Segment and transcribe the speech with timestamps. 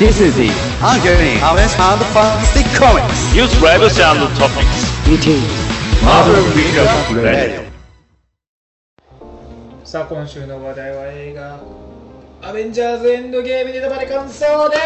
[0.00, 0.48] This is the
[0.80, 5.44] ongoing Harvest and Fantastic Comics News Rivals and Topics meeting
[6.00, 7.68] Marvel Recap Radio.
[9.84, 11.60] さあ今週の話題は映画
[12.40, 14.80] 「アベンジャーズエンドゲーム」ネタバレ感想です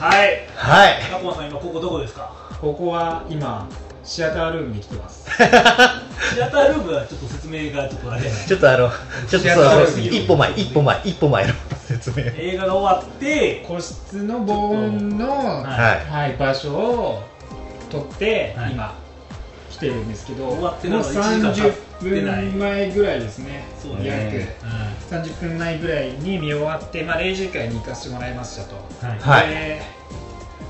[0.00, 1.02] はいはい。
[1.10, 3.68] タコさん今ここどこですかここは今
[4.10, 5.24] シアタールームに来てます。
[5.38, 8.90] シアタールームはちょっと説明がちょっとあれちょっとあの、
[9.28, 11.54] ちょっとそう一歩前、一歩前、一歩前の。
[11.86, 12.24] 説明。
[12.36, 16.26] 映画が終わって個室の防音の、ははい。
[16.26, 17.22] はい、場所を
[17.88, 18.72] 取って、はい。
[18.72, 18.98] 今
[19.70, 21.72] 来てるんですけど終わってもうなんか1時間経っ
[22.10, 24.56] てない30分前ぐらいですねそう約ね
[25.08, 28.74] 30分前ぐらいに見終わって、まあ、0時間に行かせてもらいましたと、
[29.06, 29.18] はい。
[29.20, 29.48] はい。
[29.50, 29.82] で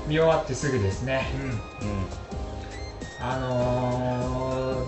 [0.07, 1.25] 見終わってすぐですね
[3.21, 4.85] あの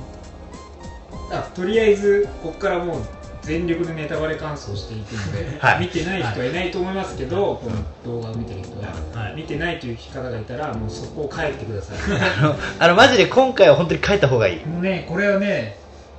[1.29, 3.01] ー、あとりあえずここからもう
[3.43, 5.81] 全力でネタバレ感想していくので、はい。
[5.81, 9.35] 見てない人はいないと思いますけど、この動画を見てる人は、はい。
[9.35, 11.97] 見てないという方がいたらもうそこを帰ってください。
[12.39, 14.65] あの、あの、マジで今回は本当に帰った方がいい。
[14.65, 15.77] もうねこれはね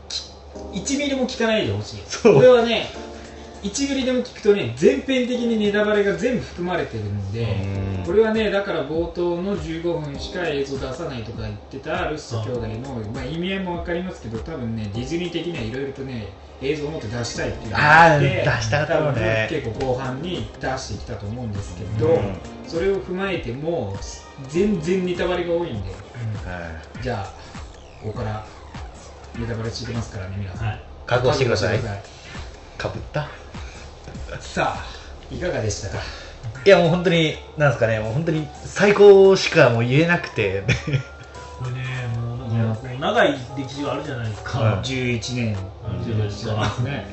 [0.09, 0.31] き
[0.75, 2.03] 1ミリも聞かないでほしい。
[2.23, 2.91] これはね
[3.65, 7.43] 1ミリでも聞くとね全編的にネタバレが全部含まれてるので
[7.99, 8.05] うん。
[8.05, 16.29] これはねだから冒頭の15分しか映像出さないとか言ってたルッソ兄弟の、まあ、意味合いも分かりますけど多分ねディズニー的にはいろいろとね
[16.61, 19.47] 映像をもっと出したいっていうのがあって出したかったね。
[19.51, 22.37] 結構後半に出してきたと思うんですけど、うん。
[22.67, 23.97] それを踏まえても
[24.49, 27.33] 全然ネタバレが多いんではじゃあ
[28.03, 28.47] ここから
[29.39, 30.77] ネタバレしてますからね皆さん、はい。
[30.77, 30.81] い。
[31.07, 31.79] 覚悟してください
[32.79, 33.29] かぶった？
[34.41, 34.85] さあ
[35.35, 35.99] いかがでしたか？
[36.65, 40.65] いやもう本当に、なんですかね、もう本当に最高しかもう言えなくて。
[41.59, 41.83] これね
[42.17, 45.57] もうなんかこう長い歴史があるじゃないですか、うん11年。
[45.57, 47.07] うん11年ですね。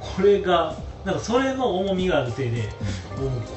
[0.00, 0.74] これが
[1.06, 2.70] なんかそれの重みがあるせいで、もう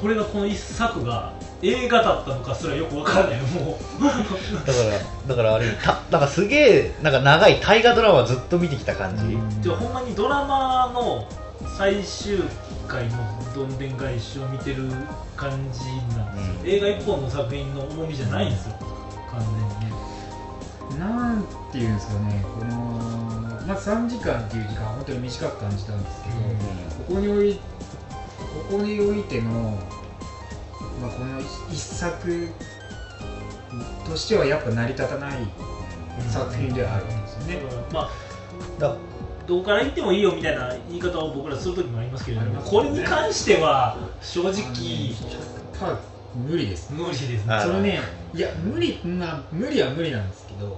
[0.00, 3.40] これがこの一作が映画だったのかすらよくわからない。
[3.40, 4.04] もう。
[4.04, 4.78] だか
[5.26, 9.36] ら、だからあれ、た、なんかすげえ、なんか長い大河ドラマずっと見てきた感じ。
[9.62, 11.26] じゃあほんまにドラマの
[11.76, 12.38] 最終
[12.86, 13.18] 回の
[13.52, 14.84] どんでん返しを見てる
[15.36, 16.68] 感じなんですよ、うん。
[16.68, 18.76] 映画一本の作品の重みじゃないんですよ。
[19.28, 19.94] 完全に。
[19.94, 22.44] ねなんていうんですかね。
[22.44, 23.29] この、
[23.70, 26.34] まあ、3時間っていう時間は本当に短く感じたんですけど、
[27.06, 27.60] ここにおいこ
[28.78, 29.78] こにおいての、
[31.00, 32.48] まあ、この一作
[34.04, 35.46] としてはやっぱ成り立たない
[36.28, 38.10] 作品ではあるんですよね、だからまあ
[38.80, 38.96] だ
[39.46, 42.62] どうから言ってもいいよみたいな言い方を僕らする時もありますけれども、ね。
[42.68, 45.14] これに関しては正直
[46.34, 47.44] 無理です無理です。
[47.44, 48.00] そのね
[48.34, 48.40] い。
[48.40, 50.76] や無理まあ無理は無理なんですけど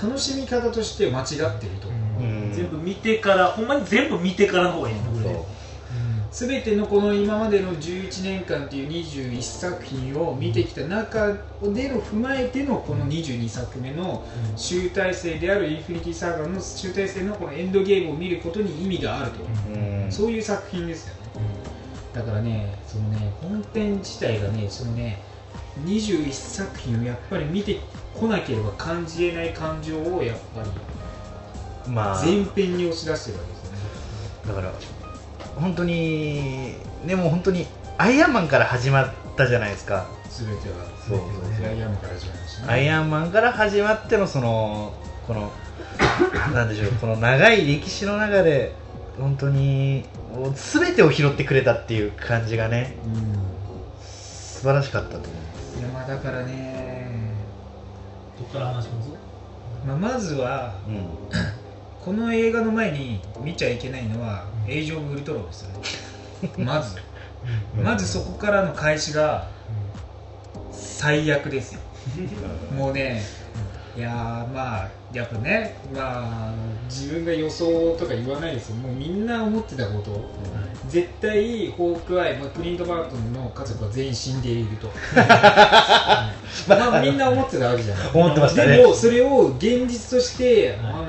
[0.00, 1.26] 楽しみ方として間違っ
[1.58, 1.98] てると思う。
[1.98, 2.03] うん
[2.52, 5.44] 全部見てからほんまに全部見てからの方がいいねこれそう。
[6.30, 11.38] 全てのこの今までの11年間という21作品を見てきた中で
[11.88, 14.26] の踏まえてのこの22作目の
[14.56, 20.10] 集大成であるインフィニティサーガの集大成のこのエンドゲームを見ることに意味があると、うん。
[20.10, 21.20] そういう作品ですよね。
[22.12, 25.22] だからねそのね本編自体がねそのね
[25.84, 27.78] 21作品をやっぱり見て
[28.12, 30.70] こなければ感じれない感情をやっぱり
[31.88, 33.78] まあ、前編に押し出してるわけですよね。
[34.48, 34.72] だから
[35.60, 36.74] 本当に
[37.06, 37.66] でも本当に
[37.98, 41.18] アイアンマンから始まったじゃないですか、全てはそう。
[41.50, 42.72] 全てはアイアンマンから始まりましたね。
[42.72, 44.92] アイアンマンから始まってのその
[45.26, 45.52] この
[46.54, 48.74] なんでしょうこの長い歴史の中で
[49.18, 50.04] 本当に
[50.54, 53.34] 全てを拾ってくれたっていう感じがねうん
[54.04, 55.26] 素晴らしかったと思
[55.80, 57.10] いやまあだからね、
[58.38, 59.10] どっから話します？
[59.86, 61.06] まあ、まずはう、うん、
[62.04, 65.78] この映画の前に見ちゃいけないのは「エイジ・オブ・ウルトロン」ですよね。
[66.62, 66.98] まず。
[67.82, 69.48] まずそこからの開始が
[70.70, 71.80] 最悪ですよ。
[72.76, 73.22] もうね
[73.96, 76.52] いやーまあやっぱねまあ
[76.90, 78.76] 自分が予想とか言わないですよ。
[78.76, 80.30] もうみんな思ってたこと。
[80.86, 84.90] 絶対ホークアイ、まあ、クリント・バートンの家族は全員死んでいると。
[86.68, 88.10] まあみんな思ってたわけじゃない。
[88.12, 88.76] 思ってましたね。
[88.76, 91.06] でもそれを現実として、あの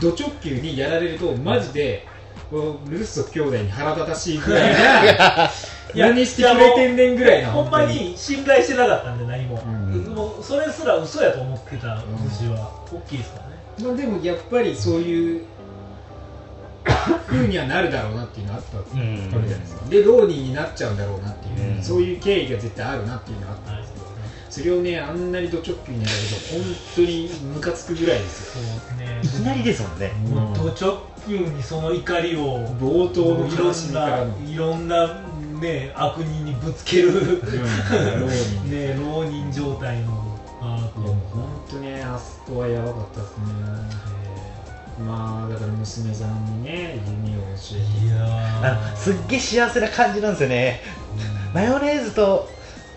[0.00, 2.06] ド直球にやられるとマジで、
[2.50, 5.50] こうルッソ兄弟に腹立たしいぐらいな
[5.94, 10.14] 何 してくれてんねんぐらいなほんまに信頼してなかったんで何も、うん。
[10.14, 11.96] もうそれすら嘘やと思ってた
[12.28, 12.70] 節は。
[12.92, 15.44] 大きいですからね、まあ、でもやっぱりそういう
[17.26, 19.30] 風にはなるだろうなっていうのはあったわけうん。
[19.30, 19.88] じゃないですか。
[19.88, 21.82] で浪人になっちゃうんだろうなっていう、うん。
[21.82, 23.95] そういう経緯が絶対あるなっていうのはあったんです
[24.56, 26.62] それをねあんなにド直球にやられると本
[26.94, 28.64] 当にムカつくぐらいですよ。
[28.64, 30.08] そうねいきなりですもんね。
[30.30, 35.20] もうド直球にその怒りを冒頭のいろんないろんな
[35.60, 37.40] ね悪人にぶつける、うん。
[38.22, 40.24] 浪 人ね浪人状態の。
[40.62, 43.44] アークいやもう本当ねあそこはやばかったですね。
[45.06, 48.06] まあだから娘さんにね弓を教えて。
[48.06, 48.26] いや
[48.62, 50.80] あのすっげえ幸せな感じなんですよね。
[51.52, 52.55] マヨネーズとうん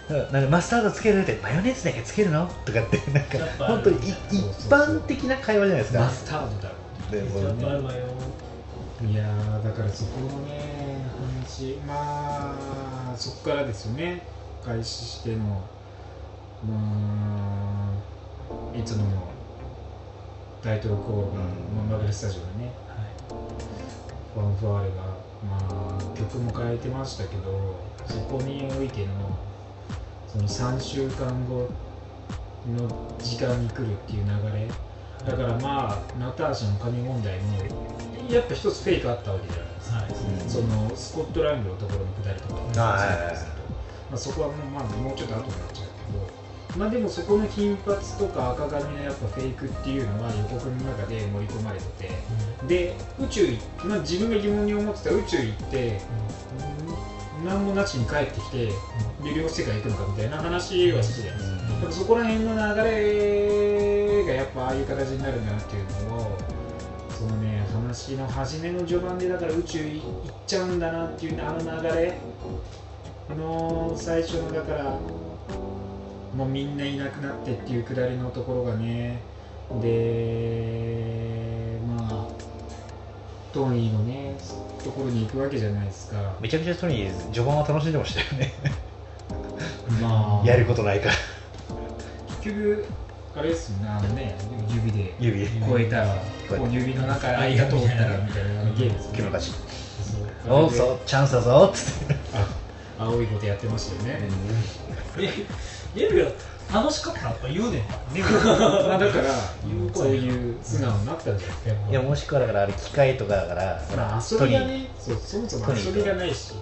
[0.10, 2.48] なんかマスタードつけるってマヨネーズだけつけるの？
[2.66, 4.16] とかってなんか本当に一
[4.68, 6.00] 般的な会話じゃないですか。
[6.00, 6.76] マスタードだろ
[7.12, 7.92] でも
[9.12, 11.06] いやーだからそこのね
[11.42, 11.76] 話。
[11.88, 14.24] まあそこからですよね。
[14.66, 15.64] 開始しての。
[16.68, 16.74] ま
[18.74, 19.12] あいつもの
[20.64, 21.44] タイトルコールが、まあ
[21.92, 22.72] マーベルスタジオでね。
[24.34, 24.96] ファンファーレが、
[25.50, 25.58] ま
[25.98, 27.76] あ、曲も変えてましたけど
[28.06, 29.14] そこにおいての
[30.32, 31.70] その3週間後
[32.68, 32.88] の
[33.20, 34.68] 時間に来るっていう流れ。
[35.26, 37.58] だからまあナターシャの金問題も
[38.30, 40.50] やっぱ一つフェイクあったわけじゃないですか、はい。
[40.50, 43.58] そのスコットランドのところのくだりとかもそうですけど、
[44.12, 46.40] まあ、そこはもう,、まあ、もうちょっと後になっちゃうけど。
[46.78, 52.10] まあでもそこの金髪とか赤髪のやっぱフェイクっていうのは予告の中で盛り込まれてて。
[52.68, 53.48] で宇宙
[53.84, 56.00] まあ、自分が疑問に思ってた宇宙行って
[57.46, 58.74] 何もなしに帰ってきてで
[59.36, 61.66] 両世界行くのかみたいな話はしてたじゃないです。
[61.68, 66.38] か、だからそこら辺の流れがやっぱああいう形になるんだなっていうのを
[67.10, 70.02] そのね話の初めの序盤でだから宇宙行っ
[70.48, 72.18] ちゃうんだなっていうあの流れ
[73.30, 75.00] あの最初のだから
[76.36, 79.22] もうみんないなくなってっていうくだりのところがね
[79.82, 82.28] でまあ
[83.52, 84.36] トニーのね
[84.90, 86.18] ところに行くわけじゃないですか。
[86.42, 88.54] めちゃくちゃトニー序盤は楽しんでましたよね。
[90.02, 90.48] まあ。
[90.48, 91.16] やることないから。
[92.42, 92.86] 結局
[93.36, 94.36] あれですよねあのね
[94.70, 96.16] 指で指超えたら
[96.50, 99.18] こう指の中に間通ったらみたいなゲームですよね。
[99.18, 99.54] 木の勝ち
[100.48, 101.00] おうそう。
[101.06, 102.16] チャンスだぞっつって。
[102.34, 104.28] あ青いことやってましたよね、
[105.18, 105.22] え
[105.96, 106.34] レビュー
[106.74, 108.30] 楽しかったとか言うねんでも
[108.88, 109.34] まあだから
[109.94, 111.58] そういう素直になったんじゃない？
[111.66, 116.54] ですかいやもしくはだからあれ機械とかだからほらまあ遊びがねそうそもそも遊びがないし。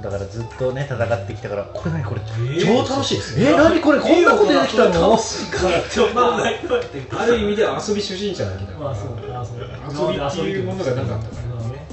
[0.00, 2.20] だからずっとね戦ってきたからこれ何これ？
[2.56, 3.18] え超楽しい。
[3.44, 3.98] え何これ？
[3.98, 5.10] こんなこと出てきたの？
[5.10, 11.48] 楽しいからって思わないとってある意味では遊び初心者だけだから、まあそう遊びっていうものがなかったから。
[11.56, 11.84] まあね。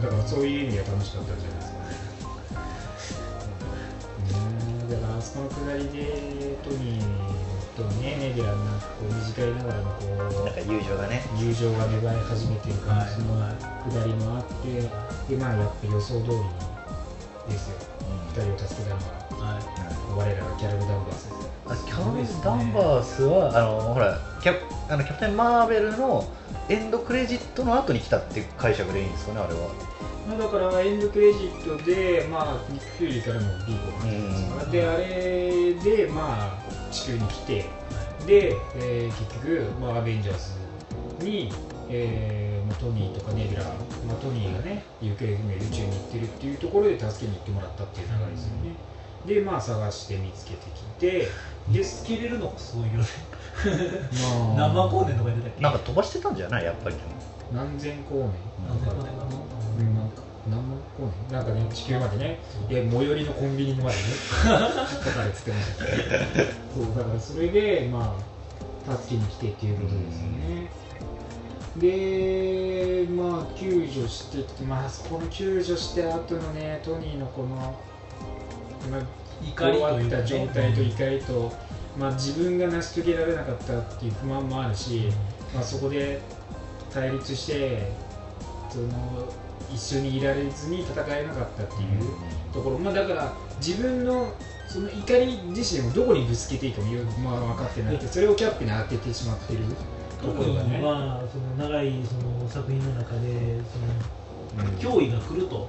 [0.00, 1.59] だからそういう意味では楽しかったんじゃない？
[4.90, 7.04] だからあそこのくだりでトニー
[7.76, 10.04] とねネビュラのなんかこう短いながらのこ
[10.44, 11.22] なんか友情がね。
[11.34, 13.38] う友情が芽生え始めてる感じの
[13.86, 16.42] くだりもあってでまあやっぱ予想通りに
[17.48, 17.76] ですよ。
[18.34, 19.00] 二人を助けたの
[19.38, 19.54] は。
[19.54, 19.90] はい。
[20.16, 24.54] 我らがキャラル・ダンバースですよあキャロル・ダンバースはあのほらキャ
[24.88, 26.24] あのキャプテン・マーベルの
[26.70, 29.68] エンドクレジットの後に来たって解釈でいいんですかねあれは。
[30.28, 34.70] まあ、だからエンドクレジットで、まあ、ニック・フューリーからのビーコが入ってますから、うん。
[34.70, 37.64] であれで、まあ、地球に来て、
[38.24, 40.36] で、えー結局、まあ、アベンジャー
[41.18, 41.52] ズに、
[41.88, 48.76] えーまあ、トニーとかネビュラ、まあ、トニーがね、行方不明で宇宙に行ってるっていうところで助けに行ってもらったっていう流れですよね。
[49.26, 51.26] で、まあ、探して見つけてきて、
[51.66, 52.98] 見つけれるのがすごいよね。
[52.98, 53.39] まあ、
[54.56, 55.62] 生光年とか言ってたっけ？
[55.62, 56.64] なんか飛ばしてたんじゃない？
[56.64, 56.96] やっぱり
[57.52, 58.30] 何千光年？
[58.68, 59.04] 何千光年？
[59.04, 59.24] かな
[59.78, 61.38] うんなんか何万光年？
[61.38, 62.38] なんかね地球までね。
[62.70, 64.02] いや最寄りのコンビニまでね
[64.42, 65.84] 書かれててました。
[65.84, 68.14] そうだからそれでま
[68.88, 70.70] あ助けに来てっていうことですよね。
[71.76, 79.00] でまあ救助してきてまあそこの救助して後のねトニーのこの、まあ、
[79.46, 80.04] 怒りというかね。
[80.04, 81.52] 弱った状態と怒りと、
[82.00, 85.12] まあ、自分が成し遂げられなかったっていう不満もあるし、
[85.54, 86.20] まあ、そこで
[86.90, 87.92] 対立して
[88.70, 89.28] その
[89.70, 94.32] 一緒にいられずに戦えなかったっていうところ、まあ、だから自分の
[94.66, 99.60] その怒り自身をどこにぶつけていいかもよく、まあ、分かってなくてそれをキャップに当ててしまってる
[100.22, 103.58] ところがね、まあその長いその作品の中で
[104.54, 105.68] その脅威が来ると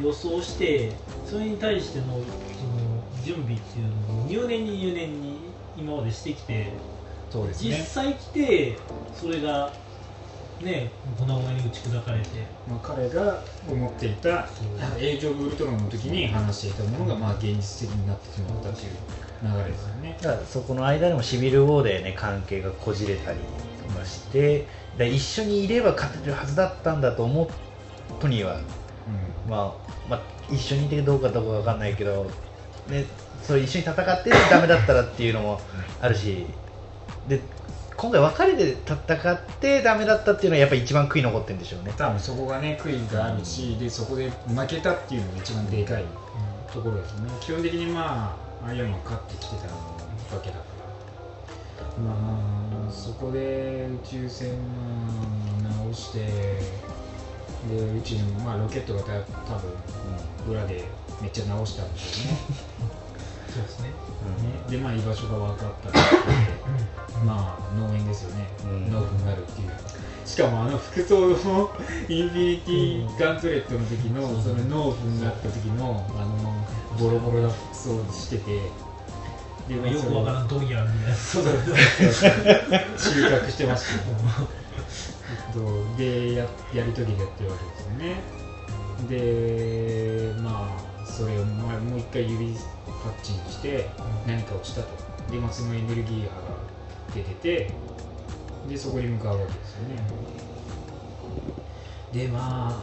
[0.00, 0.92] 予想して
[1.26, 2.24] それに対してのその
[3.28, 5.36] 準備っていうのを入念に入念に
[5.76, 6.72] 今までしてきて
[7.28, 8.78] 実そうですね、際来て
[9.14, 9.70] それが
[10.62, 12.28] ね粉々に打ち砕かれて。
[12.66, 14.46] まあ、彼が思っていた
[14.98, 18.88] エイジ・オブ・ウルトロンの時に話していたものがまあ現実的になってしまったという
[19.42, 20.18] 流れですよね。
[20.20, 23.38] だからそこの間でもシビル・ウォーでね関係がこじれたり
[23.86, 24.66] とかして
[24.96, 27.48] で一緒にいれば勝てるはずだったんだと思う
[28.20, 28.60] トニーは、
[29.48, 32.26] まあ、まあ一緒にいてどうかどうかわかんないけど、
[32.88, 33.04] ね、
[33.42, 35.60] そう一緒に戦ってダメだったらっていうのも
[36.00, 36.46] あるし
[37.28, 37.40] で
[37.96, 41.92] 今回別れて戦ってダメだったっていうのはやっぱり一番悔い残ってるんでしょうね。
[41.96, 46.04] 多分そこがね悔いがあるしでそこで負けたっていうのが一番でかい
[46.72, 47.28] ところですね。
[47.40, 49.66] 基本的にまあアイアンマン勝ってきてた
[50.36, 50.60] わけだか
[51.98, 52.38] らま
[52.88, 54.52] あそこで宇宙船を
[55.84, 56.18] 直して
[57.68, 59.58] で宇宙にもまあロケットがた多
[60.46, 60.84] 分裏で
[61.20, 62.38] めっちゃ直したんですよね。
[63.52, 63.88] そうですね。
[63.88, 63.94] ね。
[64.68, 68.92] でまあ居場所が分かったって言ってまあ農園ですよね、うん。
[68.92, 69.70] 農夫になるっていう。
[70.24, 71.70] しかもあの服装の
[72.08, 76.66] インフィニティガントレットの時のその農夫になった時のあの
[76.98, 78.60] ボロボロな服装をしてて。
[79.68, 81.14] でまあよくわからんドギャーみたいな。
[81.14, 82.30] そうそうそう
[82.96, 84.00] 収穫してましたよ。
[85.28, 88.38] えっとでややり遂げてってるわけですよね。
[89.08, 90.87] でまあ
[91.18, 93.88] それをまあもう一回指パッチンして
[94.24, 94.88] 何かをしたと。
[95.32, 96.30] で、まあ、そのエネルギー波が
[97.12, 97.70] 出てて
[98.68, 99.96] でそこに向かうわけですよね。
[102.12, 102.82] でまあ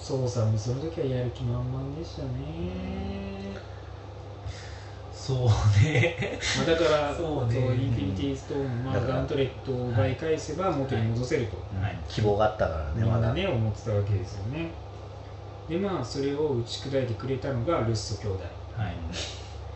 [0.00, 2.28] 操作もその時はやる気満々でしたね。
[5.12, 5.38] そう
[5.82, 6.38] ね。
[6.58, 7.58] まあ、だからそうね。
[7.58, 10.14] インフィニティストーン、まあ、ガントレットを奪い。
[10.14, 11.98] 返せば元に戻せると、はい。
[12.08, 13.34] 希望があったからねまだ。
[13.34, 14.70] ね思ってたわけですよね
[15.68, 18.44] でまあそれを打ち砕いてくれたのがルッソ兄弟。
[18.76, 18.96] はい。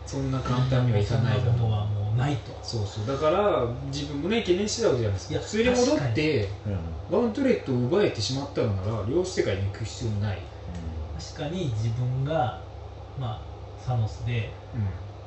[0.05, 2.51] そんな簡単にはいかないことはもうないと。
[2.61, 3.07] そうそう。
[3.07, 5.33] だから自分もね懸念してたわけじゃないですか。
[5.33, 10.39] いや普通に戻ってうんガントレットを奪えてしまったのなら量子世界に行く必要もない、
[11.19, 12.59] 確かに自分が
[13.19, 13.41] まあ
[13.79, 14.79] サノスでう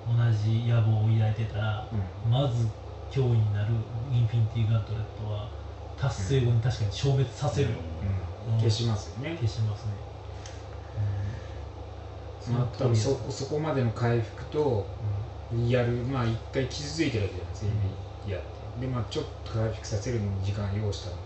[0.08, 1.88] 同じ野望を抱いてたらん
[2.26, 2.30] うん。
[2.30, 2.66] まず
[3.10, 3.74] 脅威になる
[4.12, 5.48] インフィニティガントレットは
[5.96, 7.70] 達成後に確かに消滅させる。
[7.70, 7.76] よ、
[8.52, 9.36] うん、消しますよね。
[9.40, 9.92] 消しますね、
[12.50, 14.86] まあ、多分そうそこまでの回復と
[15.68, 17.70] やるまあ一回傷ついてるわけじゃないですか、
[18.30, 18.86] やって。
[18.86, 21.16] でまあちょっと回復させるのに時間要したの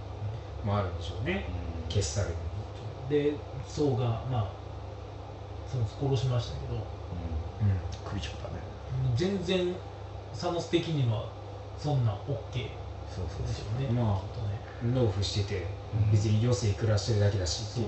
[0.64, 1.46] もあるんでしょうね。
[1.88, 3.32] 消し去るのに。
[3.32, 3.36] で
[3.66, 4.50] ソウがまあ
[5.70, 6.80] その殺しましたけど。
[8.04, 8.54] 首ちょっとね。
[9.14, 9.74] 全然
[10.32, 11.28] サノス的には
[11.78, 12.68] そんなん OK
[13.08, 13.88] そうそうですよね。
[13.88, 14.94] まあきっとね。
[14.94, 16.12] 納付しててうん。
[16.12, 17.84] 別に余生暮らしてるだけだしそう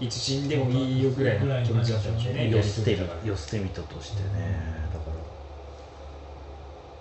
[0.00, 2.50] いつ死んでもいいよぐらいの気持ちだったんでしょうね。
[2.50, 4.28] やヨステミり遂げたからねヨステミトとしてね。
[4.92, 5.16] だから。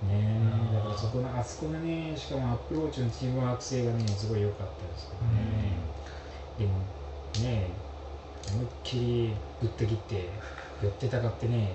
[0.10, 0.40] え
[0.74, 5.78] だからそこのあそこのねしかもアプローチのチームワーク性がねすごい良かったですよね、
[6.60, 6.72] でも
[7.44, 7.70] ね
[8.54, 10.30] 思いっきりぶった切って
[10.82, 11.74] 寄ってたかってね。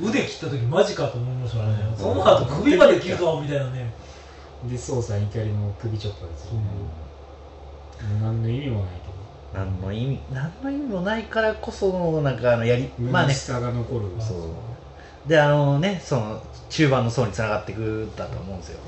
[0.00, 1.84] 腕切った時マジかと思いましたからね。
[1.90, 1.96] うん。
[1.96, 3.92] その後首まで切るぞみたいなね。
[4.68, 6.60] で操作怒りの首チョッパーですよね、
[8.20, 8.99] 何の意味もない
[9.52, 13.34] 何の意味何の意味もないからこそのなんかあのやりまあね。
[13.34, 15.28] 下が残るそう。
[15.28, 18.80] であのねその中盤の層につながっていくんだと思うんですよ。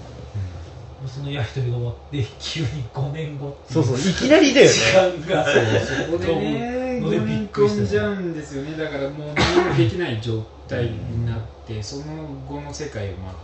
[1.06, 4.72] そのやり取りが終わって急に5年後っていそうそういきなりだよね。
[4.72, 5.44] 時間が。
[5.44, 8.76] そこでねのでびっ飲み込んじゃうんですよね。
[8.76, 12.04] だからもう何もできない状態になってその
[12.48, 13.34] 後の世界をまあ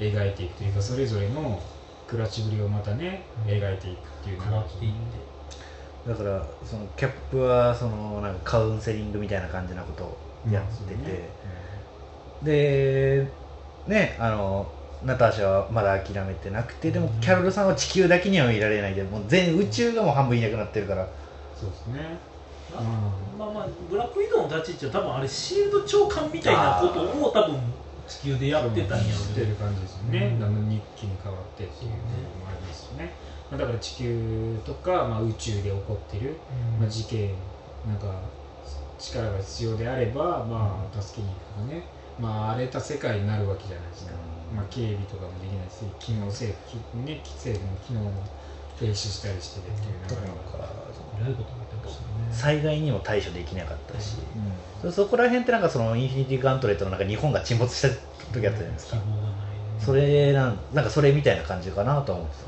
[0.00, 1.60] 描いていくというかそれぞれの
[2.06, 4.96] 暮らしぶりをまたね描いていくっていう変わっていって
[6.06, 10.16] だからそのキャップはそのなんかカウンセリングみたいな感じなことを
[10.50, 11.28] やってて、
[12.42, 13.26] で
[13.86, 14.66] ねあの
[15.04, 21.08] ナターシャはまだ諦めてなくてでもキャロルさんは地球だけにはいられないでもう全宇宙がもう半分いなくなってるから。
[21.58, 22.16] そうですね。
[22.72, 22.82] まあ
[23.38, 27.60] まあまあブラックウィドウの立ち位置は多分あれシールド長官みたいなことを多分
[28.06, 30.44] 地球でやってたんやろしてる感じですよね、うん。
[30.44, 31.96] あの日記に変わってっていうの
[33.50, 36.36] だから地球とか、まあ、宇宙で起こってる、
[36.78, 37.30] まあ、事件
[37.86, 38.20] なんか
[38.98, 41.82] 力が必要であれば、まあ、助けに行くとかね、
[42.20, 44.12] まあ、荒れた世界になるわけじゃないですか、
[44.54, 48.22] まあ、警備とかもできないし機能政府、ね、政府の機能も
[48.78, 50.78] 停止したりしててっていう流れが
[52.30, 54.18] 災害にも対処できなかったし、
[54.84, 57.88] うそそこら辺ってなんかそのインフィニティガントレットの中日本が沈没した
[58.32, 58.98] 時あったじゃないですか、
[59.80, 62.47] それなんなんかそれみたいな感じかなとは思ってたん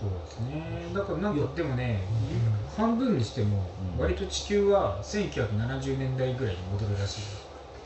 [0.00, 0.90] そうですね。
[0.94, 2.02] だからなんかでもね
[2.76, 4.02] う半分にしてもうん。
[4.02, 7.20] 割と地球は1970年代ぐらいに戻るらしい。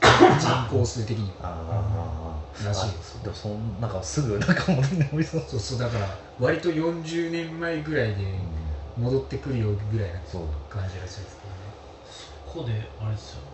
[0.02, 1.30] 人口数的に。
[1.40, 3.22] はああらしいです。
[3.22, 5.44] でもそんなんかすぐなんか戻り直りそう。
[5.46, 5.78] そうそう。
[5.78, 6.06] だから
[6.38, 8.34] 割と40年前ぐらいで
[8.96, 11.38] 戻ってくるよぐらいなそう感じらしいです
[12.46, 13.46] ここであれですよね。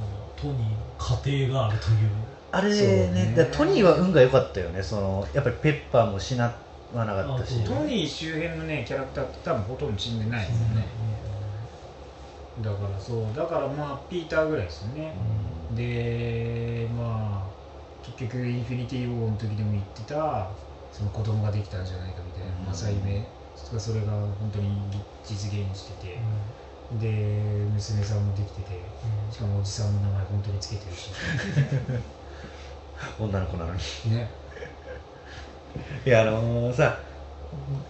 [0.00, 0.76] あのトニーの
[1.24, 2.10] 家庭があるという。
[2.50, 3.34] あれそうね。
[3.36, 4.82] ねトニーは運が良かったよね。
[4.82, 6.36] そのやっぱりペッパーも失
[6.94, 7.64] わなかったし。
[7.64, 10.86] トニー周辺のねキャラクターって多分ほとんど死んでないですよね、
[12.62, 13.26] だからそう。
[13.36, 15.14] だからまあピーターぐらいですよね、
[15.74, 17.48] でまあ
[18.04, 20.50] 結局インフィニティ・ウォーの時でも言ってた
[20.92, 22.74] その子供ができたんじゃないかみたいな、うん。
[22.74, 23.26] 正夢
[23.72, 24.80] がそれが本当に
[25.24, 26.18] 実現してて、
[26.98, 28.80] で娘さんもできてて。
[29.30, 31.10] しかもおじさんの名前本当につけてるし。
[33.20, 33.80] 女の子なのに。
[34.10, 34.30] ね
[36.06, 36.98] いやあのー、さ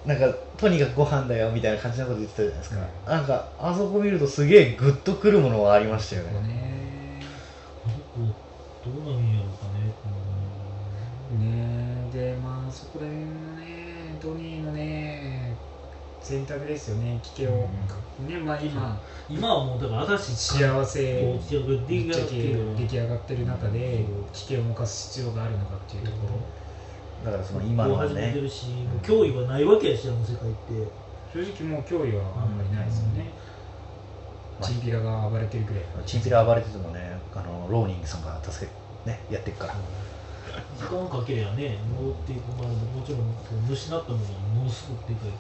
[0.07, 7.21] なんかとにかくご飯だよみたいな感じのこと言ってたじゃないですか、なんかあそこ見るとすげえグッとくるものがありましたよね。
[8.85, 9.67] どうなんやろうか
[11.41, 12.11] ねね。
[12.13, 15.55] でまあそこら辺のねトニーのね
[16.23, 19.01] 選択ですよね聞けを、ねまあ今。
[19.29, 22.15] 今はもうだから新しい幸せこう仕上げ出来上がって。
[22.15, 26.35] ぶっちゃける出来上がってる中で危険を冒す必要があるのかっていうところ、
[27.25, 31.09] だからその今のこう始めねてるしもう脅威はないわけやしあの世界って。
[31.33, 33.31] 正直もう脅威はあんまりないですよね、
[34.59, 34.69] まあ。
[34.69, 35.83] チンピラが暴れてるぐらい。
[36.07, 38.73] チンピラ暴れててもねあのローニングさんが助け
[39.09, 39.75] ねやっていくから。
[40.77, 43.35] 時間かけりゃね戻っていくまあもちろん
[43.71, 45.37] 失ったものがものすごくでかいけ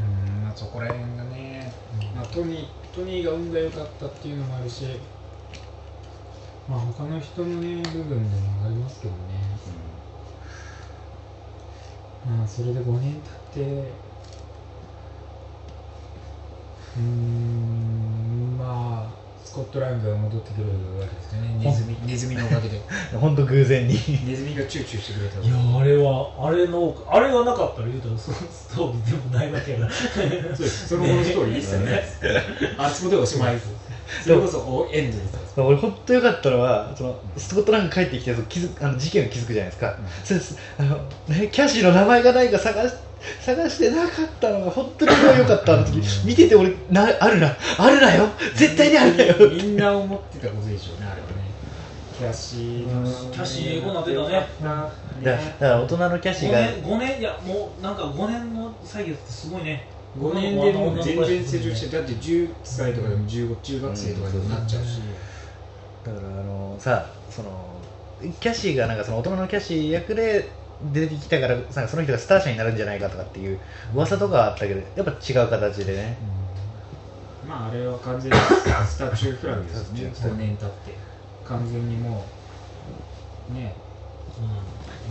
[0.00, 1.72] うんまあそこら辺がね、
[2.14, 4.84] まあ、トニートニーが運が良かったっていうのもあるし
[6.68, 9.18] まあ他の人のね部分でもありますけどね。
[12.26, 13.14] まあそれで5年
[13.54, 13.92] 経って
[16.96, 20.66] うーんまあスコットランドが戻ってくる
[20.98, 21.56] わけですよね。
[21.64, 21.96] ネズミ。
[22.04, 22.80] ネズミのおかげで。
[23.16, 23.94] 本当偶然に。
[24.26, 25.36] ネズミがチューチューしてくれた。
[25.36, 30.28] どいやあれはあれのあれがなかったら言うたらそのストーリーでもないわけやからそう
[30.66, 30.88] です。
[30.88, 31.76] その後のストーリーです
[32.76, 33.85] あそこでおしまいです
[34.22, 40.96] それこそおエンドです俺本当良かったのはそのスコットランド帰ってきてその気づあの事件を気づくじゃないですか、そうですあの、
[41.28, 42.94] ね、キャシーの名前がないか探し
[43.40, 47.56] 探してなかったのが本当に良かったあの時見てて俺なあるな。
[47.78, 48.28] あるなよ。
[48.54, 49.34] 絶対にあるなよ。
[49.50, 51.34] みんな思ってたことでしょうねあれはね。
[52.16, 53.32] キャシーの。
[53.32, 54.48] キャシー英語なってたね。
[54.62, 59.86] なだだから大人のキャシー5が年5年いやもうなんか5年の歳月ってすごいね
[60.18, 65.00] 5年でもう全然成長してだって10歳とかでも15中学生とかでもなっちゃうし、
[66.04, 67.50] だからあのさその
[68.40, 70.48] キャシーがなんかその大人のキャシー役で
[70.92, 73.58] 出てきたからさその人がスター社になるんじゃないかとかっていう
[73.94, 76.16] 噂とかはあったけどやっぱ違う形でね。
[77.46, 80.10] まああれは完全にスタチューフラグですね。
[80.14, 80.94] スタチュー5年経って
[81.44, 82.24] 完全にも
[83.50, 83.74] うね
[84.38, 84.46] うん。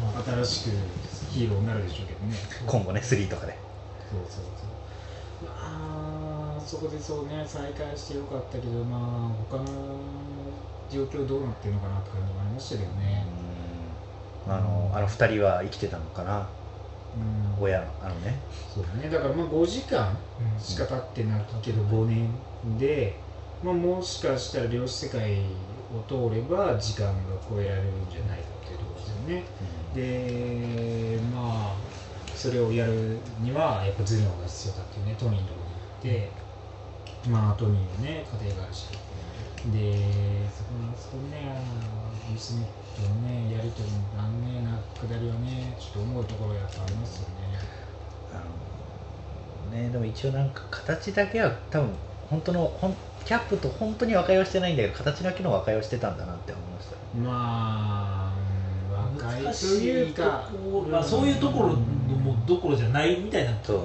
[0.02, 0.74] まあ新しく
[1.32, 2.36] ヒーローになるでしょうけどね。
[2.66, 3.58] 今後ね3とかで。
[4.12, 4.46] そうそう
[6.66, 9.66] そこでそうね再開してよかったけどまあ他の
[10.90, 13.26] 状況どうなってるのかなって感じもありましたけどね。
[14.48, 16.48] あのあの2人は生きてたのかな？
[17.58, 17.64] うん。
[17.64, 18.40] 親あのね。
[18.74, 19.10] そうだね。
[19.10, 20.16] だからまあ5時間
[20.60, 22.30] しか経ってないけど5年
[22.78, 23.16] で、
[23.64, 25.42] まあ、もしかしたら量子世界
[25.94, 27.14] を通れば時間が
[27.50, 29.44] 超えられるんじゃないかっていうところですよね。
[29.96, 31.76] でまあ
[32.36, 35.60] それをやるにはやっぱ頭脳が必要だっていうねトニーのとこ
[36.04, 36.45] ろに行って
[37.30, 38.88] まあトニーのね家庭があるし。
[39.72, 42.64] でそこのそこにねあの娘
[42.96, 47.36] とのねやりとりのあのねなくだりはねちょっと思うところやっぱありますよね。
[48.32, 51.90] あのねでも一応なんか形だけは多分
[52.30, 56.96] 本当のほんキャップと本当に和解はしてないんだけど形だけの和解をしてたんだなって思いました。
[57.18, 58.34] まあ
[59.18, 63.80] 若いというかころまあそういうところのもうどころじゃないみたいなそう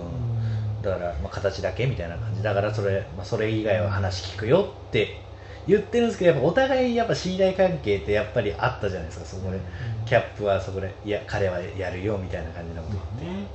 [0.83, 2.43] だから、まあ、形だけみたいな感じ。
[2.43, 5.21] だからそれ,、まあ、それ以外は話聞くよって
[5.67, 9.61] 言ってるんですけどやっぱお互いやっぱ信頼関係ってやっぱりあったじゃないですかそこで。
[10.07, 12.97] キャップはそこでいや彼はやるよみたいな感じのこと。
[12.97, 13.47] まあね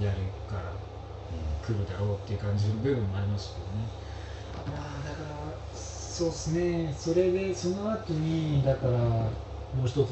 [0.00, 0.16] やる
[0.48, 0.62] から
[1.66, 3.88] 来るだろうっていう感じの部分もありましたけどね。
[4.66, 5.36] まあだから
[5.74, 6.94] そうですね。
[6.96, 8.92] それでその後にだから
[9.76, 10.02] もう一つの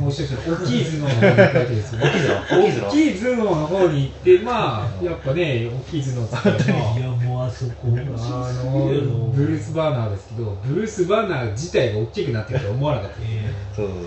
[0.00, 4.38] もう一つ大きい頭脳 の方に行くわけですよ大きい頭脳大きい頭脳大きい頭脳の方に行って。
[4.44, 6.38] まあやっぱね大きい頭脳って。
[6.44, 7.72] 言ったらまあいやもうあそこ。
[7.84, 14.00] あのブルース・バーナーですけどブルース・バーナー自体が大きくなってるとは思わなかったです、えそうそうー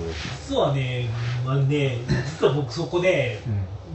[0.49, 1.09] 実はね
[1.45, 1.97] まあね
[2.39, 3.39] 実は僕そこで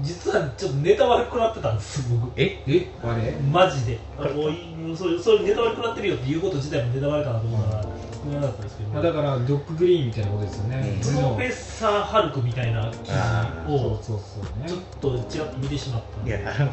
[0.02, 2.32] 実はちょっとネタ悪くなってたんです僕。
[2.36, 2.62] え？
[2.66, 2.88] え？
[3.04, 3.32] あれ？
[3.52, 3.98] マジで。
[4.18, 7.92] あもういそういうそういうネタ悪くなってるよっていうこと自体もネタ悪かなと思うから言
[8.30, 11.14] わなかったですけど、まあ、だからドッググリーンみたいなことですよね、うん。
[11.14, 14.68] プロフェッサー・ハルクみたいな記あ事をそうそうそうね。
[14.68, 16.26] ちょっとちらっと見てしまった。
[16.26, 16.66] いやあの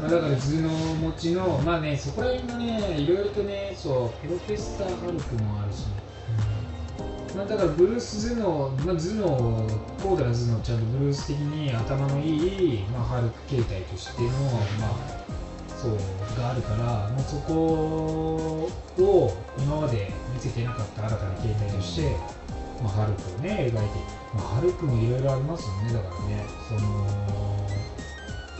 [0.00, 5.86] まあ、だから頭脳持ちのまあねそこら辺がねいろいろとねそうプロフェッサー・ハルクもあるし、
[7.36, 9.66] まあ、だからブルース頭脳、まあ、頭脳
[10.02, 15.17] 高度な頭脳ちゃんとブルース的に頭のいい、まあ、ハルク形態としての、まあ、
[15.80, 15.96] そう
[16.36, 22.16] があるからもうそこを今まで見せてなかった新たな経験として、
[22.82, 23.78] まあ、ハルクをね描いて、
[24.34, 27.38] まあ、ハルクもいろいろありますよねだからねその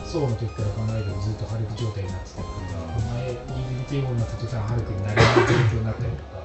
[0.07, 6.38] そうの時から考えてもずっとハルク状態になってたりとか、お前イーグルテーブルになった途端ハルクになれない状況になったりとか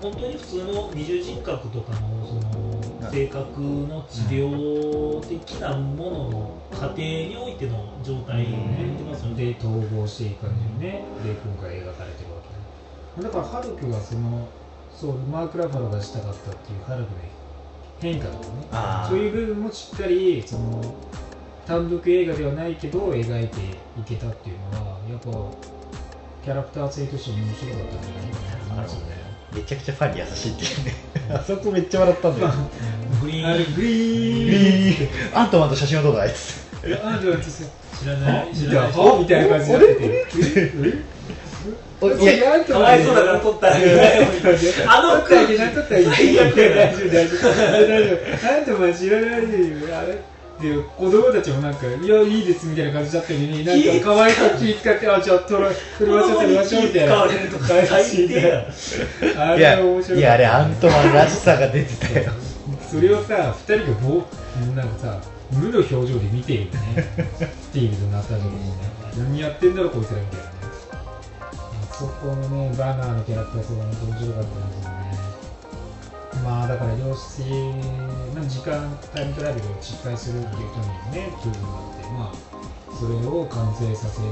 [0.00, 8.52] 本当に普通の二重人格とかのその性格の治療的なものの過程においての状態って
[9.02, 9.52] ますよね。
[9.52, 12.40] で統合していく感じでね、で今回描かれてるわ
[13.16, 13.44] けだから。
[13.44, 14.48] ハルクがその
[14.94, 17.16] そうマーク・ラファロがしたかったっていうハルクの
[18.00, 18.44] 変化とか
[19.04, 19.08] ね。
[19.08, 20.82] そういう部分もしっかりその
[21.66, 23.56] 単独映画ではないけど描いて
[23.98, 25.30] いけたっていうのはやっぱ
[26.44, 28.56] キャラクター性として面白かったんじゃないかな。
[28.58, 29.21] と思いますよね
[29.54, 30.94] めちゃくちゃファンに優しいっていうね。
[31.34, 32.52] あそこめっちゃ笑ったんだよ。
[33.22, 33.74] グリあれーン。
[33.74, 35.38] グリーン。
[35.38, 36.86] アントマンと写真を撮るあいつあ
[37.18, 37.64] でも私
[38.02, 39.18] 知らない知らない。
[39.20, 41.12] みたいな感じになってて。
[42.00, 43.84] おいややかわいそうだから撮ったらいい。
[44.88, 47.42] あの撮ってあげなかったらいい大丈夫大丈夫大丈夫
[47.88, 50.18] 大丈夫なんとも知らないでよあれ
[50.62, 58.66] で子供たちもなんか「いやいいです」みたいな感じだったのになんか可愛いこ気使って「あじゃあ撮ら撮りましょう撮りましょう」みたいな使われるとか最低や。
[59.36, 62.20] あれは面白いいやあれアントマンらしさが出てた。
[62.20, 62.32] よ
[62.88, 65.18] それをさ二人がぼうなんかさ
[65.50, 66.70] 無の表情で見てるよね。
[67.60, 68.92] スティーブとナタジャにね。
[69.18, 70.52] 何やってんだろこいつらみたいなね。
[71.92, 74.81] そこのねバナーのキャラクターとか面白かったんですよね
[76.44, 77.42] まあだから両性、
[78.34, 84.28] まあ、時間タイムトラベルを失敗するっていう人にね記憶があってまあそれを完成させる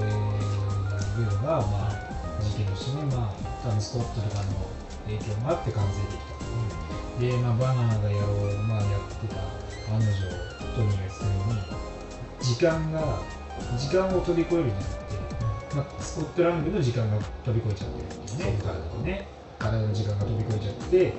[1.25, 4.53] のがまあ事件としてねまあ多分スコットとかの
[5.07, 6.41] 影響もあって完成できた
[7.21, 9.41] で、まあ、バナナがやろう、まあ、やってた
[9.93, 13.21] 案の定トニーが言ってたように時間が
[13.77, 21.13] 時間を飛び越えるんじゃなくて、まあ、スコットランドの時間が飛び越えちゃってるっていうね体のね体の時間が飛び越えちゃって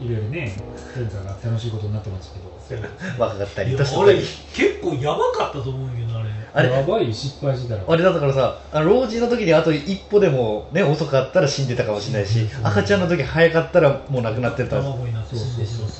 [0.00, 0.54] いろいろね
[0.94, 2.56] 変化が楽しいことになってますけど。
[3.16, 4.18] 若かったり年取ったり
[4.52, 6.28] 結構やばかったと思うけどあれ。
[6.52, 6.70] あれ？
[6.70, 7.84] やばいよ失敗してたら。
[7.86, 15.90] あれだからさあの老人の時にあと一歩でもね遅かったら死んでたかもしれないし赤ちゃんの時早かったらもう亡くなってた卵になって死んでしまっ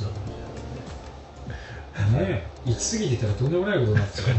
[1.95, 2.19] た。
[2.19, 4.37] ね行き過ぎてたらとんでもないことになってたよ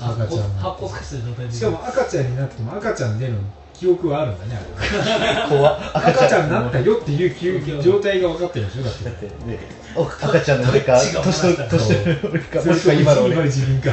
[0.00, 1.52] 赤ちゃん発の酵させた状態で。
[1.52, 3.38] しかも赤ちゃんになっても赤ちゃんでの
[3.80, 5.00] 記憶はあるんだねあれ。
[5.40, 5.96] は怖っ。
[6.12, 9.04] 赤ちゃんになったよっていう記憶状態が分かってるでしょだって。
[9.06, 9.58] だってね
[9.96, 13.90] お赤ちゃんの俺か年取年取る俺かもしくはそれと今の俺自分か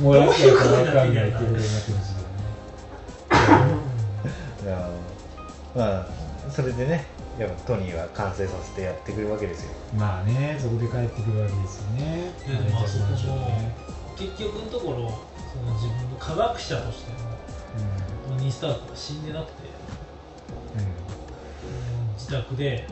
[0.00, 2.16] もらったか分かんないっていうことになってます
[4.64, 4.90] いや
[5.76, 6.06] まあ
[6.50, 7.04] それでね
[7.38, 9.72] やっぱトニーは完成させてやってくるわけですよ。
[9.96, 12.32] まあねそこで帰ってくるわけですよね。
[12.48, 13.04] いやでもあそこ
[13.36, 13.70] も
[14.16, 14.96] 結局のところ
[15.52, 17.18] その自分の科学者としての
[18.38, 19.68] トニー・スタークは死んでなくて、
[20.74, 22.14] うんうん。
[22.14, 22.86] 自宅で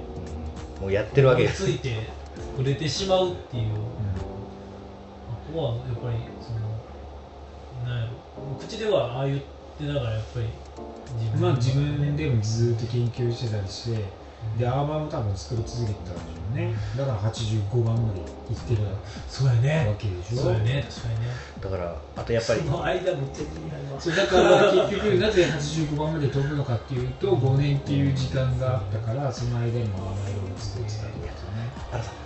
[0.80, 1.64] もうやってるわけです。
[1.64, 2.09] ついて
[2.56, 3.64] 触れてしまうっていう。
[3.64, 3.76] うん
[5.46, 8.12] ここはやっぱりそのなんやろ。
[8.59, 9.40] 口ではああ言っ
[9.78, 10.46] てながらやっぱり
[11.20, 14.04] 自うんまあ自分でもずっと研究してたりして
[14.59, 16.75] でアーマーも多分作り続けてたんでしょうね。
[16.97, 18.83] だから85番までいってる
[19.29, 20.42] そうやわねけでしょ。
[20.42, 20.87] そうやね。
[20.88, 21.27] 確かにね。
[21.61, 31.27] だからあとやっぱりその間むっちゃ気になるわそうだから結局なぜ85番まで飛ぶのかっていうと5年っていう時間があったからその間にもアーマー色を作ってたってこ
[31.92, 32.26] とね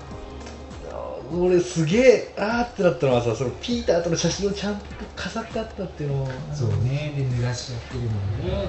[1.32, 6.28] 俺すげえあーってなったのはさそのピーターとの写真をちゃんと飾ってあったっていうのも。
[6.52, 7.12] そうね。
[7.16, 8.66] で濡らしちゃってるもんね。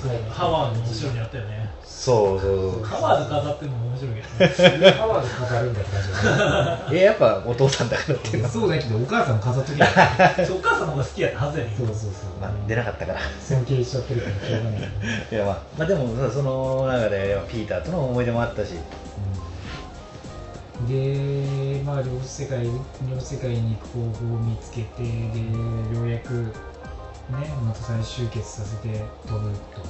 [0.00, 2.82] そうハワードの後ろにあったよねそうそうそう。
[2.84, 4.90] ハワード飾ってるのも面白いけどね。
[4.90, 8.44] ハワード飾るんだって感じだねえやっぱお父さんだからっていうの。
[8.44, 9.86] はそうだけどお母さんも飾 っときゃ
[10.46, 11.76] そうお母さんの方が好きやったはずやねん。
[11.76, 13.20] そうそうそう、まあ出なかったから。
[13.40, 14.80] 尊敬しちゃってるからしょうがない、
[15.32, 18.72] いやまあ、まあでもさその中でピーターとの思い出もあったし。
[18.72, 18.78] うん
[20.88, 25.08] でまあ両世界両世界に行く方法を見つけてで
[25.94, 26.50] ようやくね
[27.64, 29.80] また再集結させて飛ぶと、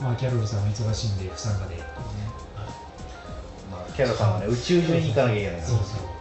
[0.00, 1.82] まあキャロルさんは忙しいんで不参加で、ね、
[3.70, 5.66] まあ、キャロさんはね宇宙中に行かなきゃいけないから。
[5.66, 6.18] そうそう。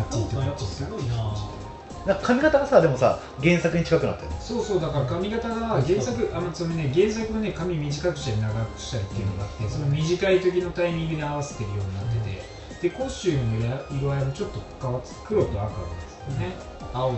[0.00, 0.74] あっち行ってこやっち行って。
[0.74, 1.60] すごいな。
[2.06, 4.36] なんか髪型がさでもさ原作に近くなったよね。
[4.40, 12.42] そうそうだから髪型が原作あのそのね原作のね髪短くしたり長くしたりっていうのがあってその短い時のタイミングに合わせてるようになってて
[12.80, 15.74] でコスチュームの色合いもちょっと変わって黒と赤で
[16.08, 16.52] すよね。
[16.94, 17.16] 青と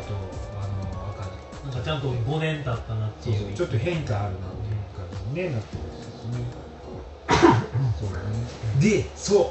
[0.61, 1.23] あの赤
[1.65, 3.33] なんかちゃんと5年経ったなってそう。
[3.35, 6.45] いそううちょっと変化あるなっていう感じに、ね、なってるんですよね。
[8.01, 8.25] そうだね。
[8.81, 9.47] でそう。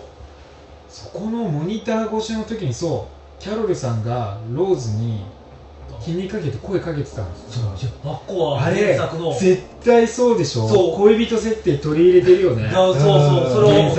[0.89, 3.07] そこのモニター越しの時にそ
[3.39, 5.23] うキャロルさんがローズに
[6.03, 7.91] 気にかけて声かけてたんですよ。
[8.05, 9.31] あっこは原作の。
[9.33, 10.67] 絶対そうでしょ。
[10.67, 10.97] そう。
[10.97, 12.67] 恋人設定取り入れてるよね。
[12.69, 13.91] あそうそうそれを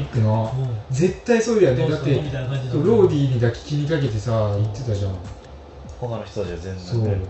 [0.00, 0.94] ックのうん。
[0.94, 1.88] 絶対そうだよね。
[1.88, 5.14] だってローディーにだけ気にかけてさ言ってたじゃん
[6.00, 7.02] 他の人たちは全そう。
[7.02, 7.26] 然ね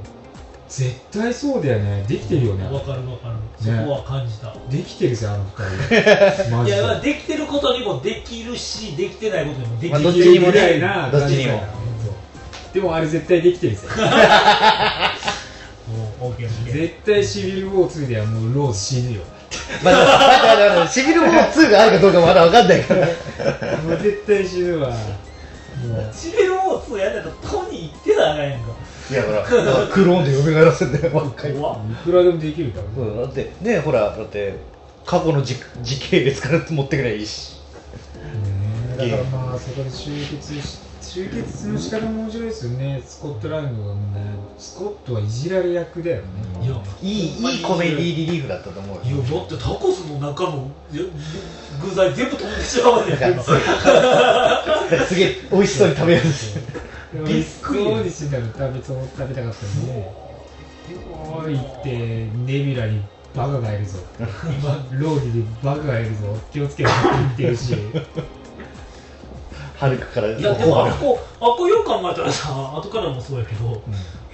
[0.68, 2.04] 絶対そうだよね。
[2.08, 3.36] できてるよねわかるわかる。
[3.60, 5.50] そこは感じた、できてるぜあの二
[6.48, 6.64] 人。
[6.66, 10.52] いやできてることにもできるしできてないことにもできまある、どっちにもね。
[10.52, 11.62] ぐらいなどっちにも。
[12.72, 13.82] でもあれ絶対できてるぜ。
[16.72, 19.22] 絶対シビル・ウォー2ではもうローズ死ぬよ
[19.82, 23.06] まだ待って待って待ってシビルウォー2があるかどうかまだ分かんないから。
[23.78, 24.88] もう絶対死ぬわ。
[24.90, 24.96] もう。
[26.12, 28.66] シビルウォー2やんだったらトニー行ってたらあかんやんか。
[29.10, 31.54] いやほらだからクローンで蘇らせんだよ若いい
[32.04, 32.84] くらでもできるから。
[32.84, 34.54] ねうんだってねほらだって
[35.04, 37.60] 過去の時時系列から持ってくればいいし。
[38.96, 40.78] ねだからまあそこで集結し
[41.14, 43.00] 集結の仕方も面白いですよね。
[43.06, 44.00] スコットランドがね
[44.58, 46.26] スコットはいじられ役だよね。
[46.60, 49.02] いやいいいいコメディリリーフだったと思うよ。
[49.04, 51.02] いやだってタコスの中のいや
[51.80, 53.16] 具材全部飛んでしまうね
[55.06, 56.60] すげえ美味しそうに食べようとして。
[57.14, 60.12] びっくりそうにら食べそう食べたかったんで
[61.32, 63.00] おいってネビュラに
[63.36, 64.00] バカがいるぞ。
[64.18, 66.36] 今 ローディでバカがいるぞ。
[66.52, 67.76] 気をつけろって言ってるし
[69.76, 73.82] はるかからいやでもあっこあっこよく考えたらさ後からもそうやけど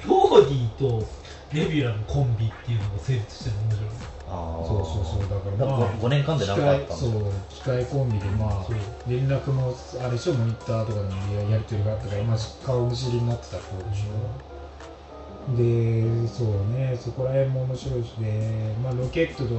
[0.07, 1.07] ローディと
[1.53, 3.90] ネビュラのコンビっていうのが成立してるの面白い。
[4.29, 4.66] あー。
[4.66, 7.11] そうそうそうだからまあ5年間で何かあったんだそう
[7.48, 8.66] 機械コンビでまあ
[9.09, 15.57] 連絡もあれでしょモニターとかでもやり取りがあったから、まあ、顔見知りになってた頃でしょ？
[15.57, 19.55] でそうねそこら辺も面白いしで、まあ、ロケットと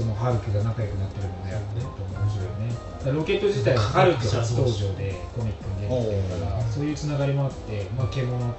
[0.00, 3.12] そのハルクが仲良くなってるのでやってると面白いよね。
[3.12, 8.54] ロケット自体はハルク初登場でコミックに出てきてるからそういうつながりもあって、まあ、獣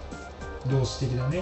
[0.69, 1.41] 同士的なね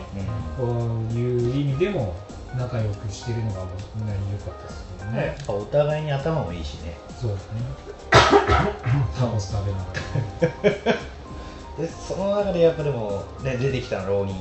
[0.55, 2.15] こういう意味でも
[2.55, 6.95] 仲良くしてるのがみんなに良かったですけどうん、やねっぱお互いに頭もいいしね。
[7.19, 7.61] そうですね。
[9.19, 9.85] タコス食べなが
[10.87, 10.93] ら。
[11.83, 14.35] でその中でやっぱでも、ね、出てきたの浪人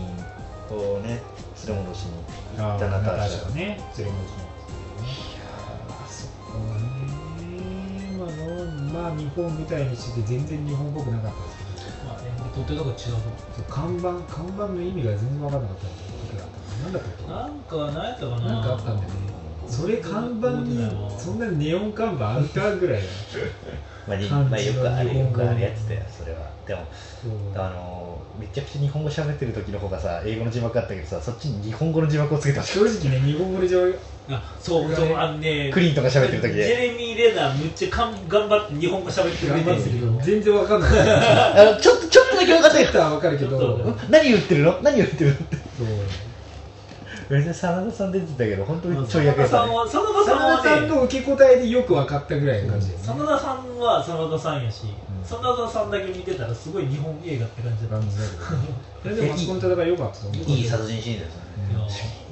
[0.71, 1.21] をね
[1.67, 2.13] 連れ戻しに
[2.57, 3.45] 行ったナターシャ。
[3.49, 3.81] がね。
[3.97, 4.48] 連れ戻しま
[8.19, 13.23] そこはねまあのまあ日本舞台にして全然日本っぽくなかったですけどまあ演技とってとか違う
[13.57, 18.53] と看板看板の意味が全然分からなかった時があった何だったっけなんか何やったかな。
[18.53, 23.03] なんかあったんだよねそれ看板にそんなネオン看板あるかぐらい
[24.09, 26.87] まあ、に漢字のまあよくある日本語よくあるやつだよそれはでも
[27.55, 33.95] あのめちゃくちゃ日本語喋ってる時の方がさ英語の字幕あったけどさそっちに日本語の字幕をつけてほしい正直ね日本語で上
[34.31, 36.55] あそうそうあのねクリントンが喋ってる時。
[36.55, 40.21] ジェでレミー・レナーむっちゃかん頑張って日本語喋ってくれて頑張ってるけど。
[40.23, 40.91] 全然分かんない。
[41.01, 42.99] あのちょっとちょっとだけ分かったけちょっと。
[43.01, 44.79] は分かるけど何言ってるの？
[44.83, 45.37] 何言ってるの？
[45.37, 45.57] って
[47.29, 52.91] 真田さん出てたけど本当にちょい役真田さやったねんは真田さん真田さんの受け答えでよく分かったぐらいの感じ。
[52.91, 54.89] です真田さんは真田さんやし、ん
[55.25, 55.91] 真田さん。
[55.91, 58.25] だけ見てたらすごい日本映画って感じだった感じだ
[59.05, 61.41] けどでもあそこの戦い良かったいい殺人シーンですよ
[61.87, 62.28] ね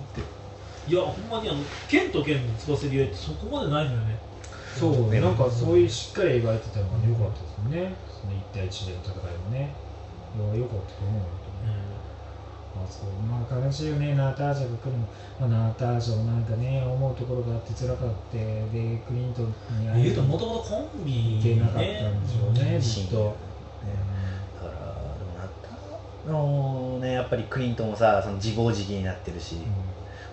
[0.88, 4.18] いやほんまにあの剣と剣のつばせり合いってそこまでないのよね。
[4.78, 5.20] そうね。
[5.20, 7.94] なんかそういうしっかり描いてたのが良かったですよね。
[8.08, 9.74] その1対1での戦いもね。
[10.54, 11.26] 良かったと思うよ
[12.76, 15.08] まあそうまあ悲しいよねナターシャが来るの、
[15.40, 19.46] まあ、ナターシャもなんかね思うところがあって辛かってでクリントン
[19.96, 23.34] に言うともとともとコンビいけなかったんでしょうねずっと、
[24.60, 24.74] だから
[25.16, 25.48] でもなっ
[26.26, 29.56] たのねやっぱりクリントンもさその自暴自棄になってるし、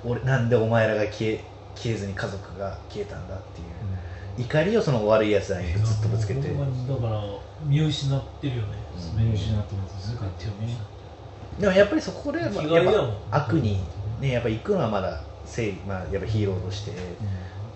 [0.06, 1.44] 俺なんでお前らが消え
[1.76, 3.68] 消えずに家族が消えたんだっていう。
[4.36, 6.42] 怒りをその悪いやつらにずっとぶつけて。
[6.42, 6.58] だか
[7.08, 7.22] ら
[7.66, 8.70] 見失ってるよね、
[9.18, 9.28] うん。
[9.30, 10.78] 見失ってますね完全にね。
[11.60, 12.62] でもやっぱりそこで、やっぱ
[13.32, 13.80] 悪に
[14.20, 16.92] ねやっぱ行くのはまだ正義まあやっぱヒーローとして、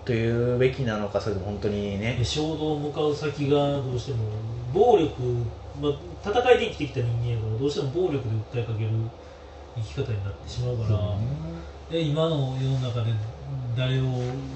[0.04, 2.16] というべきなのかそれとも本当にね。
[2.18, 4.18] で衝動向かう先がどうしても
[4.74, 5.22] 暴力、
[5.80, 5.92] まあ、
[6.28, 8.90] 戦いで生きてきた人間やからどうしても暴力で訴えかける
[9.76, 10.98] 生き方になってしまうから、
[11.90, 13.12] で今の世の中で
[13.76, 14.04] 誰を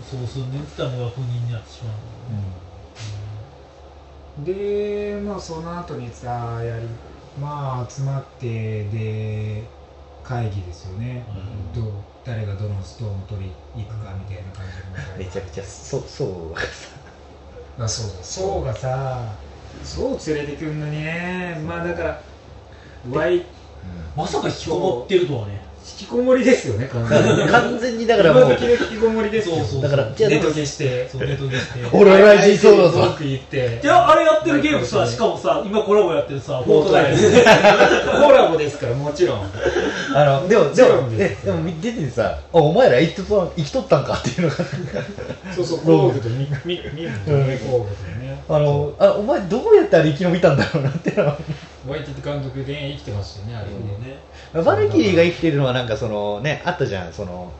[0.03, 1.91] そうするねんって言ったのが不妊になってしま
[4.43, 6.87] う、でまあその後にさやり
[7.41, 9.65] まあ集まってで
[10.23, 11.25] 会議ですよね、
[11.75, 11.85] どう
[12.25, 15.17] 誰がどのストーンを取りに行くかみたいな感じの。
[15.19, 16.55] めちゃくちゃそうそう
[17.83, 19.33] あそうだそうがさ
[19.83, 21.59] そう連れてくんのにね。
[21.67, 22.21] まあだから
[23.11, 23.47] ワイ
[24.15, 27.47] まさか引きこもってるとはね引きこもりですよね完全に。
[27.51, 28.43] 完全にだからもう。
[28.45, 29.57] 今時の引きこもりですよ。
[29.57, 31.81] そうそうだからじゃあネット消してそうネットでして。
[31.93, 33.81] 俺はライジそうだぞ文句言って。
[33.83, 38.27] いやあれやってるゲームさしかもさ今コラボやってるさフォートナイト。
[38.27, 39.41] コラボですからもちろん。
[40.15, 41.41] あのでもでもです。
[41.43, 44.57] えでも出ててさあお前ら生きとった生きとったんかっていうのが。
[45.55, 48.43] そうそう工具とミミミムとね工具とね。
[48.49, 51.39] あのあお前どうやってあれ生き延びたんだろうなっていうのは。
[51.89, 54.21] ワイティティ監督で生きてましたよねあれね
[54.53, 57.51] バルキリーが生きてるのはなんかそのねあったじゃんその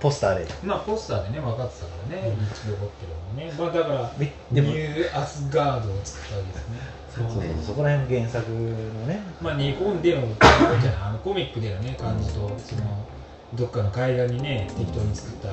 [0.00, 0.46] ポスターで。
[0.62, 3.52] まあポスターでね分かってたからね一度掘ってるのね。
[3.58, 4.12] まあだから
[4.52, 6.98] ニューアスガードを作ったわけですね。
[7.10, 9.20] そうそうそこら辺の原作のね。
[9.40, 13.06] まあ日本でのあのコミックでのね感じとその
[13.54, 15.48] どっかの海岸にね適当に作った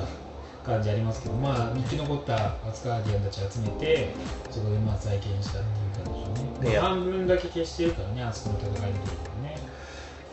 [0.64, 4.14] 感じありますけどまあ生き残ったアスガーディアンたち集めて
[4.52, 6.14] そこでまあ再建したっていう感
[6.62, 9.35] じででしょうね、まあ半分だけ消してるからねあそこの戦いの時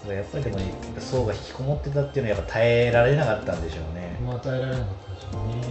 [0.08, 0.58] やっぱりでも
[0.98, 4.18] 層が引きこもってたっていうのはやっぱ耐えられなかったんでしょうね。
[4.24, 5.62] まあ与えられなかったでしょうね。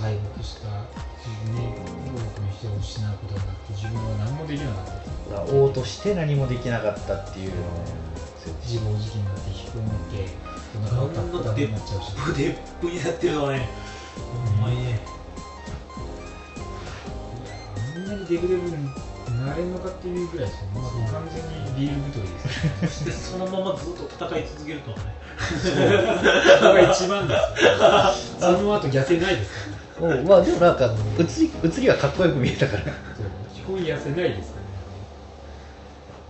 [0.00, 0.82] 敗北したね
[1.26, 4.84] 多くの人を失うことになって自分は何もできなかっ
[5.46, 5.54] た。
[5.54, 7.84] 王として何もできなかったっていうのを
[8.62, 10.28] 自暴自棄になって引きこもって
[10.76, 12.14] お腹がパッパになっちゃうし。
[12.14, 13.68] プデップになってるのはね
[14.16, 15.00] ほんまにね。
[17.94, 18.88] あんなにデブデブに
[19.44, 22.28] なれんのかっていうぐらいですよね、まあ、完全にビール太り
[22.80, 23.12] ですよね。
[23.20, 25.14] そのままずっと戦い続けるとはね。
[25.38, 27.76] そこが一番ですよ。
[28.40, 32.82] その後痩せないですからねおまあでもなんか映り映りはかっこよく見えたから
[33.54, 34.60] 基本痩せないですか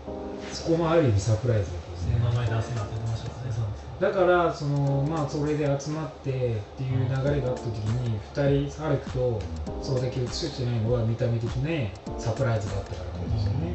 [0.07, 0.19] らね
[0.53, 6.35] そこもある意味サプライズだったですね名前出せなって言ってましたからねサンだからそのまあそれで集まってっ
[6.77, 9.41] ていう流れがあった時に2人ハルクと
[9.83, 13.75] それだけ映してないのは見た目的なサプライズがあったからなんですよね、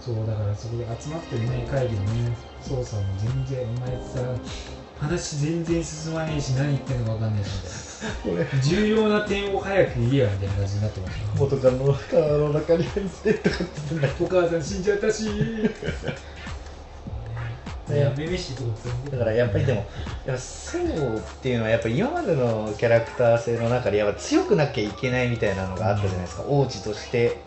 [0.00, 4.20] そうだからそこで集まってるね会議のね操作も全然お前さ
[5.00, 7.50] 話全然進まねえし何言ってんのか分かんないし
[8.24, 8.62] みたいな。
[8.62, 15.28] 重要な点を早く言えやみたいな感じになってました元カノの体の中に入ってとかってお母さん死んじゃったし
[17.86, 17.94] だ
[19.18, 19.86] からやっぱりでも
[20.26, 27.38] やっぱソウっていうのはやっぱ今までのキャラクター性の中でやっぱ強くなきゃいけないみたいなのがあったじゃないですか、王子として。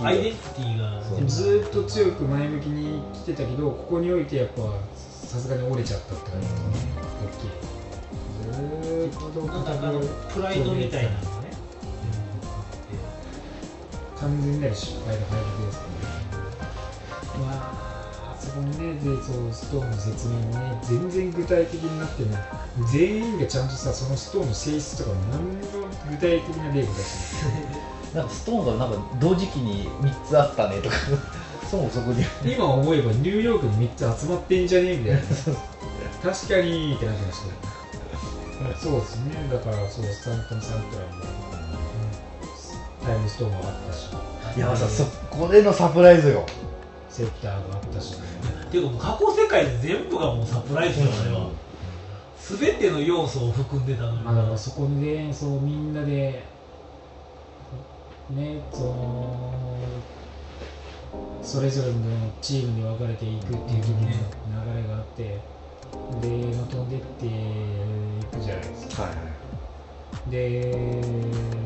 [0.00, 4.62] アイデンティティがずーっと強く前向きに来てたけどここにおいてやっぱ
[5.04, 6.46] さすがに折れちゃったって感じ。
[6.46, 6.92] ですね
[7.24, 7.50] 大きい。
[8.52, 10.00] ずーっとなんかあの
[10.32, 11.50] プライドみたいなのがね。
[14.20, 15.82] 完全なる失敗の敗北ですね
[17.40, 17.91] まああ
[18.52, 22.36] そこにねでそうストーンの説明もね全然具体的になっても
[22.92, 27.40] 全員がちゃんとさそのストーンの性質とかも何も具体的な例が出し
[28.12, 30.96] て なんかストーンがなんか同時期に3つあったねとか。
[31.70, 32.22] そうそこに。
[32.44, 35.20] 今思えばニューヨークに3つ集まってんじゃねえみたいな。
[36.34, 37.40] 確かにってなってまし
[38.74, 39.48] たそうですね。
[39.50, 41.24] だからそうサンタンサントラも、
[43.02, 44.08] タイムストーンもあったし。
[44.54, 46.44] いやさそこでのサプライズよ。
[47.08, 48.16] セッターがあったし、
[48.72, 51.50] っていうかもう過去世界全部がもうサプライズだよあれは。
[52.38, 54.18] 全ての要素を含んでたのに。
[54.22, 56.42] まあだからそこでそうみんなで
[58.30, 59.84] ねその
[61.42, 61.98] それぞれの
[62.40, 63.62] チームに分かれていくっていう流
[64.74, 65.22] れがあって
[66.22, 67.30] で、まあ、飛んでってい
[68.32, 69.02] くじゃないですか。
[69.02, 69.12] はい
[70.30, 70.76] で、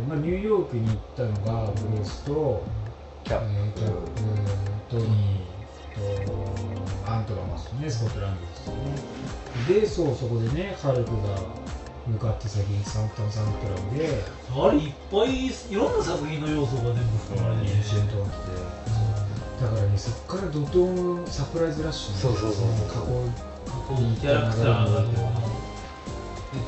[0.08, 2.62] まあ、ニューヨークに行ったのがブルースと、
[3.22, 3.90] キャップ、えーキャッ
[4.88, 5.55] プトニー
[5.96, 9.80] とアントラマスねスコットランドですよね。
[9.80, 11.38] でそうそこでねハルクが
[12.06, 17.00] 向かって先にサンタンサントラムであれいっぱいいろんな作品の要素が全部
[17.34, 19.16] 含まれてるしシェントが来て
[19.60, 25.02] だからねそこから怒涛のサプライズラッシュそうそうそう過去こうキャラクターが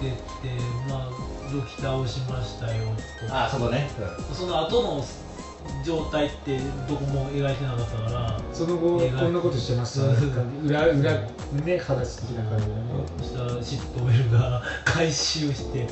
[0.00, 0.48] 出てって
[0.88, 2.84] まあ武器倒しましたよ
[3.20, 3.88] とあそこね、
[4.32, 5.04] その後の
[5.84, 10.14] 状態ってどこも描いてなかったからその後こんなことしてましたね
[10.64, 11.12] 裏裏
[11.64, 12.66] ね話的な感じ
[13.18, 15.86] そしたらシットウェルが 回収して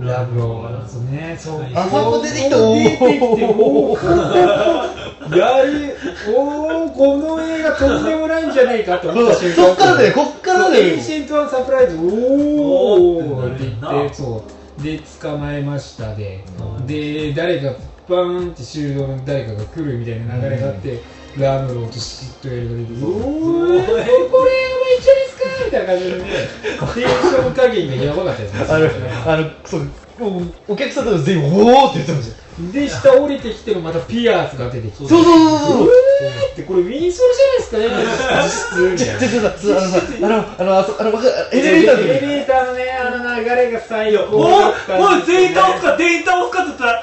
[0.00, 1.02] ラブロがーそう。
[1.02, 3.04] ねそうあそこ出てきた出てきて
[3.58, 5.36] おー。
[5.36, 5.96] やる
[6.34, 9.66] おおこの映画とんでもないんじゃないかと思った瞬間。
[9.66, 10.84] そっからだよこっからだよ。
[10.84, 12.00] エンシェントワンサプライズお
[13.18, 13.42] お
[14.82, 16.44] で捕まえましたで、
[16.78, 17.72] うんで誰か
[18.08, 21.00] バーンって修道の誰かが来るみたいな流れがあって、
[21.36, 23.24] ラムローとシットエルが出ておおこ
[23.74, 24.08] れやばい
[25.00, 26.18] じゃないですかみたたいな感じで。
[26.18, 26.24] ね
[26.94, 32.48] テンション加減がやばかったですねあのあのそうもうお客さんとか全員おおって言ってました。
[32.72, 34.96] で下降りてきてもまたピアーズが出てきて。
[34.98, 35.68] そうそうそうそう。
[35.78, 35.88] そう
[36.56, 37.34] でこれウィンソル
[37.70, 38.92] じゃないですかね。
[38.92, 39.68] 実質
[40.18, 41.22] みあのさ あのあのあの
[41.52, 45.46] エレベーターでエレベーターのねあの流れが最お高だったんおいですよね。
[45.46, 47.02] 全員倒すか全員倒すかって言ったら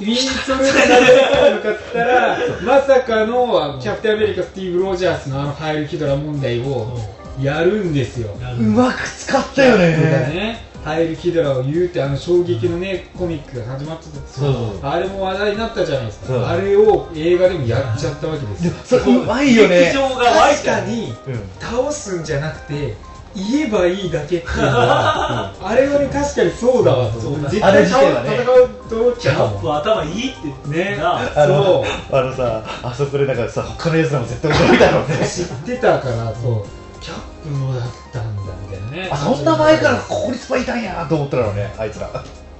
[0.00, 6.98] ウィンソルでなぜか向かったら まさかのキャプテンアメリカスティーブ・ロジャースのあのハイル・ヒドラ問題を
[7.40, 8.30] やるんですよ。
[8.58, 9.96] うまく使ったよね。
[9.96, 14.90] ねハイル・ヒドラを言うってあの衝撃のねコミックが始まってたんですよそうそう。
[14.90, 16.48] あれも話題になったじゃないですか。
[16.48, 18.72] あれを映画でもやっちゃったわけですよ。
[18.84, 19.92] それうまいよね。
[19.94, 21.40] 確かにうん。
[21.58, 22.94] 倒すんじゃなくて
[23.34, 27.20] 言えばいいだけっていうのは、あれはね確かにそうだわと。
[27.20, 27.48] そうだ。
[27.48, 29.50] 絶あれ対戦うと思っキちゃう。
[29.50, 31.16] もんャップ頭いいってねな。
[31.16, 32.16] あのそう。
[32.16, 35.16] あのさあそこでなんかさ他のやつらも絶対驚いたろうね。
[35.26, 36.64] 知ってたからそう。
[37.00, 39.08] キャップもだったんだみたいなね。
[39.10, 42.08] あそんな前からここにスパいたんやと思ったらねあいつら。
[42.08, 42.10] い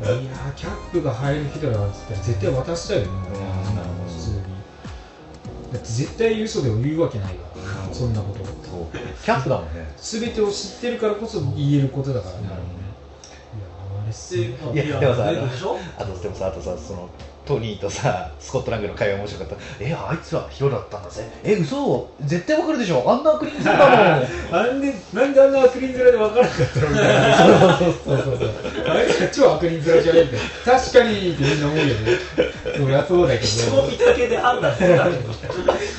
[0.07, 3.11] やーキャップが入る人だなっつったら絶対渡したよね、ん。
[4.09, 4.37] 普通に。
[5.73, 7.44] だって絶対嘘でも言うわけないから、
[7.93, 8.45] そんなこと。
[9.25, 9.93] キャップだもんね。
[9.97, 12.49] 全てを知ってるからこそ言えることだからね、
[14.73, 15.29] いいやでもさ
[15.99, 17.09] あとでもさあとさその
[17.45, 19.57] トニーとさスコットランドの会話面白かった。
[19.79, 21.29] えあいつはヒロだったんだぜ。
[21.45, 22.09] え嘘？
[22.23, 23.05] 絶対わかるでしょ。
[23.07, 23.85] あんなクリーンだもん。
[24.57, 27.79] あんでなんであんな悪人面で分からなかったのみたいな。
[27.79, 28.51] そうそうそうそう。
[28.89, 31.93] あ超悪人面じゃねえ確かにってみんな思うよね。
[32.79, 35.11] そりゃそうだけ人どを見たけで判断するから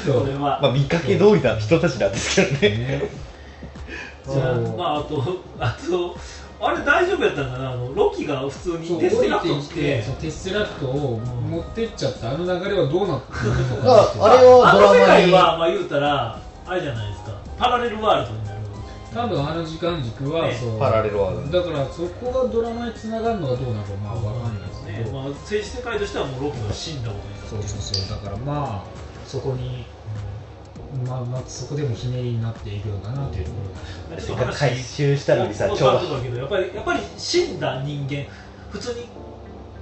[0.04, 0.60] それは。
[0.64, 2.70] まあ見かけ通りな人たちなんですけどね。
[2.70, 3.10] ね
[4.28, 5.24] じゃあまああと
[5.60, 6.18] あと
[6.60, 7.72] あれ大丈夫やったんかな？
[7.72, 15.32] あのロキが普通にテステラ降りット来ててきてそうテスラクトを持ってっちゃったあの流れはどうなってるのかああれをあの世ドラマに。
[15.32, 17.32] 界はまあ言うたらあれじゃないですか。
[17.58, 18.56] パラレルワールドになる
[19.14, 20.54] 多分あの時間軸は、ね。
[20.54, 20.80] そう。
[20.80, 21.64] パラレルワールド。
[21.64, 28.18] だからそこがドラマにつながるのかどうなのかまあわかんないですけど、ねまあ政治世界としてはもうロキが死んだことになそうそうそう。
[28.18, 28.90] だからまあ
[29.26, 29.86] そこに、
[31.08, 33.58] まあまあそこでもひねりになっていくのかなというとこ
[34.10, 34.22] ろが。
[34.22, 36.38] ちょっと話回収したのにさちょうど。
[36.38, 38.26] やっぱりやっぱり死んだ人間
[38.72, 39.08] 普通に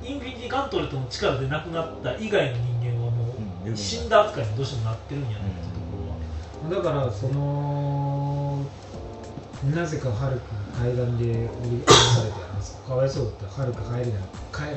[0.03, 3.33] インフィニティガントレットの力で亡くなった以外の人間はも
[3.65, 5.97] ううん死んだ扱いにどうしてもなってるんやなっていうとこ
[6.69, 8.65] ろは、だからその
[9.71, 10.41] なぜかハルク
[10.73, 14.19] が階段で降り降されてあそこかわいそうだったハルク入るな
[14.51, 14.73] 階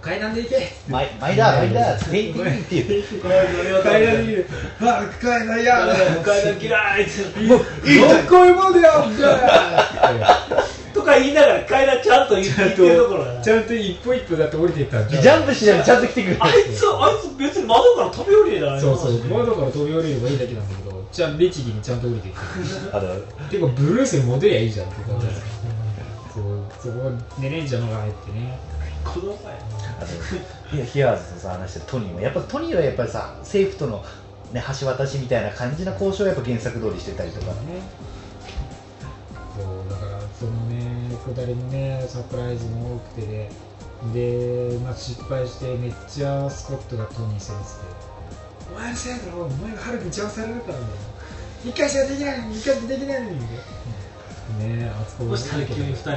[0.00, 0.72] 階段で行け。
[0.88, 2.10] マイマイダーマイダー。
[2.10, 3.18] テイテイって言って
[3.82, 4.84] 階段で行け。
[4.84, 7.64] ハルク階段やだ階段嫌いってもうど
[8.28, 10.48] こへまでやんだ
[10.94, 15.22] とか言いながら階段ちゃんと言ってるところちゃんと一歩一歩だって降りていったんじゃん。
[15.22, 16.38] ジャンプしながらちゃんと来てくれる。
[16.40, 16.74] あいつあい
[17.28, 19.12] つ別に窓から飛び降りれたらそうそう。
[19.24, 22.40] 窓から飛び降りればいいだけなんだけどちゃん律儀にちゃんと降りてきて。
[23.50, 25.42] ていうかブルースに戻りゃいいじゃんって感じです
[26.32, 26.44] そう
[26.80, 28.56] そこでレンジャーのが入ってね
[29.04, 29.58] 子供や
[30.00, 34.04] あのいやヒアーズとさ話してるトニーもやっぱトニーはやっぱりさ政府との、
[34.52, 37.46] ね、橋渡しみたいな感じな交渉をやっぱ原作通りしてたりとか。
[37.46, 37.82] ね。
[39.56, 43.50] そうだからそのねくだりのねサプライズも多くてで
[44.14, 48.74] で、まあ、失敗してめっちゃスコットがトニー先生。
[48.74, 50.84] お前のせいだろお前がハルクに邪魔されるからね。
[51.64, 53.40] 一回しかできないのに一回しかできないのに。
[53.40, 53.46] ね
[54.60, 56.16] えあそこそしたら急に二人で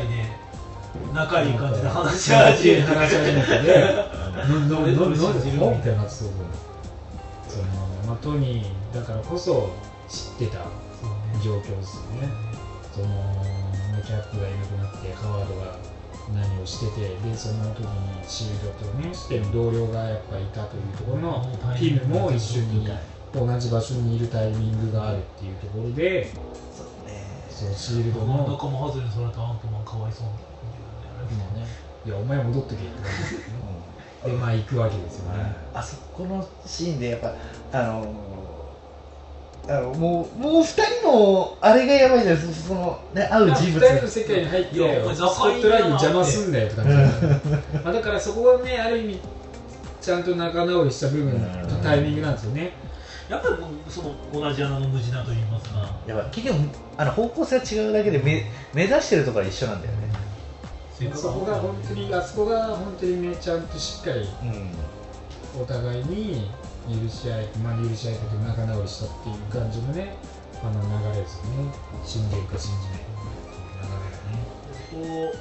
[1.13, 3.95] 仲いい感じで話し話始めて話し始めてね。
[4.35, 6.29] ななな俺な俺信じるみたいなそう
[7.47, 7.65] その
[8.07, 9.69] まあトニーだからこそ
[10.07, 10.59] 知ってた
[11.43, 12.29] 状況ですよね。
[12.93, 13.07] その
[14.05, 15.77] キャップがいなくなってハワードが
[16.33, 22.87] 何をしててでその時にシールドとねしてる同僚がやっぱいたというところのティムも一緒に
[23.33, 26.31] 同じ場所にいるタイミングがあるっていうところで
[26.71, 27.23] そうね。
[27.49, 30.49] そうシールドの中も外れにそれたアントマンかわいそうみたいな。
[30.49, 30.52] ね
[32.05, 35.55] いやお前戻っとけって感じで まあ行くわけですよね。
[35.73, 37.33] あそこのシーンでやっぱ
[37.71, 38.13] あの
[39.67, 40.65] あのもうもう二
[41.01, 42.67] 人のあれがやばいじゃないですか。
[42.69, 43.85] そのね会う人物。
[43.85, 46.91] 2人の世界に入っていやお前スコットラインに邪魔すんだよって感じ
[47.83, 49.19] まあだからそこはねある意味
[50.01, 52.71] ちゃんと仲直りした部分とタイミングなんですよね。
[53.29, 53.55] やっぱり
[53.87, 55.79] その同じ穴の無地なと言いますか。
[56.07, 56.59] やっぱ結局
[56.97, 60.22] あの方向性は違うだけで目目指してるところは一緒なんだよね
[61.13, 64.69] そこが本当にあそこが本当にねちゃんとしっかりうん。
[65.61, 66.49] お互いに
[66.89, 70.15] 許し合いまあ許し合いというか仲直りしたっていう感じのね
[70.63, 71.71] あの流れですよね
[72.03, 75.31] 信じるか信じないかっていう流れがね。
[75.31, 75.37] こ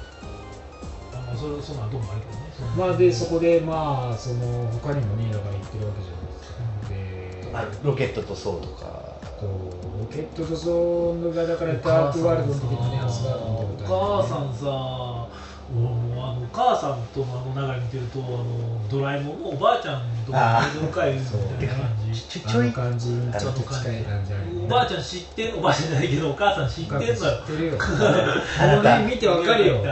[1.12, 2.52] うあまあそれその後もあるけどね。
[2.58, 7.54] そのまあでそこでまあその他にもねだから言ってるわけじゃないですか。
[7.54, 9.11] であロケットとソウとか
[9.42, 9.50] そう
[9.98, 10.70] ロケットとソ
[11.18, 15.26] ンがだからダークワールドの時のねアスガードのお母さんさ
[15.74, 22.10] あのお母さんとのあの流れ見てるとあのドラえもんのおばあちゃんとかの会みたいな感じ。
[22.12, 24.32] あちょちょいの感じにちょっと近い感じ。
[24.62, 27.78] おばあちゃん知ってんおばあちゃんじゃないけどお母さん知ってんのよ知ってるよ。
[27.80, 28.98] あなた。
[28.98, 29.82] もうね見てわかるよ。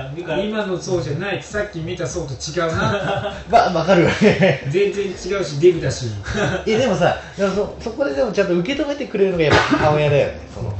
[0.45, 1.43] 今のそうじゃない。
[1.43, 3.33] さっき見たそうと違うな。
[3.51, 4.07] まあわかる
[4.68, 6.09] 全然違うしデブだし。
[6.66, 10.41] いやでもさでもそそこででもちゃんと受け止めてくれるのがやっぱ母親だよね。
[10.55, 10.76] そのね。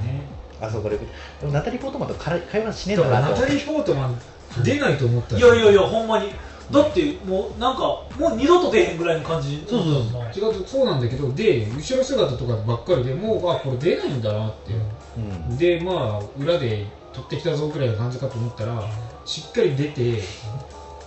[0.61, 0.99] あそこで。
[0.99, 4.21] でもナタリー・ポートマンと会会話しねえんだなとナタリー・ポートマン
[4.65, 6.33] 出ないと思ったいやいやいやほんまに。
[6.71, 7.81] だってもうなんか
[8.17, 9.65] もう二度と出へんぐらいの感じ。
[9.69, 14.73] そうそう違うそうなんだけどで後ろ姿とかばっかりでもうあこれ出ないんだなって、
[15.17, 15.21] う。
[15.21, 15.57] ん。
[15.57, 18.83] でまあ裏で取ってきたぞくらいの感じかと思ったら
[19.25, 20.23] しっかり出て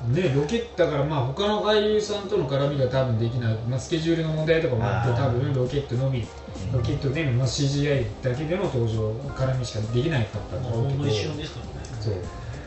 [0.09, 6.25] ねロケットだからまあ他の俳優さんとの絡みが多分できない、まあ、スケジュールの問題とかもあって多分ロケットのみ
[6.73, 10.97] ロケットで、まあ、CGI だけでの登場絡みしかできなかったんだろうけど。
[10.97, 11.71] ほんの一瞬ですからね。
[12.01, 12.15] そう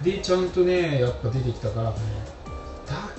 [0.06, 1.98] でちゃんとねやっぱ出てきたからだ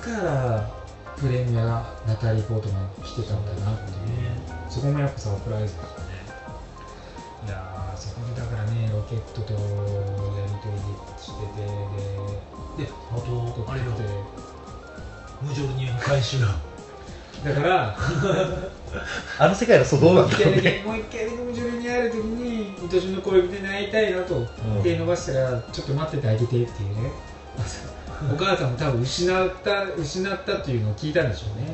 [0.02, 0.72] から
[1.18, 6.18] プレミアナタリー・ポートマン来てたんだなっていう、そこもやっぱサプライズですよね。
[7.48, 9.64] いやーそこでだからねロケットとやり
[10.64, 10.80] 取り
[11.20, 11.66] してて
[12.78, 14.04] でであとあれよで
[15.42, 16.48] ムジョルニアの回収だ
[17.54, 17.98] から
[19.40, 24.48] あの世界のそうどうなんだろうもう一回だねけもう一回だけ無情に会える時に愛しの恋人に会いたいなと
[24.84, 27.12] 手伸ばしたらちょっと待っててあげてっていうね。
[28.34, 31.68] お母さんも多分失った失ったっていうのを聞いたんでしょうね、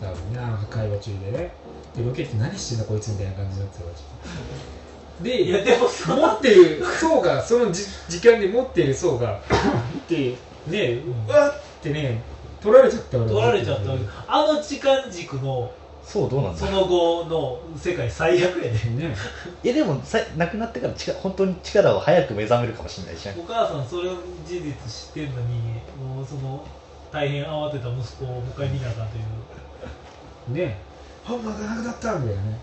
[0.00, 1.52] 多分ねあの会話中でね。
[1.96, 10.34] でロケット何してんだこいつみたいな感じになってたらしいでいやでもさ持ってる層がそのじ時間で持ってる層が って
[10.66, 10.98] ね
[11.28, 12.20] うわってね
[12.60, 14.04] 取られちゃった俺取られちゃったわけ。
[14.26, 15.70] あの時間軸の
[16.06, 16.58] そうどうなんだ？
[16.58, 18.70] その後の世界最悪やで。
[18.70, 19.16] ね。
[19.64, 24.14] いやでもさ亡くなってから力本当に力を早く目覚めるかもしれないじゃんお母さんそれを
[24.46, 25.56] 事実知ってんのに
[25.98, 26.62] もうその
[27.10, 30.54] 大変慌てた息子をもう一回見なあかんという。
[30.54, 30.76] ね。
[31.24, 32.58] ハンマーがなくなったみたいなね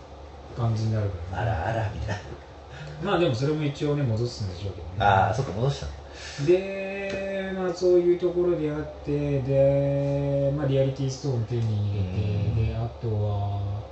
[0.55, 2.17] 感じになるから、あらあらみたい
[3.03, 4.93] まあでもそれも一応ね戻すんでしょうけどね。
[4.99, 5.91] なああそっか戻したの
[6.45, 11.61] でまあそういうところであってで、まあ、リアリティストーン手に
[11.91, 13.83] 入れて、であとは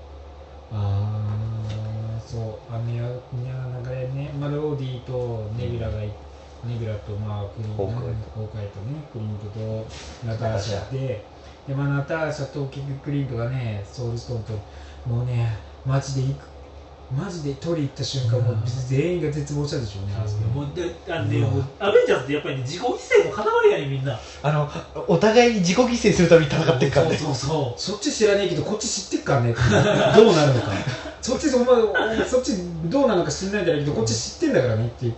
[0.72, 6.08] あーそうあのやなんかね、まあ、ローディとネビュラがい
[6.66, 9.88] ネビュラとまあクリンホークアイホークアイとねクリントと
[10.28, 11.26] ナターシャで
[11.68, 14.54] で、まあ、ナターシャと結局クリントがねソウルストーンと
[15.08, 16.59] もうねマジで行く
[17.12, 18.58] マジで取り行った瞬間、もう
[18.88, 20.14] 全員が絶望したでしょうね、
[20.54, 24.20] もうであのね、もうアベンジャーズってやっぱりね自己犠牲の塊やねみんな。
[24.44, 24.70] あの
[25.08, 27.18] お互いに自己犠牲するために戦ってっからね。
[27.18, 27.80] そうそう。
[27.80, 30.72] そっち知らねえけどこっち知ってっからねどうなるのか。
[31.22, 32.54] そっちお前おそっち
[32.86, 35.14] どうなのか知んないんだけどこっち知ってんだからねっていう。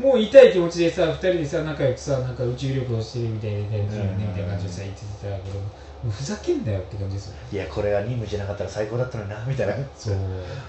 [0.00, 5.60] もう痛い気持ちでさ二人でさ仲良くさなんか宇宙旅行してるみたいなみたいなねみたいな感じでさ言ってたけど
[6.08, 9.74] ふざけんなよって感じですよいやこれが任務じゃなかったら最高だったのになみたいな。
[9.94, 10.16] そう。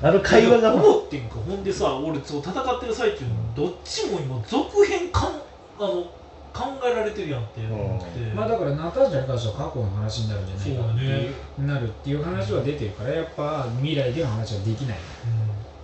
[0.01, 5.33] あの会話が思ってんかほんでさ俺そう戦ってる最中にどっちも今続編かんあ
[5.79, 6.03] の
[6.53, 14.97] 考えられてるやんって思って、まあだからナターシャに関しては過去の話になるんじゃないかっていうそうなるっていう話は出てるからやっぱ未来での話はできない。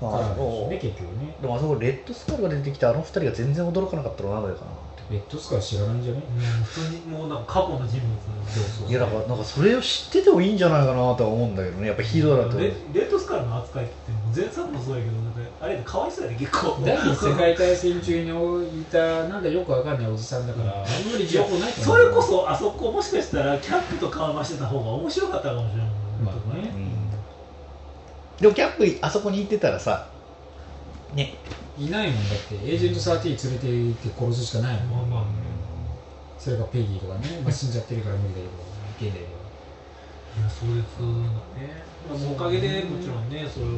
[0.02, 1.36] まあからうね結局ね。
[1.42, 4.72] でもあそこレッドスカルが出てきてあの二人が全然驚かなかったのはなぜかな
[5.10, 11.88] レッドスカー知らないんじゃないうん普通にもうなんか過去の人物いやだからなんかそれを知っててもいいんじゃないかなとは思うんだけどね。
[11.88, 12.58] やっぱヒーローだと。
[12.60, 16.82] レレッドスカルの扱いってもう前作もそうやけどなんかあれでかわいそうやね結構。
[16.86, 20.86] 第二次世界大戦中にいたなんかよくわかんないおじさんだからあんま
[21.18, 25.88] り情報ないと思そうれこそあそこもしかしたらキャップと緩和してた方が面白かったかもしれない、
[26.24, 26.72] まあね。
[28.40, 30.08] でもキャップあそこに行ってたらさ
[31.18, 31.34] ね。
[31.78, 32.56] いないもんだって。
[32.56, 35.48] エージェント13連れて行って殺すしかないもん、まあまあ
[36.38, 39.38] それがペギーとかね、まあ、死んじゃってるから無理だけど現代では
[40.38, 41.18] いや壮絶な
[41.58, 43.72] ね、まあ、おかげでもちろんねそれは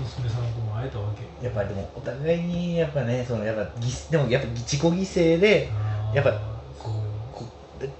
[0.00, 1.44] 娘さんとも会えたわけ。
[1.44, 5.68] やっぱりでもお互いにやっぱねそのやっぱ犠でもやっぱ自己犠牲で
[6.14, 6.53] やっぱ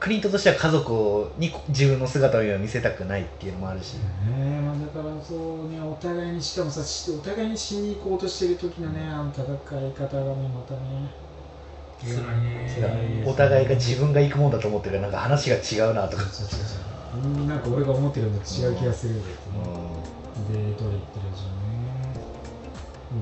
[0.00, 9.46] クリントとしては家族に自分の姿を見せたくないっていうのもあるし、ねまあ、だからそうねお互いにしかもさしお互いに死に行こうとしてる時のねあの戦い
[9.92, 11.24] 方がねまたね。
[12.04, 13.24] 辛いね。
[13.26, 17.26] お互いが自分が行くもんだと思ってるからなんか話が違うなとか、そうそうそうう。
[17.26, 19.22] んなんか俺が思ってるのと違う気がするうで
[20.52, 21.54] 取り行ってるしね。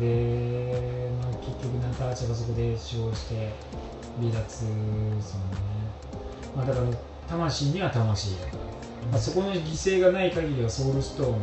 [0.01, 3.53] で、まあ、結局ナターチャがそこで死亡して
[4.19, 5.72] 離脱そのね
[6.57, 6.87] まあだから
[7.29, 8.59] 魂には魂だから、
[9.13, 11.39] まあ、そこの犠牲がない限りはソウルストーン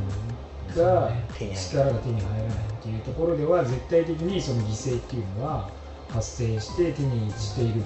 [0.76, 5.70] が手に入る力が手に入らないっていうところでは絶対的にその犠牲っていうのは
[6.10, 7.84] 発生して手にしている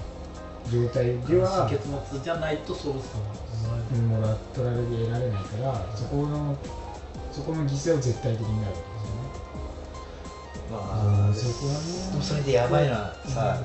[0.70, 6.56] 状態では結末じゃないとソウルストーンもら取られ得られないからそこの
[7.32, 9.34] そこの犠牲は絶対的になるわけですよね。
[10.70, 10.78] ま
[11.30, 13.58] あそこはねそれでやばいのはさ、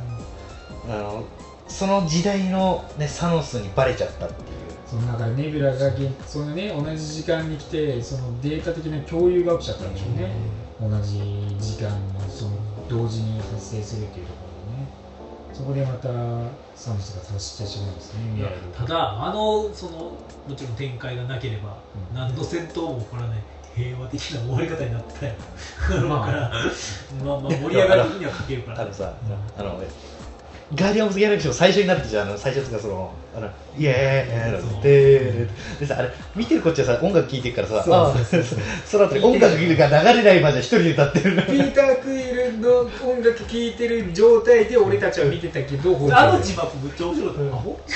[0.90, 1.24] あの
[1.70, 4.60] その時代の、ね、サノスにバレちゃったっていう。
[4.86, 10.32] そのだからネビュラがげそのね同じ時間に来てそのデータ的な共有が起きちゃったんでしょうね、
[10.82, 11.20] 同じ
[11.60, 12.52] 時間のその
[12.90, 14.88] 同時に発生するっていうところでね。
[15.54, 16.10] そこでまた
[16.76, 18.22] サムスが達してしまうんですね
[18.78, 19.92] ただあのその
[20.48, 21.78] もちろん展開がなければ、
[22.12, 22.16] うん。
[22.16, 23.40] 何の戦闘も起こらない
[23.76, 25.34] 平和的な終わり方になってたよ。
[26.08, 26.52] まあだから
[27.24, 29.14] まあまあ盛り上がり的には書けるからあのさ、
[29.58, 29.80] あの
[30.76, 35.48] ガーディアン・ズ・ギャラクシーの最初になってじゃんあの最初とかそのあのイエーイそうで
[35.80, 37.84] でさあれ見てるこっちはさ音楽聴いてるからさ。
[37.84, 47.80] そうあそうそうそうその後に音楽が流れないまで一人で歌ってるのピーター・クイルの音楽聴いてる状態で俺たちは見てたけどあの字幕めっちゃ面白かった、アホ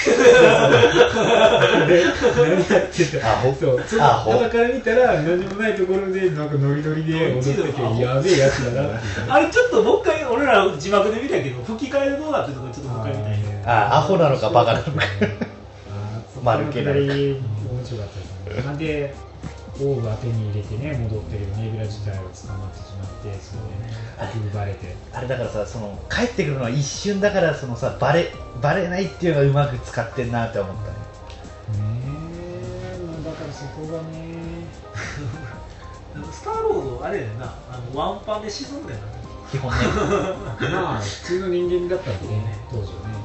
[1.87, 3.77] で何やってたアホそう
[4.53, 7.59] から見たら何もないところでなんかノリノリで踊ってて
[7.99, 13.32] やべえやつだなあれちょっともう一回俺ら字幕で見たけど吹き替えどうなってるのかちょっともう一回見たいね
[13.65, 14.91] あアホなのかバカなのか。
[16.43, 17.13] ま丸けなのか。
[17.13, 19.13] 面白かったですねなんで
[19.79, 24.95] オーブは手に入れてね戻ってるネビュラ自体を捕まってしまってそれで奪われて。
[25.11, 30.87] あれだからさその帰ってくるのは一瞬だからそのさバレバレないっていうのがうまく使ってんなって思ったね。
[30.87, 34.43] ねえまあだからそこがね。
[36.31, 37.45] スターロードあれやな。
[37.71, 39.07] あのワンパンで沈んだよな。
[39.49, 39.77] 基本ね。
[40.71, 43.22] まあ普通の人間だったんでね当時はね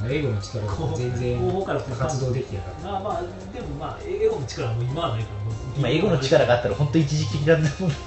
[0.00, 2.82] あの英語の力が全然後方から活動できてなかった。
[2.82, 3.22] まあまあ
[3.52, 7.98] でもまあ英語の力はもう今はないからもう今英語の力があったら本当一時的なんだもんそうそう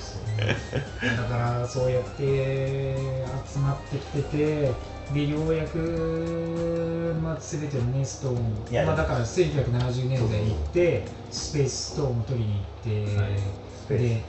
[0.00, 4.72] そうだからそうやって集まってきてて
[5.12, 13.98] でようやく、まあ、全てのねストーンまあ、だから1970年代に行ってスペースストーンを取りに行って、はい。
[13.98, 14.22] で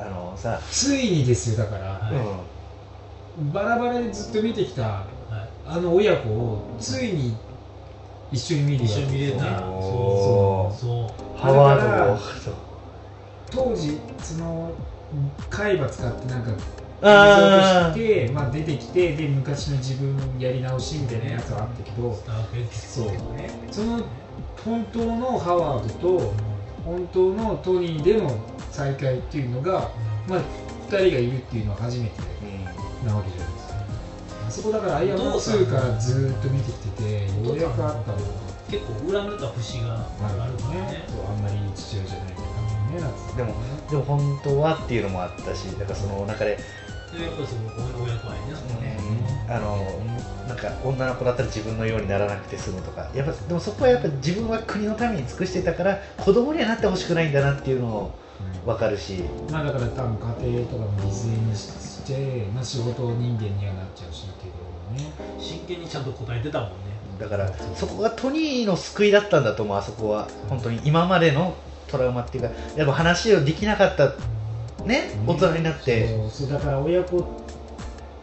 [0.00, 3.40] あのさ、ついにですよだから、はい。
[3.40, 3.52] うん。
[3.52, 5.17] バラバラでずっと見てきたはい
[5.68, 7.36] あの親子をついに
[8.32, 9.44] 一緒に見る一緒に見れた。
[9.44, 11.38] ねおーそう。
[11.38, 12.18] ハワードを
[13.50, 14.72] 当時その
[15.50, 24.04] 海馬使ってなんかして、まあ、出てきてで昔の自分やり直しみたいなやつはあったけどスターフェンティスとかねその
[24.64, 26.32] 本当のハワードと
[26.84, 28.30] 本当のトニーでの
[28.70, 29.90] 再会っていうのが、
[30.28, 30.40] まあ、
[30.88, 32.12] 2人がいるっていうのは初めて
[33.06, 33.57] なわけじゃない
[34.48, 38.18] あそこだからアイアンマン2からずーっと見てきててようやくあったの
[38.70, 41.04] 結構恨んでた節があるからね。
[41.06, 43.54] そうあんまり父親じゃないからねでも
[43.90, 46.56] でも本当はっていうのもあったしだからその中で、
[47.12, 47.62] でやっぱりその
[48.02, 48.98] 親子愛ねそこね。
[49.50, 49.76] あの
[50.46, 53.10] なんか女の子だったら自分のようにならなくて済むとか。
[53.14, 58.14] やっぱでもそこはやっぱ自分は国のために尽くしてたから子供にはなってほしくないんだなっていうのを
[58.64, 59.24] 分かるし。
[59.50, 64.26] まあだから多分家庭とかも犠牲にして、まあ、仕事人間にはなっちゃうし
[64.94, 65.12] ね。
[65.38, 66.74] 真剣にちゃんと答えてたもんね。
[67.18, 70.28] だからそこがトニーの救いだったんだと思うあそこは。
[70.48, 71.54] 本当に今までの
[71.88, 74.14] トラウマっていうかやっぱ話をできなかった
[74.84, 75.10] ね？
[75.26, 76.08] 大人になって。
[76.08, 77.26] そうそうだから親子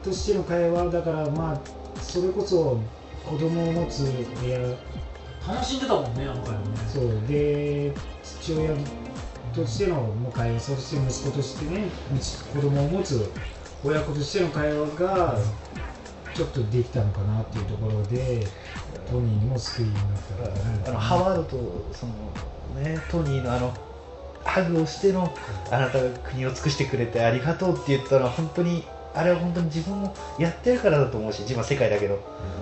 [0.04, 1.60] としての会話だからまあ
[2.02, 2.80] それこそ
[3.26, 4.06] 子供を持つ
[4.44, 4.60] 親。
[5.48, 6.66] 楽しんでたもんねあの回はね。
[6.88, 7.28] そう。
[7.28, 7.94] で
[8.24, 8.72] 父親
[9.54, 11.88] としてのもう会話そして息子としてね
[12.54, 13.30] 子供を持つ
[13.84, 15.38] 親子としての会話が
[16.36, 18.46] ちょっとできたのかなっていうところで
[19.10, 20.04] トニーにも救いになっ
[20.44, 20.90] たのかな。
[20.90, 22.14] あのハワードとその、
[22.84, 23.74] ね、トニーのあの
[24.44, 25.34] ハグをしての
[25.72, 28.84] あなたが国を尽くしてくれてありがとうって言ったのは本当に
[29.16, 32.20] あれは本当に自分もやってるからだと思うし自分は世界だけど。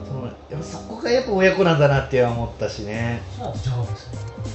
[0.07, 3.21] そのやっぱそこがやっぱ親子なんだなって思ったしね。
[3.39, 4.09] そうジャービス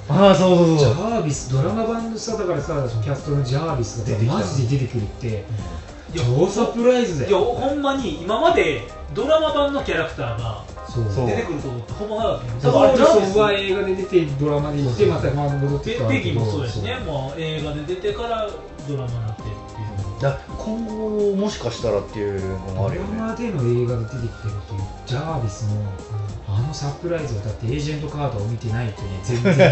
[0.08, 0.94] ああそうそうジそう。
[0.94, 5.28] ャービスドラマ版のさだからさキャストのジャービスがマジで出てくるって。
[5.28, 5.38] いや
[6.14, 11.04] 超サプライズだいやよほんまに今までドラマ版のキャラクターがそう。
[11.10, 16.04] そう出てくると思ってほんまなかったよは映画で出てドラマで行ってまたまあ戻ってきた
[16.44, 18.48] そうやしねもう映画で出てから
[18.88, 19.54] ドラマになってってい
[20.18, 25.82] うだから今後もしかしたらっていうのもあるよねマでの映画で出てきてるっていうジャービスの
[26.48, 29.70] あのサプライズはだってエージェントカードを見てないとね全然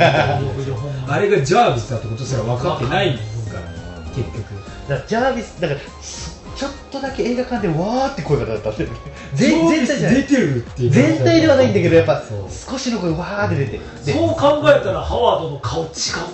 [1.09, 3.21] あれがジャービスだってことすら分かってないか
[3.55, 3.77] ら
[4.15, 4.56] 結局
[4.89, 8.97] だからジャービスだからそちょっとだけ映画館でわーって声が出たんだよね
[9.35, 10.23] 全全体じゃない。
[10.23, 10.91] 出てるっていう。
[10.91, 13.79] 全体ではないんだけどやっぱ少しの声わーって出て。
[14.07, 15.93] でそう考えたらハワードの顔違うっ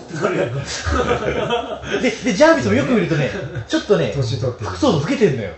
[0.09, 0.61] てなるやんか。
[2.01, 3.31] ででジャービスもよく見るとね
[3.67, 5.51] ちょっとね年取って老けてんのよ。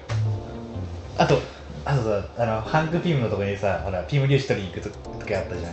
[1.18, 1.38] あと
[1.84, 4.90] あとさあのハンク・ピムのとこにさほらピム粒子取りに行く
[5.20, 5.72] 時あったじゃん、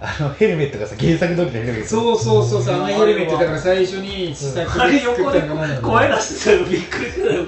[0.00, 1.88] あのヘルメットがさ原作通りのヘルメット。
[1.88, 7.46] そうそうそうそうあのヘルメットだから最初に試作あで作っれ横でたのが声出してたのびっくりしたよ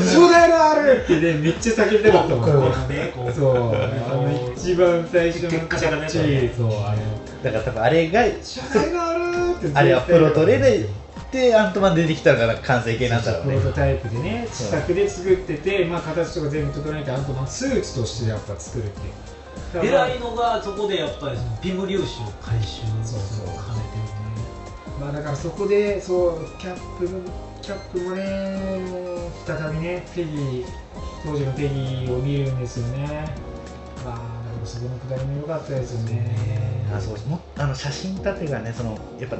[0.00, 3.78] そうだよあるってねめっちゃ叫んでたと思うこうねこうそうあ
[4.16, 9.20] の一番最初の結果じゃダメだちよねそうあのだから多分あれが初代がある
[9.66, 9.92] ってあれ。
[9.94, 10.88] はプロトレで
[11.32, 12.56] でアントマン出てきたのがなん。
[12.56, 19.12] か完成形なんだろうねプロトタイプでね試作で作ってて、まあ、形とか全部整えてアントマンスーツとしてやっぱ作るっていう
[19.84, 23.60] 偉いのがそこでやっぱりそのピム粒子を回収そうそう兼ね
[25.00, 27.08] まあだからそこでそうキャップ
[27.62, 30.64] キャップもね再びねペギー
[31.24, 33.34] 当時のペギーを見るんですよね
[34.04, 39.36] まあだからそこのくだりも良かったですよねあそうもあの写真立てがねそのやっぱ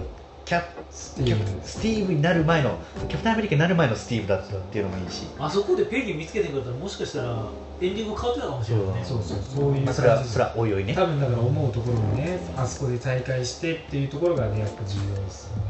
[0.47, 2.79] キャスティーブスティーブになる前の
[3.09, 7.43] キャプテンアメリカになる前のスティーブだったっていうのもいいし、あそこでペギー見つけてくれたらもしかしたら
[7.81, 9.05] エンディング変わってたかもしれないね。
[9.05, 9.77] そうそうそう。
[9.77, 10.95] いうまあ、それはそれはおいおいね。
[10.95, 15.65] 多分だから思うところもねあそこで大会してっていうところがねやっぱ重要ですよね。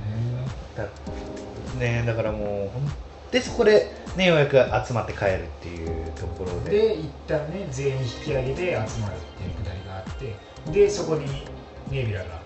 [0.77, 0.87] だ
[1.81, 2.71] ねだからも
[3.31, 6.71] うでそこでねようやく集まって帰るっていうところで。
[6.71, 10.37] で一旦ね全員引き上げで集まるっていうくだりがあって
[10.71, 11.25] でそこに
[11.91, 12.43] ネビュラが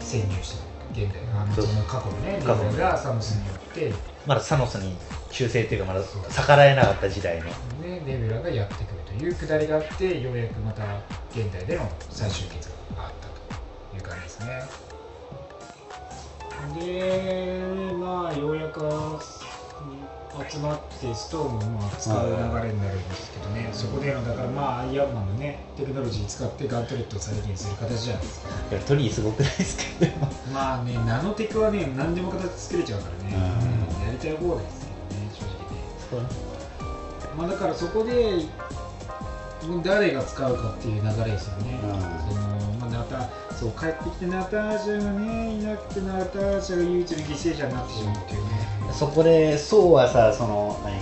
[0.00, 3.92] 潜入してくる現代あのその過去のねネビ過去のュラがサムスによって
[4.26, 4.96] まだサノスに
[5.30, 7.44] 忠誠っていうかまだ逆らえなかった時代の。
[7.44, 7.52] ね、
[8.04, 10.82] ネビュラがやってくるというくだりがあってようやくまた
[11.30, 14.90] 現代での最終決があったという感じですね。
[16.78, 17.62] で
[17.94, 18.80] まあようやく
[20.48, 22.38] 集まってストームをまあ使う流れ
[22.72, 28.48] になるんですけどね、そこでのだからまあアイアンマンのねテクノロジー使ってガントレットを再現する形じゃないですか。
[28.70, 30.04] いやトリーすごくないですか？
[30.04, 30.28] でも。
[30.52, 33.36] まあねナノテクはね何でも形作れちゃうからね、
[34.00, 34.06] うん。
[34.06, 36.28] やりたい放題ですけどね正直ね。
[37.36, 38.44] まあ、だからそこで
[39.84, 41.90] 誰が使うかっていう流れですよね、うん。
[41.90, 42.59] そのまあ、
[42.90, 48.50] ナタそう帰ってきてナターシャがねいなくてナターシャが唯一の犠牲者になってしまうっていうね。
[48.92, 50.96] そこでソウはさその何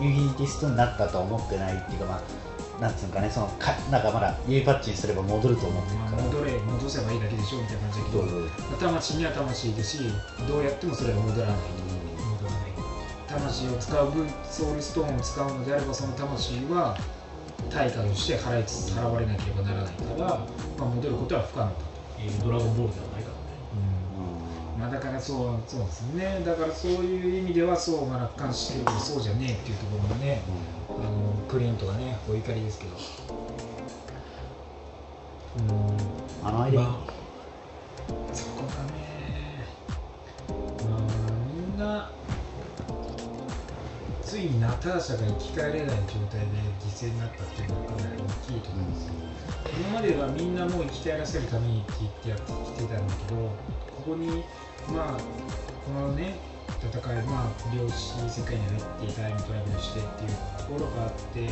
[0.00, 6.22] ユーティストになったとは思ってないっていうかまあなんつうのかねそのかなんかまだ指パッチンすれば戻ると思ってるまあ、から。
[6.22, 8.18] 戻れ戻せばいいだけでしょみたいな感じだけど。
[8.20, 10.02] そうそう魂には魂ですし
[10.46, 11.56] どうやってもそれは戻らない。
[11.56, 12.60] 戻らない
[13.26, 16.96] 魂を使う分ソウルストーンを使うのであればその魂は
[17.70, 20.48] 対価として払いつ払われなければならないから、ま
[20.80, 21.84] あ、戻ることは不可能だと。
[22.20, 23.34] えードラゴンボールではないから。
[23.34, 23.38] ね
[24.78, 26.42] まあ、だからそうそうですね。
[26.44, 30.42] だからそういう意味ではそうまあ楽観してるけどそうじゃねえっていうところもね
[30.88, 32.96] あのクリントがねお怒りですけど。
[35.58, 36.46] うん。
[36.46, 37.06] あの間に、ま
[38.32, 39.66] そこがね。
[40.88, 41.00] まあ
[41.52, 42.10] みんな
[44.28, 49.14] ついにナターシャが生き返れない状態で犠牲になったっていうのがかなり大きいと思うんですよ。
[49.80, 54.44] 今まではみんなもう生き返らせるためにって言ってやってきてたんだけどここに
[54.92, 55.20] まあ
[55.80, 56.36] このね
[56.76, 57.96] 戦いまあ量子
[58.28, 61.48] 世界に入ってタイムトラベルしてっていうところがあって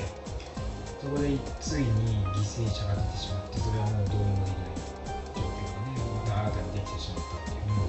[1.00, 4.76] そこでついに犠牲者が出てしまってそれはもうどうにもできない
[5.32, 7.80] 状況がねまた新たにできてしまったっていう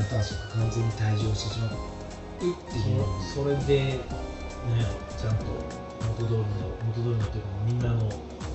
[0.00, 1.99] ナターシャが完全に退場してしまう
[2.40, 4.00] っていうそれで、ね、
[5.18, 5.36] ちゃん。
[5.36, 5.44] と
[6.08, 6.44] 元通りの
[6.86, 7.78] 元通りのっていうかみん。
[7.78, 8.08] なの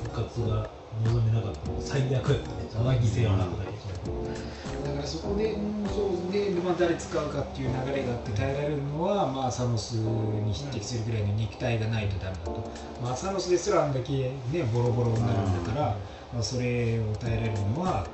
[0.04, 0.70] 復活が
[1.04, 3.76] 望めなかった最悪やったねその犠牲はなくなり
[4.86, 12.72] だからそこで、うん、そうで、まあ、誰使うかっていう流れがあって耐えられるのは、まあ、サノスに匹敵するぐらいの肉体がないとダメだと、
[13.02, 13.94] まあ、サノスですらあん。
[13.94, 15.66] だけ、ね、ボロボロになるん。
[15.66, 15.98] だから、
[16.34, 18.08] まあ、それを耐えられるのは、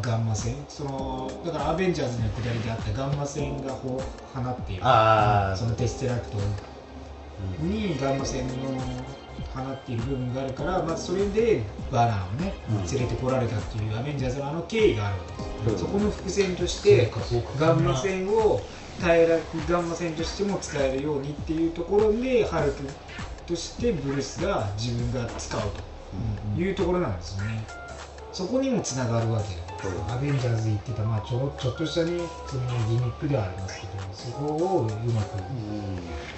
[0.00, 0.54] ガンマ線？
[0.68, 4.00] そのだからアベンジャーズの下りであったガンマ線が放っ
[4.66, 4.82] ている。
[5.56, 6.36] そのテステラクト
[7.62, 7.96] に。
[8.00, 8.54] ガンマ線の
[9.54, 12.76] 放っている部分があるから、まあ、それでバナーをねうん。
[12.86, 15.24] 連れてこられたっていうアベンジャーズのあの経緯があるわ
[15.64, 15.88] けです、うん。
[15.88, 17.10] そこの伏線として
[17.58, 18.60] ガンマ線を
[19.00, 22.82] 耐えらガンマ線としても使えるようにっていうところでハルク
[23.46, 25.60] としてブルースが自分が使う
[26.56, 27.64] というところなんですよね。
[28.32, 29.67] そこにもつながるわけ
[30.10, 35.38] アベンジャーズ言ってた、まあ、ちょちょっとしたねそのギミックではありますけどそこをうまく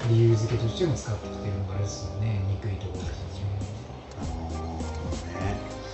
[0.08, 3.56] 理由付けとしても使ってきてるのがあれですよね憎いところですよね。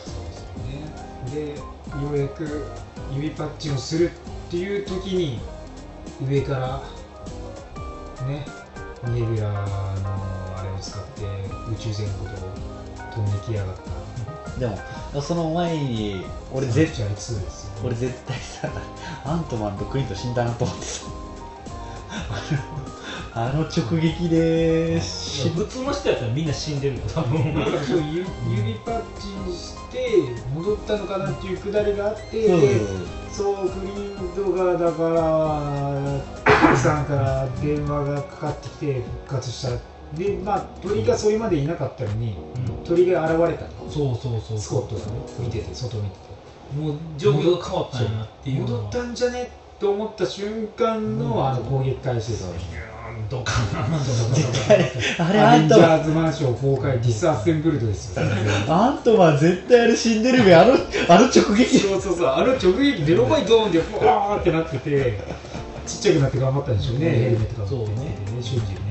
[0.04, 0.82] そうですよね。
[1.30, 2.66] でようやく
[3.12, 5.40] 指パッチをするっていう時に
[6.28, 6.82] 上から
[8.26, 8.44] ね
[9.08, 9.58] ネビュラの
[10.56, 11.22] あれを使って
[11.70, 12.32] 宇宙全国を
[13.14, 14.58] 飛んできやがった。
[14.58, 14.78] でも
[15.22, 18.70] その前に俺絶サンクチュアリ2ですよ俺絶対さ
[19.24, 21.06] アントマンとクリント死んだなと思ってさ
[23.38, 27.02] あの直撃で死ぬ普通の人やったらみんな死んでるよ。
[27.14, 27.38] 多分。
[27.38, 27.54] 指
[28.16, 30.08] 指パッチンして
[30.54, 32.80] 戻ったのかなっていうくだりがあってそうで
[33.30, 33.68] そう。
[33.68, 36.20] クリントがだから
[36.70, 39.68] 奥さんから電話がかかってきて復活した
[40.14, 42.36] でまあ鳥がそれまでいなかったのに
[42.84, 45.74] 鳥が現れたのそうそうそうスコットがね見てて。
[45.74, 46.26] 外見てて。
[46.74, 52.54] もう状況が変わったんやなっていう戻ったんじゃねと思った瞬間のあの攻撃開始ですよ
[53.30, 53.86] どうかな
[55.28, 58.24] あれアベンジアントマンャーズマンション崩壊ディスアッセンブルドですよ。
[58.68, 60.74] アントマン絶対あれ死んでるべあの
[61.08, 61.78] あの直撃。
[61.78, 62.26] そうそうそう。
[62.26, 65.18] あの直撃でロバイドーンでふわーってなってて
[65.86, 67.86] ちっちゃくなって頑張ったんでしょうね、うんヘルメットがそうね。
[67.86, 68.85] ね瞬時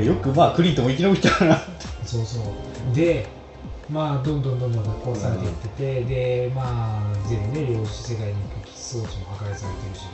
[0.00, 1.58] ねよくまあクリントも生き延びたな
[2.04, 2.94] そうそう。
[2.94, 3.26] で
[3.90, 10.08] まあどんどんどんどん殺されていってて、でまあ全部ね量子世界に行く装置も破壊されてるし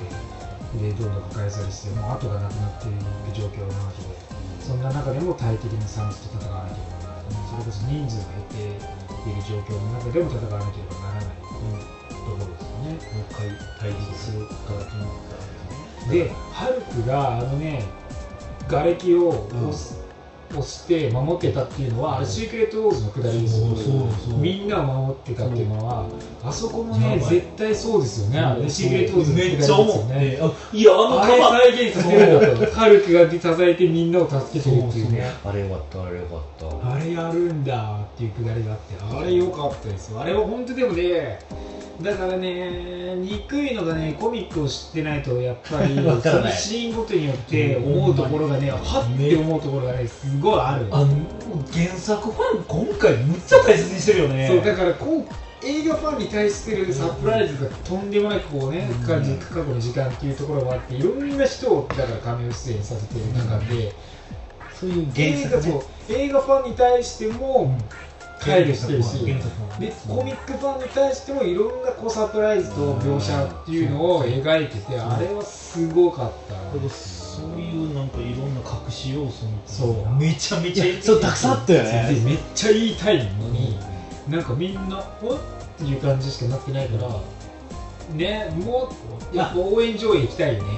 [0.83, 2.93] ででどんどん破壊されてもう後がなくなってい
[3.33, 4.09] く状況なわけで
[4.61, 7.33] そんな中でも大敵にサンスと戦わなければならない。
[7.51, 11.39] それこそ人数が減っている状況の中でも戦わなければならない、
[12.11, 12.91] ところですよね。
[12.91, 13.47] もう一回
[13.79, 15.07] 対立する形の
[16.11, 17.85] でハルクがあのね
[18.71, 20.01] 瓦礫を押す、
[20.51, 23.85] 押して守ってたっていうのはあれシークレットウォーズのくだりですよそうそう
[24.31, 24.39] そう。
[24.39, 26.07] みんなを守ってたっていうのは
[26.43, 28.41] あそこもね絶対そうですよね。
[28.41, 35.25] あれねシークレットウォーズのくだりですよちゃ思って、ねあいやあのカバ再現させるんだとハルクが支えてみんなを助けてるっていうね。
[35.45, 36.93] あれよかったあれよかった。
[36.93, 40.09] あれやるんだっていうくだりがあってあれ良かったです。
[40.09, 41.39] よあれは本当でもね
[42.03, 50.87] だからね憎いのがねコミックを知ってないとやっぱり そのシーンごとによって思うところがねはって思うところがねすごいある。
[50.91, 51.09] あの
[51.73, 54.49] 原作ファン今回むっちゃ大切にしてるよね。
[54.49, 63.93] そうだからこう映画ファンに対するサプライズがとんでもなくこうね、感じ過去の時間っていうところもあっていろんな人をだからカメオ出演させてる中で、
[64.73, 65.83] そういう原作ね。
[66.09, 67.77] 映画ファンに対しても
[68.41, 69.25] 配慮してるし、
[69.79, 76.55] でコミックファンに対してもいろんなこうサプライズと描写っていうのを描いててあれはすごかった。
[77.41, 80.03] そういうなんかいろんな隠し要素みたいそう。
[80.05, 83.79] なめちゃめちゃ そうたくさんあったよでねめっちゃ言いたいのに。
[84.29, 85.39] なんかみんな「おっ?」っ
[85.79, 87.09] ていう感じしかなってないから
[88.15, 88.89] ねも
[89.33, 90.69] うやっぱ応援上映行きたいよね。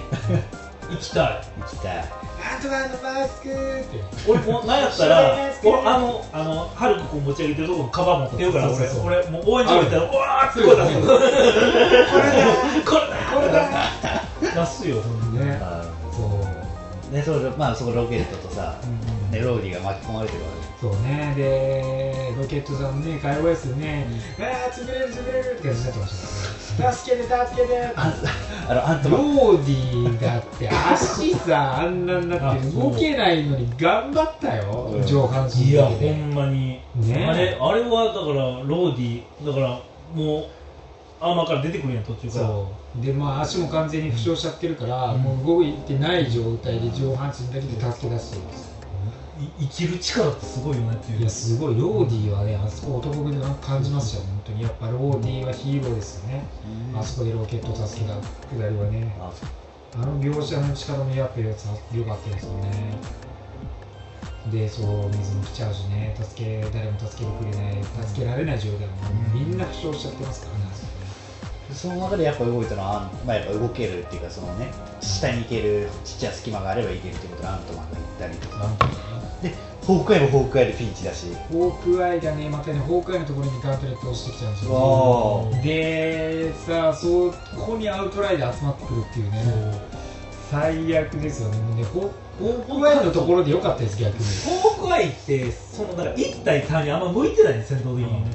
[0.91, 1.45] 行きたい。
[1.61, 4.03] 行きたいアントマンのマスクって。
[4.29, 8.89] 俺もうなんやったら俺あのあのハルクこう持ち上げてるところカバー持ってるから俺
[9.21, 11.13] 俺もう応援上映行ったらうわーって声出すこ
[12.99, 13.69] れだこれだ
[14.55, 15.59] 出すよね。
[15.63, 18.81] あそうーねそうまあそこロケットとさ、
[19.31, 20.49] ね、ローディが巻き込まれてるわ
[20.81, 21.33] そうね。
[21.37, 24.07] でロケットさんね会話ですよね、
[24.41, 27.69] ああ潰れる潰れるって感じになってました助けて助けて。
[27.69, 28.15] けあ
[28.69, 35.07] あのアントローディだって足さあんなになって動けないのに頑張ったよ、うん。
[35.07, 37.27] 上半身いやほんまに、ね。
[37.29, 38.35] あれあれはだから
[38.65, 39.81] ローディだから
[40.15, 40.47] もう
[41.21, 42.47] アーマーから出てくるんや途中から。
[42.47, 45.23] そうでまあ足も完全に負傷しちゃってるから、うん。
[45.23, 48.73] もう動いてない状態で上半身だけで助け出してるんです。
[49.41, 51.21] い生きる力ってすごいよねっていう。
[51.21, 51.75] いやすごい。
[51.75, 54.63] ローディはねあそこ男気で感じますよ本当に。
[54.63, 56.45] やっぱローディはヒーローですよね、
[56.95, 59.17] あそこでロケットを助けたくだりはね。
[59.19, 59.33] あ
[59.95, 62.97] あの描写の力のやっぱやつは良かったですよね。
[64.51, 66.17] でそう水も来ちゃうしね。
[66.21, 67.85] 助け誰も助けてくれない。
[68.07, 68.95] 助けられない状態も
[69.33, 70.72] みんな負傷しちゃってますからねあ
[71.75, 74.71] その中でやっぱ動いたのは、まあ、やっぱ動けるっていうかそのね
[75.01, 78.69] 下に行けるちっちゃい隙間があれば行けるってことでアントマンが行ったりとか。
[79.43, 81.27] でホークアイもホークアイでピンチだし。
[81.51, 85.51] ホークアイがねまたねホークアイのところにガントレットをしてきちゃうんですよ。
[85.63, 87.33] でさあそ
[87.67, 89.93] こにアウトライで集まってくるっていうね。
[90.51, 91.83] 最悪ですよね。
[91.83, 92.11] でホ
[92.43, 94.25] ホークアイのところで良かったです逆に。
[94.61, 98.13] ホークアイってそのだから一体単にあんま向いてないね戦闘的に。
[98.13, 98.27] ね、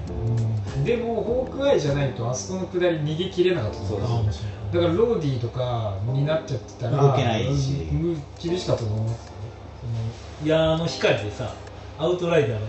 [0.85, 3.93] でもホークアイじゃないとあそこの下り逃げ切れなかったんです。
[3.93, 7.87] よそうあ面白いだからローディとかになっちゃってたら動けないし。
[7.91, 9.31] うんうん厳しかったと思います。
[10.41, 11.53] その矢の光でさ
[11.97, 12.59] アウトライダーが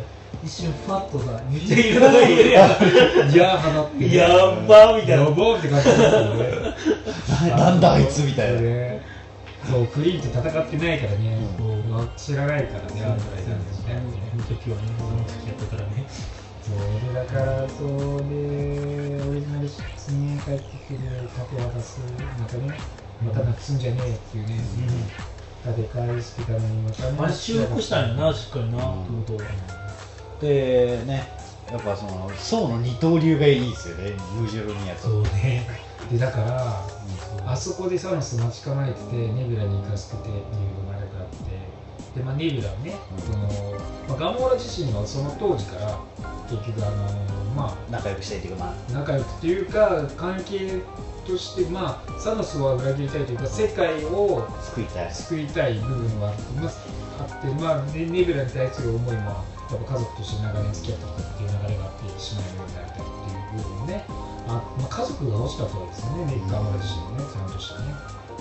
[0.44, 2.70] 一瞬ファッとさめっちゃいるのがいるやん。
[3.30, 4.16] いや放ってね。
[4.16, 5.24] やっばみたいな。
[5.24, 7.50] やばーって感じですよね。
[7.50, 8.60] な なんだあいつみたいな。
[8.60, 9.17] ね
[9.68, 14.82] そうクリーンと戦ってないからね、うそう知らないからねアウトライダーですねその時はね。
[14.98, 16.06] その時やったからね。
[16.62, 17.88] そうでだからそう
[18.28, 22.78] でオリジナル6にね帰ってくる盾渡すなんかね
[23.24, 24.54] またなくすんじゃねえっていうね、
[25.66, 27.18] 立て返してたのにまたね。
[27.18, 29.32] あれ修復したんやなしっかりな、うんって。
[29.32, 29.50] ことは
[30.40, 31.28] でね
[31.70, 35.02] やっぱその宋の二刀流がいいですよねムジョロニアと。
[35.02, 35.68] そうね。
[36.10, 36.86] でだから
[37.50, 43.22] あそこでサノス待ち構えててネビュラに行かせててっていうのがあれがあってで、まあ、ネビュラはね、うん。
[43.22, 43.78] その
[44.08, 45.98] まあ、ガモーラ自身はその当時から
[46.50, 47.08] 結局あの
[47.56, 48.74] ま仲良くしたいっていうかまあ。
[48.74, 50.80] あ仲良くというか関係
[51.26, 55.14] としてまあサノスは裏切りたいというか世界を救いたい。
[55.14, 56.72] 救いたい部分はまあ
[57.20, 64.04] あって、まあ、ねネビュラに対する思いもやっぱ家族として長年付き合ってきたっていう流れがあって姉妹のようになりたいっていう部分もね
[64.48, 67.94] あ、まあ、家族が欲しかったわけですよね、ネッカーモラ自身もね、その年ね。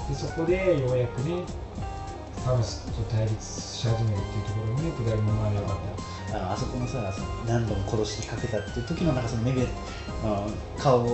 [0.10, 1.44] で、そこでようやくね、
[2.44, 6.08] サノスと対立し始めるっていうところにね、下りもまあよかった。
[6.34, 7.14] あのあそこのさ
[7.46, 9.62] 何度も殺しにかけたっていう時のなんかその目が
[10.24, 11.06] あの顔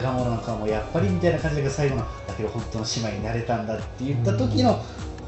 [0.00, 4.82] ガモラの顔もやっぱりみたいな感じだけど最後のだけど本当の姉妹になれたんだって言った時の、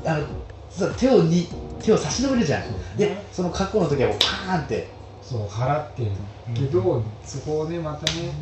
[0.06, 0.26] あの
[0.70, 1.48] さ手をに
[1.82, 4.88] 手を差し伸べるじゃん、でその過去の時はもうパーンって
[5.30, 6.10] そう、払ってる
[6.54, 8.32] けど、そこをね、またね、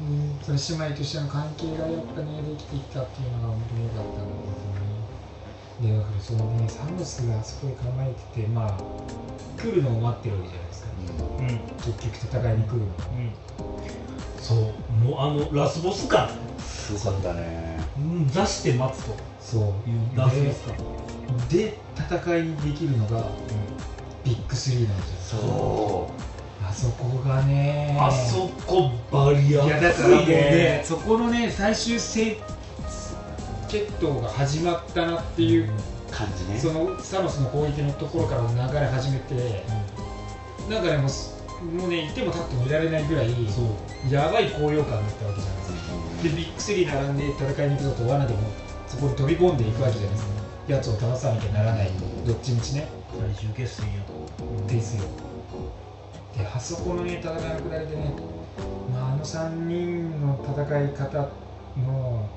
[0.41, 5.93] その姉妹としての関係がやっぱね、できていったっていうのが本当に良かったんだけどね。
[5.93, 10.89] で、だからそのね、サノスがあそこで構えてて、まあ、来るのを待ってるわけじゃないですか。
[11.39, 12.87] うん結局戦いに来るの。
[14.41, 19.63] そうもうあのラスボス感すごかったねうん座して待つとそう。
[19.63, 23.27] いうラスボス感で戦いにできるのが
[24.25, 26.38] ビッグスリーなんですよそあ
[26.79, 27.99] そこがね。
[28.01, 32.37] あそこバリアいやだからもうねそこのね最終戦
[33.69, 35.71] 決闘が始まったなっていう、う
[36.13, 36.57] 感じね。
[36.57, 39.65] そのサノスの攻撃のところから流れ始めて、
[40.71, 44.15] なんかねもうすもうねいても立ってもいられないぐらいそう。
[44.15, 46.23] やばい高揚感だったわけじゃないですか。
[46.23, 48.41] でビッグスリー並んで戦いに行くぞと罠でも
[48.87, 50.31] そこに飛び込んでいくわけじゃないですか。
[50.69, 51.91] やつを倒さなきゃならない。
[52.25, 52.89] どっちみちね。
[53.37, 54.73] 最終決戦やと。
[54.73, 55.28] ですよ
[56.39, 58.15] であそこのね戦いのくだりでね、
[58.93, 61.29] まあ、あの3人の戦い方
[61.85, 62.29] の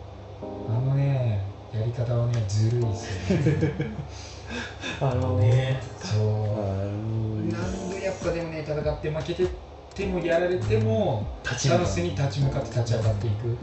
[0.68, 3.96] あのねやり方はねずるいですよね。
[5.00, 5.80] あのね。
[6.04, 7.54] そう。
[7.54, 9.48] なんでやっぱでもね戦って負けて
[9.96, 11.86] てもやられても立ち向かう。
[11.86, 13.58] サノスに立ち向かって立ち上がっていく。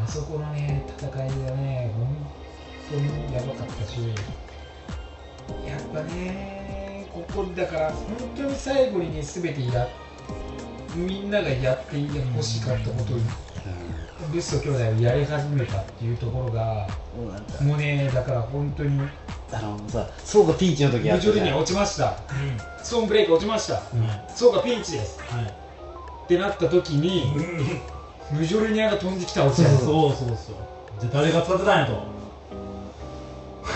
[0.00, 1.24] あそこのね戦いが
[1.56, 2.16] ね本
[2.90, 3.98] 当にやばかったし
[5.66, 6.77] やっぱね
[7.26, 8.06] ここだから本
[8.36, 9.88] 当に最後にね全てや
[10.94, 11.96] みんながやって
[12.36, 13.16] ほしかったことを
[14.32, 16.86] ルッソ兄弟をやり始めたっていうところが
[17.62, 18.22] もうねだ。
[18.22, 19.00] から本当に
[19.52, 21.58] あのさソウがピンチの時あ無条にったじゃん。
[21.58, 22.10] 落ちました。
[22.10, 22.14] う
[22.82, 23.74] ストーンブレイク落ちました。
[23.74, 24.06] ん。
[24.06, 25.20] はいそうがピンチです。
[25.20, 25.44] はい。
[25.44, 27.32] ってなった時に
[28.30, 30.36] ムジョルニアが飛んできたわけそうですそうそう。
[31.00, 32.17] じゃあ誰が使ってたんやと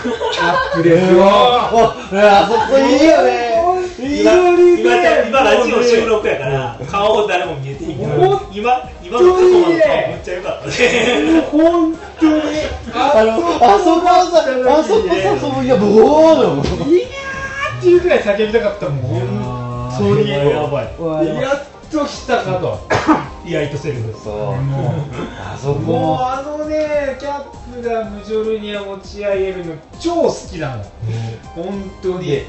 [0.01, 1.69] キャップですよあ
[2.11, 3.53] あそこいいよね。
[3.99, 4.95] 今今
[5.27, 7.95] 今ラジオ収録やから顔誰も見えていい。
[7.95, 11.41] けど今今の過去まで顔めっちゃ良かったね。
[11.51, 12.41] 本当に。
[12.93, 13.31] あの
[13.65, 16.61] あそこあそこさそういやもう。
[16.61, 16.65] っ
[17.81, 18.99] ていうくらい叫びたかったもん。
[19.91, 20.29] 本当に。
[20.29, 20.85] やばい。
[21.41, 22.87] やっと来たかと
[23.45, 24.13] イアイトセルフ。
[24.23, 24.61] そう。
[24.61, 24.93] もう
[25.39, 30.83] あそこもうもあのねキャップがムジョルニア持ち上げるの超好きなの。
[31.55, 32.43] 本当に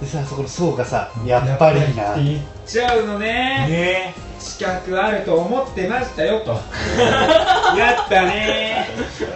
[0.00, 1.94] ででさそこのソウがさやっぱりってっ
[2.66, 3.66] ちゃうのね。
[3.68, 4.14] ね。
[4.38, 6.52] 資格あると思ってましたよと。
[7.76, 8.86] やったね。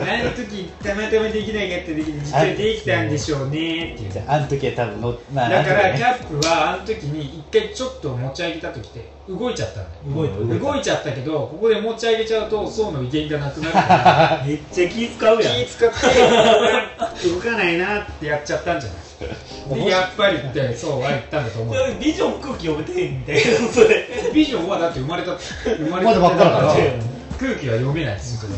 [0.03, 3.95] あの時たまたまできなかった時に実はできたんでしょうね。
[3.95, 14.43] っていうあの時は多分のまあだからキャップはあの時に一回ちょっと持ち上げた時って動いちゃったんだよ動い動いちゃったけどここで持ち上げちゃうと層の威厳がなくなるから。
[14.47, 15.55] めっちゃ気使うやん。
[15.57, 15.97] 気使って
[17.29, 19.10] 動かないなってやっちゃったんじゃない？
[19.75, 21.75] でやっぱりってそうは言ったんだと思う。
[22.01, 26.75] ビジョン空気読めてへんみたいなそれビジョンはだって生まれた生まれまだばっかだから。
[27.39, 28.51] 空気は読めないですよ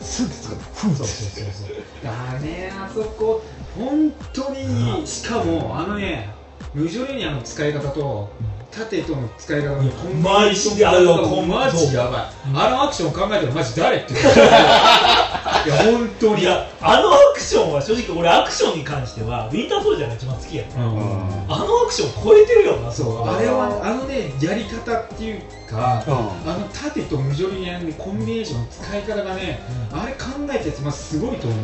[0.00, 3.42] すぐすぐそうそうそうそうだねあそこ。
[3.76, 6.30] 本当にいいしかもあのね
[6.74, 8.30] ムジョレニアの使い方と
[8.70, 12.22] 盾との使い方のコンマジであマジやばい。
[12.54, 14.24] あのアクション考えたらマジ誰って言う。
[15.66, 16.42] いや本当に。
[16.42, 16.68] いや。
[16.80, 21.52] あのアクションは正直俺アクションに関してはウィンターソルジャーが一番好きやねうん。
[21.52, 23.28] あのアクション超えてるよなそう。
[23.28, 23.80] あれは。
[23.82, 26.14] あのねやり方っていうかうん。
[26.50, 29.60] あの盾とムジョリニアのコンビネーションの使い方がね、
[29.92, 31.58] あれ考えたやつますごいと思う。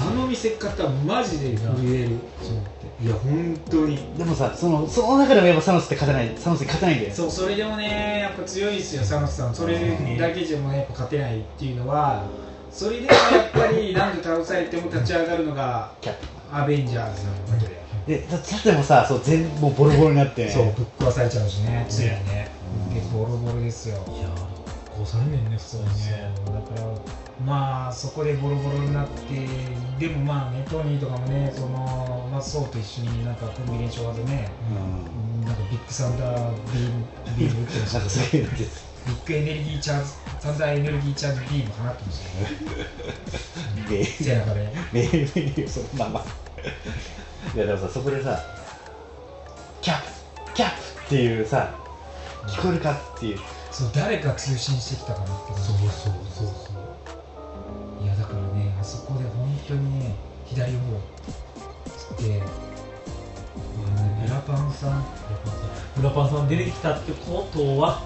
[0.00, 2.18] あの見せ方マジで震える
[3.02, 3.98] いや本当に。
[4.16, 7.14] でもさそのその中でもやっぱサノスって勝てないサノスに勝てないんだよ。
[7.14, 9.54] そうそれでもねやっぱ強いですよ佐野さん。
[9.54, 9.78] それ
[10.18, 12.24] だけじゃもねやっぱ勝てないっていうのは
[12.70, 16.14] それでもやっぱり 何度倒されても立ち上がるのがキャッ
[16.52, 20.48] アベンジャーズなわけで、でださてもさそう全部もうボロボロになって。
[20.48, 22.50] そうぶっ壊されちゃうしねついにね、
[22.88, 22.94] うん。
[22.94, 23.96] でボロボロですよ。
[24.08, 24.28] いや
[24.96, 25.56] こうされんねんね。
[25.56, 25.90] 普通にね
[26.46, 26.86] そうだから
[27.44, 29.46] まあそこでボロボロになって
[29.98, 35.44] でもまあねトニーとかもねそのまあソウと一緒になんかコンビネーション技ねうん。
[35.46, 37.04] なんかビッグサンダービーム
[37.38, 38.64] ビーム打ってましたなんかけどそういうので
[39.06, 42.40] ビッグエネルギーチャージサンダーエネルギーチャージビーム放ってました
[43.80, 46.24] ねで背中でメールメールそのまま
[47.54, 48.40] いやでもさそこでさ
[49.80, 50.02] キャッ
[50.46, 51.72] プキャップっていうさ
[52.48, 53.38] 聞こえるかっていう
[53.76, 55.68] そう誰が通信してきたかなって感じ。
[55.68, 60.14] そうそうそうそういやだからねあそこで本当にね
[60.46, 60.78] 左を
[61.94, 62.42] つって、
[64.24, 65.04] ブラパンさん
[65.94, 68.00] ブラパンさん出てきたってことは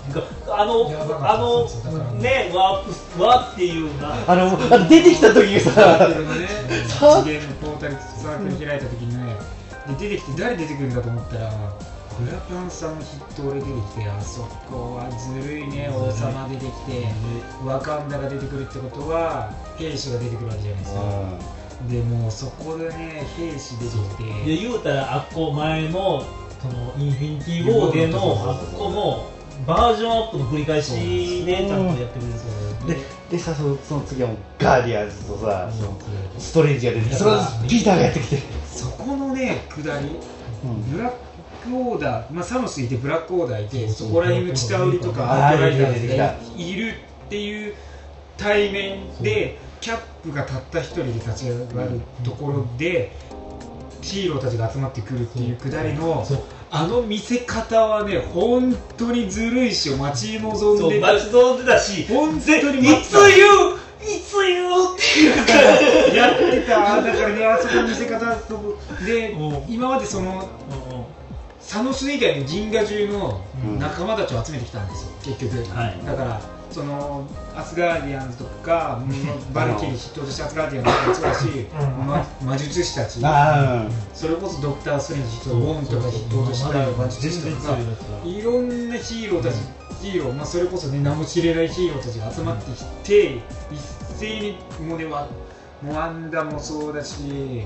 [0.49, 0.91] あの
[1.25, 6.09] あのそうそうだからねワープワーっていうなあの出てきた時さ
[7.23, 9.37] 次元のポータルサークル開いた時にね
[9.87, 11.53] で出てきて誰出てくるんだと思ったら
[12.25, 17.07] ブラパンさんの筆頭で出てきてあそこはずるいね王様出てきて
[17.65, 21.01] ワカンダが出てくるってことは兵士が出てくるわけじゃないですか。
[21.89, 24.57] でもうそこでね兵士出てきて。
[24.57, 26.23] で言うたらあっこ前の
[26.61, 28.19] そのインフィニティ・ウォーでの
[28.51, 29.31] あっこの
[29.67, 32.97] バージョンアップの繰り返しでちゃんとやってくれるんですよで
[33.31, 35.71] でさそのその次はもうガーディアンズとさ
[36.39, 37.35] ストレンジが出てきてそれを
[37.69, 40.19] ピーターがやってきて、そこのね下り
[40.65, 40.83] うん。
[40.93, 41.13] ブラッ
[41.61, 46.93] クオーダー、まあ、サノスいてブラックオーダーいてそこら辺のチタウリとかアウトライダーがたいる
[47.27, 47.75] っていう
[48.37, 53.13] 対面でキャップがたった一人で立ち上がるところで
[54.03, 56.25] ヒーローたちが集まってくるっていうくだりの
[56.73, 65.53] あの見せ方はね本当にずるいし待ち望んでそう待ち望んでたし本当に待ってつ言ういつ言うっていうかた
[66.17, 67.03] やってた。
[67.03, 69.65] だからねあそこの見せ方とでうん。
[69.69, 70.49] 今までその
[71.71, 76.05] サノス以外の銀河中のうん仲間たちを集めてきたんですよ結局、はい。
[76.05, 79.01] だからそのアスガーディアンズとか
[79.55, 81.47] バルキリー筆頭としてアスガーディアンズもそうだし、
[82.05, 83.21] ま、魔術師たち。
[83.23, 87.79] あそれこそドクター・ストレンジ筆頭ウォンとか筆頭とした魔術師とか
[88.25, 89.55] いろんなヒーローたち、
[90.03, 93.37] ヒーロー、まあ、それこそね名も知れないヒーローたちが集まってきて、
[93.71, 93.81] 一
[94.19, 95.29] 斉にもうねわ
[95.83, 97.63] もうワンダもそうだし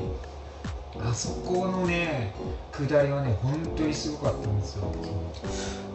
[1.01, 2.35] あそこのね
[2.73, 4.85] 下りはね本当にすごかったんですよ。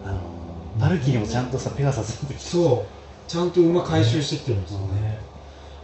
[0.05, 0.19] あの
[0.79, 2.99] バルキリーもちゃんとさペガサスの時そう。
[3.29, 5.19] ちゃんと馬回収してきてるんですよね、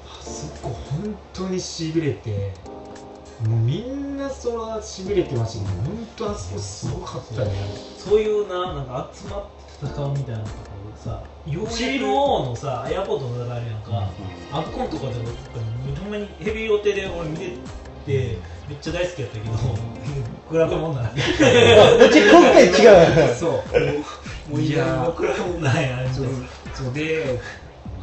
[0.04, 2.52] あそこ本当にしびれて
[3.48, 7.52] もうみんなそれはしびれてましたけど本当あそこすごかったね。
[8.00, 9.46] そういうななんか集まっ
[9.80, 10.56] て戦うみたいなとこ
[10.88, 11.24] ろでさ
[11.72, 14.10] シール王のさエアポートの戦いなんか、
[14.52, 15.30] アッコンとかでも
[16.00, 17.58] ほんまにヘビー予定で俺見て
[18.06, 18.38] て
[18.70, 23.36] めっちゃ大好きやったけど比べ物なんでうち今回違う。
[23.36, 24.52] そう。
[24.52, 24.86] もういや。
[24.86, 26.32] もう比べ物ないなみたいそうな
[26.74, 26.94] そう。
[26.94, 27.40] で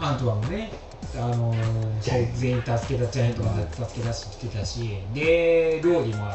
[0.01, 0.73] アントワンもね
[1.15, 1.57] あのー
[2.03, 3.51] そう全員助けたジャイアントが
[3.87, 6.33] 助け出してたしでローディも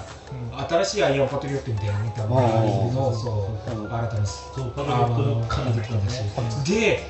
[0.69, 3.81] 新しいアイアンパトリオットみたいなの見たのがあーそうそう。
[3.83, 3.87] う。
[3.87, 6.21] ん新たなそうパあトリオッのトの出てきたし。
[6.21, 6.31] ね
[6.65, 7.03] で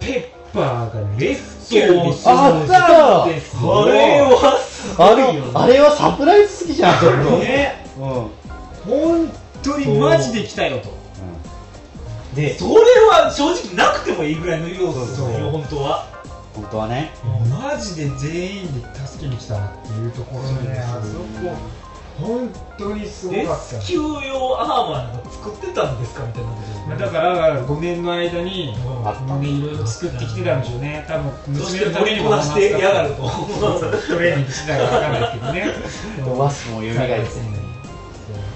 [0.00, 5.40] ペッパーがレスキューにすあたんですあれはすごあいよね。
[5.40, 7.00] れあれはサプライズ好きじゃん。
[7.00, 7.84] ちょっと、ね。
[7.98, 8.30] うん
[8.84, 9.30] 本
[9.62, 10.92] 当にマジで来たよと。
[12.36, 12.72] でそれ
[13.08, 15.32] は正直なくてもいいぐらいの要素ですそう。
[15.32, 16.06] よ本当は。
[16.54, 17.10] 本当はね。
[17.50, 21.56] マジで全員で助けに来たなっていうところでねあそこ
[22.18, 22.48] 本
[22.78, 23.62] 当にすごレかった。
[23.80, 29.08] スキュー用アーマーなんか作ってたんですかみたいなことまあだから5年の間にうん。
[29.08, 31.04] あったもうねいろいろ作ってきてたんでしょうね。
[31.08, 33.22] 多分そして取りこなしてやがると。
[33.22, 33.28] ト
[34.18, 36.36] レーニングしてたかわかんないですけどね。
[36.38, 37.24] ワスも蘇ってね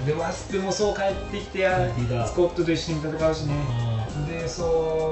[0.05, 3.55] でワスプもそう帰ってきてや帰ってきたスコットと一緒に戦うしね。
[4.27, 4.67] でそう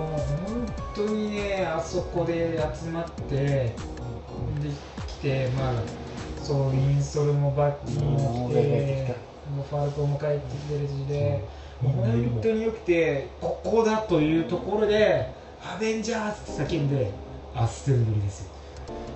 [0.10, 0.20] もう
[0.50, 3.76] 本当にねあそこで集まってで
[5.08, 5.74] 来てまあ
[6.48, 9.16] そうインソルもバッキーも来てて
[9.54, 11.44] もうファルコンも帰ってきてるしで、
[11.84, 15.30] 本当によくてここだというところで
[15.62, 17.12] アベンジャーズって叫んで
[17.54, 18.52] アッセンブリですよ。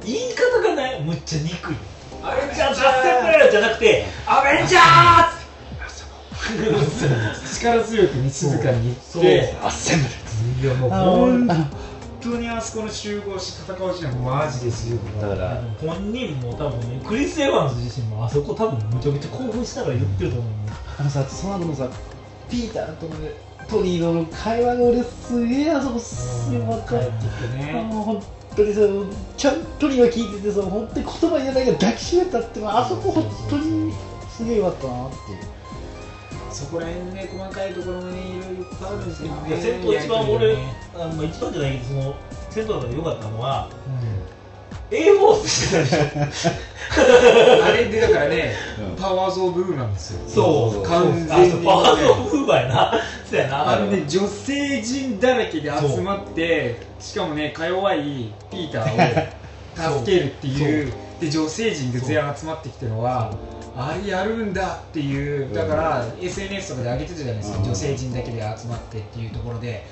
[0.04, 1.76] 言い方がねむっちゃ憎い。
[2.22, 5.32] アベンジャーズアッセンブレーじゃなくてアベンジャー
[7.38, 7.48] ズ!
[7.62, 10.68] 力強くね静かに言ってアッセンブル。
[10.68, 11.48] いやもう本
[12.22, 14.98] 当にあそこの集合して戦うシーンはマジですよ。
[15.20, 15.62] だから。
[15.82, 20.54] 本人も多分ねクリス・エヴァンズ自身もあそこ多分むちゃくちゃ興奮したから言ってると思う
[21.00, 21.90] あのさその後のさ
[22.50, 23.16] ピーターとの
[23.68, 28.24] トニーの会話が俺すげえあそこすげえわかってきてねもう本
[28.56, 28.82] 当にさ
[29.38, 33.94] ちゃんとには聞いててさ本当に言葉言えないけど抱きしめたってあそこ本当に
[34.30, 35.61] すげえよかったなっていう
[36.54, 40.58] そこら辺ね細かいところがねいろいろいっぱいあるんですけどねいや戦闘一番俺、
[40.96, 42.16] あのまあ、一番じゃないけどその
[42.50, 43.70] 戦闘の中で良かったのは
[44.92, 46.52] A フォースしてたでしょ
[47.64, 50.30] あれでだからね、うんパワーズ・オブ・ウーなんですよ。
[50.30, 50.84] そう。
[50.84, 51.66] 完全に。
[51.66, 52.94] パワーオブフーバーやな。
[53.28, 60.94] そうやなあのね女性陣だらけで集まってしかもねか弱いピーターを 助けるっていう。
[61.22, 63.32] で女性陣が全員集まってきてるのは
[63.76, 67.64] あれやるんだっていうだから、SNS とかで上げてたじゃないですか、うん。
[67.66, 69.86] 女性陣だけで集まってっていうところで。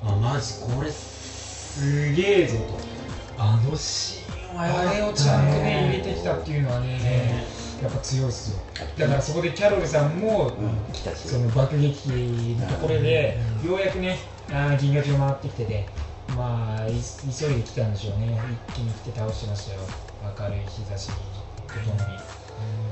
[0.00, 2.78] あマジこれすげえぞと。
[3.36, 7.46] あのシーンはあれをちゃんとね入れてきたっていうのはねね
[7.82, 8.58] やっぱ強いっすよ。
[8.96, 10.52] だからそこでキャロルさんも
[11.14, 12.10] その爆撃
[12.60, 14.18] のところでようやくね
[14.50, 15.88] あー銀河中回ってきてて
[16.36, 18.38] まあい急いで来たんでしょうね。
[18.70, 19.80] 一気に来て倒してましたよ。
[20.38, 21.14] 明るい日差しと
[21.74, 22.00] ともに。
[22.00, 22.87] あ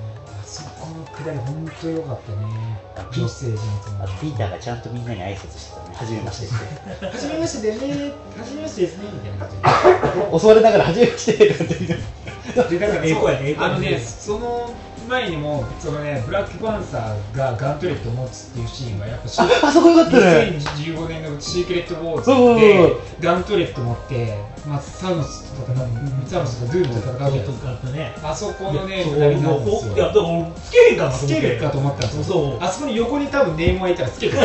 [0.57, 3.09] そこのくだり本当良かったね。
[3.13, 3.57] 女性陣
[4.01, 5.97] あとピーターがちゃんとみんなに挨拶してたね。
[5.97, 6.47] 初めまして。
[6.47, 8.13] ってはじめましてだよね。
[8.39, 9.05] はじめましてですね。
[9.13, 14.73] みたいな感じ襲われながら初めましてって言って であのねその
[15.09, 20.59] 前にもそのねブラックパンサーがガントレットを持つっていうシーンはやっぱしああそこよかったね。
[20.59, 27.57] 2015年のシークレットウォーズでガントレット持って、まあ、サノスと戦うサノスがドゥームと戦うじゃないですか。
[27.57, 32.59] とかってねあそこのね下りなんですいやよだから俺つけへんかなと思ってつけるかと思ったんですよそう。
[32.61, 34.41] あそこに横に多分ネイモがいたらつけてる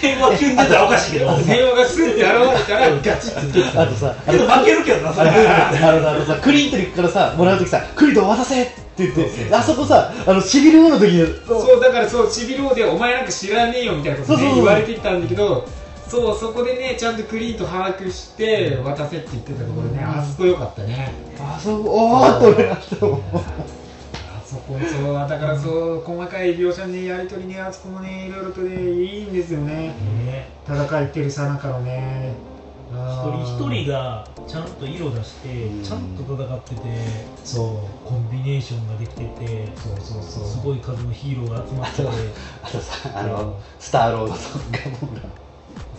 [0.00, 0.74] 電話急に出た。
[0.76, 5.30] らおかしいけどネイモがスッて現れたらガチッとつけてたあとさあけど負けるけどなそれ。
[5.30, 9.28] あのあのあのさクリントリックからさもらうときさクリント渡せって言って。
[9.54, 11.26] あそこさあのしびれ王の時に。
[11.46, 11.80] そう。
[11.80, 14.54] だからそうシビローでお前なんか知らねえよみたいなことねそうそうそう。
[14.56, 15.66] 言われてたんだけど
[16.08, 21.12] そうそこでねちゃんとクリーンと把握して渡せって言ってたところねあそこ良かったね。
[21.38, 23.20] あそこおーっと俺なったもんあ
[24.44, 29.94] そこそうだからそう細かい描写のねやり取りねあそこもねいろいろとねいいんですよね。
[30.24, 30.48] ね。
[30.68, 32.32] 戦ってるさなかのね
[32.88, 32.94] 一
[33.58, 35.82] 人一人がちゃんと色出してうん。
[35.82, 36.80] ちゃんと戦ってて
[37.44, 38.08] そう。
[38.08, 40.44] コンビネーションができててそうそうそう。
[40.46, 42.08] すごい数のヒーローが集まってて。
[42.62, 45.22] あとさあのスターロードとガモーラ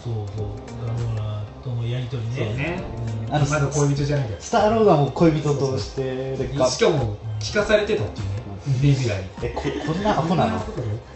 [0.04, 0.48] そうそう。
[0.86, 2.36] ガモラとのやり取りね。
[2.36, 2.84] そうね。
[3.28, 3.36] うん。
[3.36, 8.48] あのまだ恋人じゃないけどスターロードはもう恋人としてしかも聞かされてたっていうね。
[8.82, 9.62] レギュラーにえこ
[9.94, 10.60] こんなアホなの？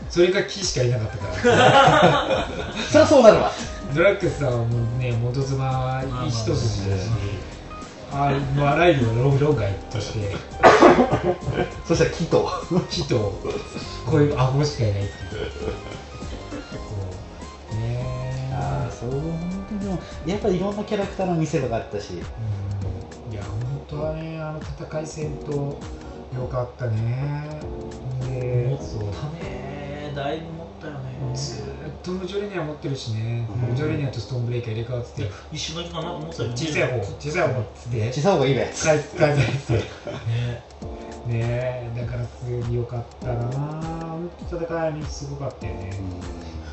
[0.09, 2.47] それが木しかいなかったから。
[2.89, 3.51] そりゃそうなるわ
[3.93, 7.09] ドラッグスさんはもうね元妻一筋だし
[8.11, 10.35] あのあらゆるロロガイとして。
[11.85, 12.49] そしたらキト
[12.89, 13.39] 人を
[14.05, 15.51] こういうアホしかいないっていう。
[16.71, 22.13] そうねああそう本当にでもやっぱりいろんなキャラクターの見せ場があったし。
[22.13, 23.33] うん。
[23.33, 25.75] いや本当はねあの戦い戦闘よ
[26.49, 27.59] かったね。
[28.27, 30.60] でそうたねだいぶ
[31.35, 33.69] ずーっとムジョレニア持ってるしね、うん。
[33.69, 35.31] ムジョレニアとストーンブレイカー入れ替わってて。
[35.51, 36.55] 一緒だけかなと思ってたよね。
[36.55, 38.13] 小さい方小さい方っつって。
[38.13, 39.79] 小さい方がいいわやつ使い使いたいってね。
[39.79, 39.85] ね。
[41.27, 44.01] えだからすごい良かったな。
[44.01, 45.91] 本当戦いにすごかったよね。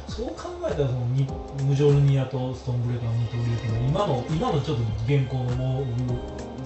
[0.09, 1.27] そう考えたらそのに
[1.63, 6.15] ムジョルニアとストーンブレーカーの二刀流っていうのは今の今のちょっと現行のモーグ・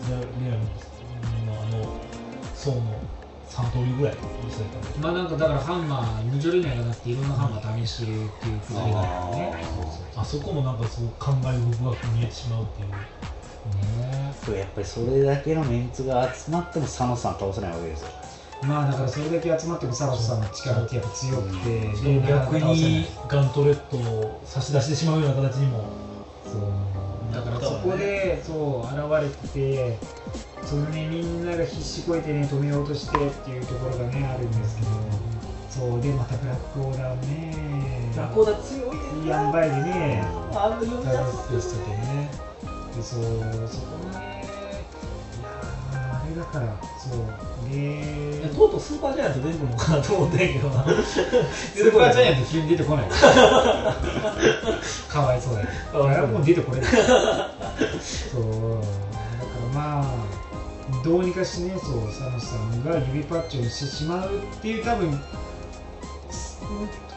[0.08, 1.84] ザ・レアルのあの
[2.54, 2.80] 層の
[3.52, 9.64] 3通りぐらい見せたんでまあなんかだからハンマームジョレニアじゃなくていろんなハンマー試してるっていうくだりがあるよね。
[10.16, 12.88] あそこもなんかすごく感慨深く見えてしまうっていう。
[12.88, 14.34] ね。
[14.44, 18.08] そうやっぱりそれだけのメンツが集まっても佐野さん倒せないわけですよ。
[18.62, 25.84] まあだからそれだけ集まってもサロスさんの力ってやっぱ強くてそのなかなか逆にガントレットを差し出してしまうような形にも。
[26.46, 27.34] そう。
[27.34, 29.98] だからそこでそう現れてて
[30.64, 34.88] そのねみんなが必死こいてね止めようとしてっていうところがねあるんですけど
[35.68, 38.12] そうでまたブラックオーダーね。
[38.16, 40.22] ラコーダ強いねいい塩梅でね
[40.54, 42.30] あの読みダ出すメしててね。
[42.94, 43.20] でそう
[43.68, 44.44] そこのね。
[45.40, 47.18] いやーあれだからそう
[47.70, 50.84] でとうとうスーパージャイアント出てくるのかなと思ったんやけどな。
[50.84, 53.08] スーパージャイアント急に出てこない
[55.08, 57.00] かわいそうだけどあれはもう出てこれないそう。
[57.00, 57.12] だか
[59.74, 60.04] らまあ
[61.02, 65.20] どうにかしてねそう佐野さんが指パッチをしてしまうっていう多分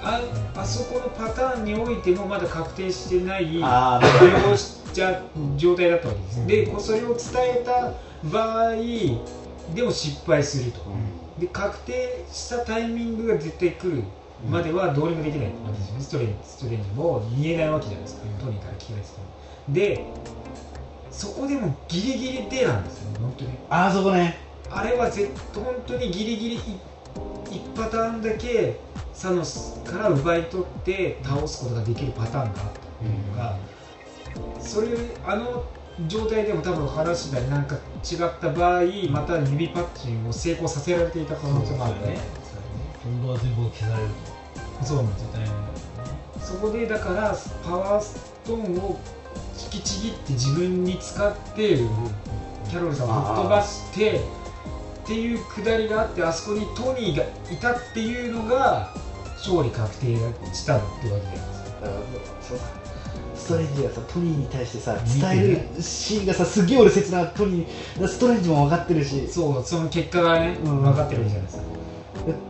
[0.02, 0.22] あ
[0.56, 5.22] あそこのパターンにおいてもまだ確定してないああ描写
[5.58, 7.18] 状態だったわけです、でこうそれを伝
[7.62, 7.94] えた
[8.30, 8.76] 場合
[9.74, 10.80] でも失敗すると、
[11.38, 14.04] で確定したタイミングが絶対来る
[14.50, 16.02] まではどうにもできないわけですよね。
[16.02, 18.22] ストレンジストレンジも見えないわけじゃないですか。
[18.40, 19.74] トニーから聞かれてても。
[19.74, 20.06] で
[21.16, 23.12] そこでもギリギリでなんですよ。
[23.12, 23.52] ね本当に。
[23.70, 24.38] あそこね。
[24.70, 28.76] あれはぜ本当にギリギリ1パターンだけ
[29.14, 33.58] サノスから奪い取って倒すことができるパターンがあったっていうのが、
[34.60, 34.90] それ
[35.26, 35.64] あの
[36.08, 42.18] 状態でも多分話次第なんか違った場合また指パッチンを成功させられていた可能性もあるね。
[43.04, 44.10] 今度は全部消される
[44.84, 45.30] そうなんですよ。
[45.30, 45.54] と大変
[46.42, 49.00] そこでだからパワーストーンを
[49.58, 51.78] 引きちぎって自分に使って
[52.70, 54.22] キャロルさんを吹っ飛ばして
[55.04, 58.94] っていうくだりがあってあそこにトニーがいたっていうのが
[59.38, 60.16] 勝利確定
[60.54, 61.54] したってわけじゃないで
[62.42, 62.86] すか。
[63.36, 69.28] ストレンジがさトニーに対してさ伝えるシーンがさすげえ俺切なトニーストレンジも分かってるし。
[69.28, 71.64] そうその結果がね、うん分かってるじゃないですか。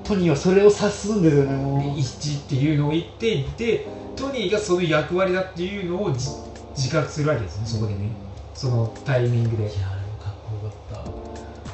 [0.06, 1.80] トニーはそれを察すんですよねもう。
[1.96, 6.30] で一致っていうのを言ってでトニーがその役割だっていうのをじ
[6.76, 8.10] 自覚するわけですねそこでね
[8.54, 9.64] そのタイミングで。
[9.64, 11.04] いやあれもかっこよかっ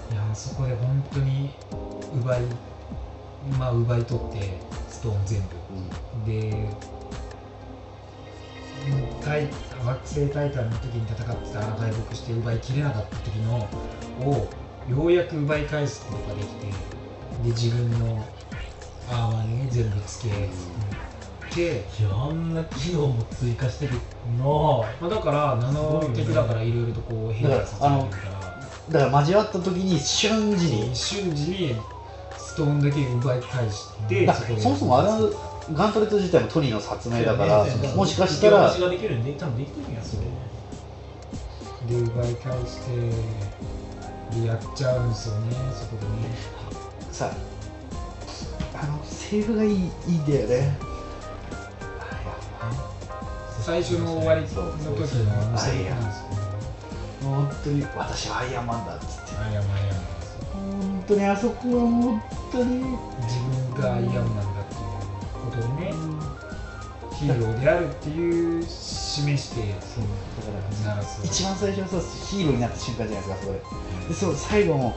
[0.10, 0.16] た。
[0.16, 1.52] いやそこで本当に
[2.16, 2.42] 奪い
[3.58, 4.58] まあ奪い取って
[4.90, 5.48] ストーン全部。
[6.26, 6.68] で
[9.24, 9.48] タイ
[9.86, 13.70] 惑星タイタンの時に戦ってた敗北して奪いきれなかった時の
[14.22, 14.48] を
[14.90, 16.74] ようやく奪い返すことができてで
[17.50, 18.26] 自分の
[19.12, 20.50] アーマーにね全部つけて、い
[21.60, 23.94] やあんな機能も追加してる
[24.38, 24.86] の。
[25.02, 27.98] まあ、だからナノテクだからいろいろとこう変化させら。
[27.98, 28.42] れるから
[28.90, 30.96] だから交わった時に瞬時に。
[30.96, 31.76] 瞬時に
[32.38, 33.78] ストーンだけ奪い返し
[34.10, 34.28] て
[34.60, 35.30] そもそもあの
[35.74, 40.24] ガントレット自体もトニーの発明だからねもしかしたらができるんで多分できてるんやそれ
[41.88, 42.80] で奪い返し
[44.32, 46.36] てでやっちゃうんですよねそこでね。
[47.12, 47.32] さ
[48.74, 50.91] あのセーブがいいいいんだよね
[53.62, 56.38] 最初の終わりの時のあのセリフなんですよね
[57.24, 63.40] 本当に私はアイアンマンだっつってアイアンマンアイアンマンです本当にあそこは本当に自
[63.76, 64.92] 分がアイアンマンだっていう
[65.46, 65.94] ことをね
[67.14, 70.04] ヒーローであるっていう示してそう
[70.84, 74.96] だから一番最初はそうヒーローになった瞬間じゃないですかそこででそう最後も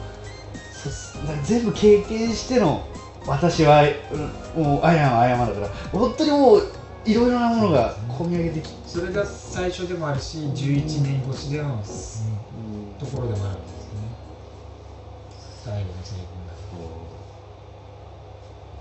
[0.73, 2.86] そうなんか全部経験しての
[3.27, 3.82] 私は
[4.57, 6.73] うんもうアイアンはアイアンマンだから本当にもう
[7.05, 11.83] いろいろなものが込み上げてきて、それが最初でもあるし11年越しでのうん。
[12.99, 14.01] ところでもあるんですね。
[15.65, 16.55] 最後のセリフになる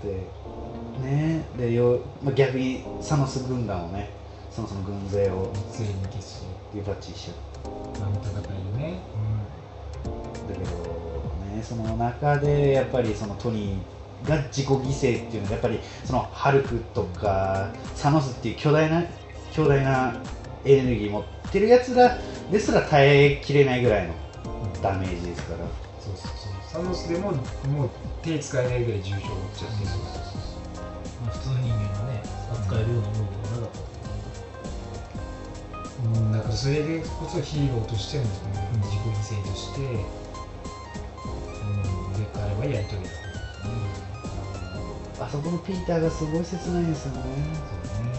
[0.04, 4.10] でねでよ、まあ、逆にサノス軍団をね
[4.50, 6.42] そのその軍勢を全員に消し
[6.74, 8.42] リバッチしちゃうあの戦い
[8.78, 8.98] でね。
[10.48, 10.70] だけど
[11.56, 13.93] ねその中でやっぱりそのトニー
[14.26, 19.04] が自己犠牲っていうのがやっぱりそのハルクとかサノスっていう巨大な
[19.52, 20.16] 巨大な
[20.64, 22.18] エネルギー持ってるやつら
[22.50, 24.14] ですら耐えきれないぐらいの
[24.82, 25.58] ダメージですから。
[26.00, 26.52] そうそうそう。
[26.70, 27.90] サノスでももう
[28.22, 29.90] 手使えないぐらい重傷を負っちゃってる。
[31.24, 32.22] まあ普通人間がね
[32.52, 33.70] 扱えるようなものではなかっ
[36.02, 36.32] たうん。
[36.32, 39.84] だからそれでこそヒーローとしての自己犠牲として、う
[41.64, 43.23] ん、で彼はやり遂げた
[45.20, 48.12] あそこのピーターがすごい切ないですよねそうね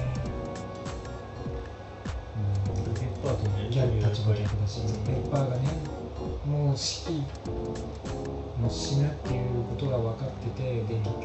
[2.87, 5.67] うんペッパーとねギャル立場逆だし、ペッパーがね、
[6.45, 11.19] もう死期、もう死ぬっていうことが分かってて、で結局、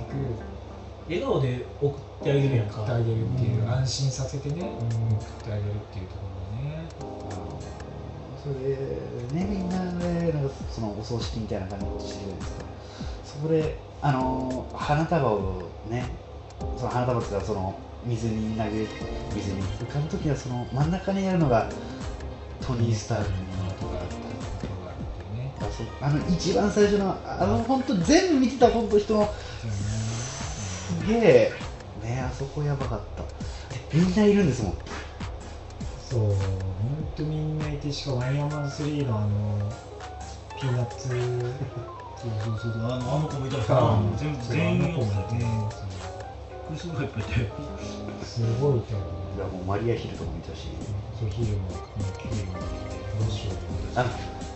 [1.08, 2.82] 笑顔で送ってあげるやんか。
[2.82, 4.78] 送ってあげるっていう、うん安心させてね、ん送っ
[5.44, 6.88] てあげるっていうところね、
[8.42, 8.76] それで
[9.34, 12.64] ねみんなでなんかそのお葬式みたいな感じしてるじゃないですか
[13.30, 16.04] そこであの花束をね
[16.76, 18.86] その花束っていうかその水に投げ
[19.34, 21.70] 水に浮かぶ時はその真ん中にあるのが
[22.60, 23.36] トニー・スタークの
[23.78, 29.32] とかあったところがあの一番最初のあの本当全部見てた本当人の
[29.68, 31.52] すげえ
[32.02, 33.22] ねあそこやばかった。
[33.22, 34.74] でみんないるんですもん。
[36.10, 36.36] そう、本
[37.16, 39.72] 当みんないて、しかもアイアンマン3のあの、
[40.60, 41.08] ピーナッツ
[42.20, 45.46] そうそうそうあのあの子もいたしがな全部全員の子もいて、びっ
[46.68, 47.32] くりするぐらいっぱいいて
[48.24, 49.20] すごいいたよね。
[49.36, 50.68] いやもうマリア・ヒルとかもいたし
[51.18, 51.70] そう、ヒーローも、
[52.20, 54.10] キュウリもいて、どうしようあの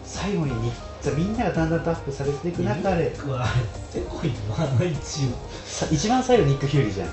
[0.05, 3.47] 最後ににじゃみんながだんだんとアップされていく中でうわ
[3.91, 5.32] せこいよあの一応
[5.65, 7.09] さ一番最後ニック・ヒューリーじゃん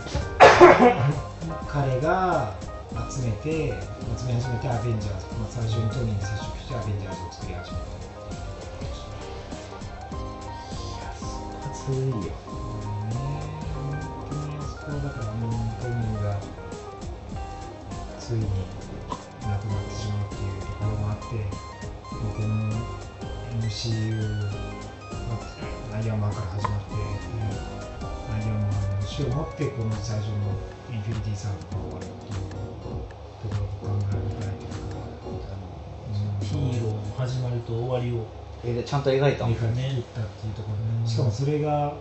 [1.67, 2.53] 彼が
[3.09, 3.73] 集めて
[4.19, 7.90] 集め始めてアベンジャーズ、まあ、最初にトニーに接触してアベンジャーズを作り始めた
[11.91, 12.15] いいよ、
[14.79, 15.51] そ、こだからもう
[15.81, 16.39] トミーが
[18.17, 18.45] ついに
[19.41, 21.25] 亡くなってしまうっていうところもあって
[22.13, 22.71] 僕の
[23.59, 24.47] MCU
[25.93, 26.95] アイアンマンから始まって
[28.31, 30.35] アイアンマンの死を持ってこの最初の
[30.93, 34.51] インフィニティさんとか終わるっていうところを考えるら
[36.41, 39.45] ヒーローの始まりと終わりをちゃんと描いた。
[39.45, 40.69] の映画に行ったっていうとこ
[41.01, 41.93] ろしかもそれが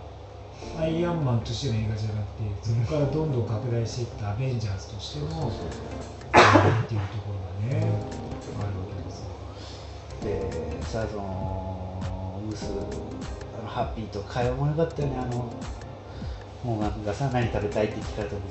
[0.79, 7.91] アイアンマンとしての映画じゃなくてそこからどんどん拡大していったアベンジャーズとしてのっていうところがね、
[8.59, 9.31] あるわけですよ。
[10.21, 12.65] でさそのウース
[13.59, 15.51] あのハッピーと会話もよかったよねあの
[16.63, 18.41] もうなんかさ何食べたいって聞かれた時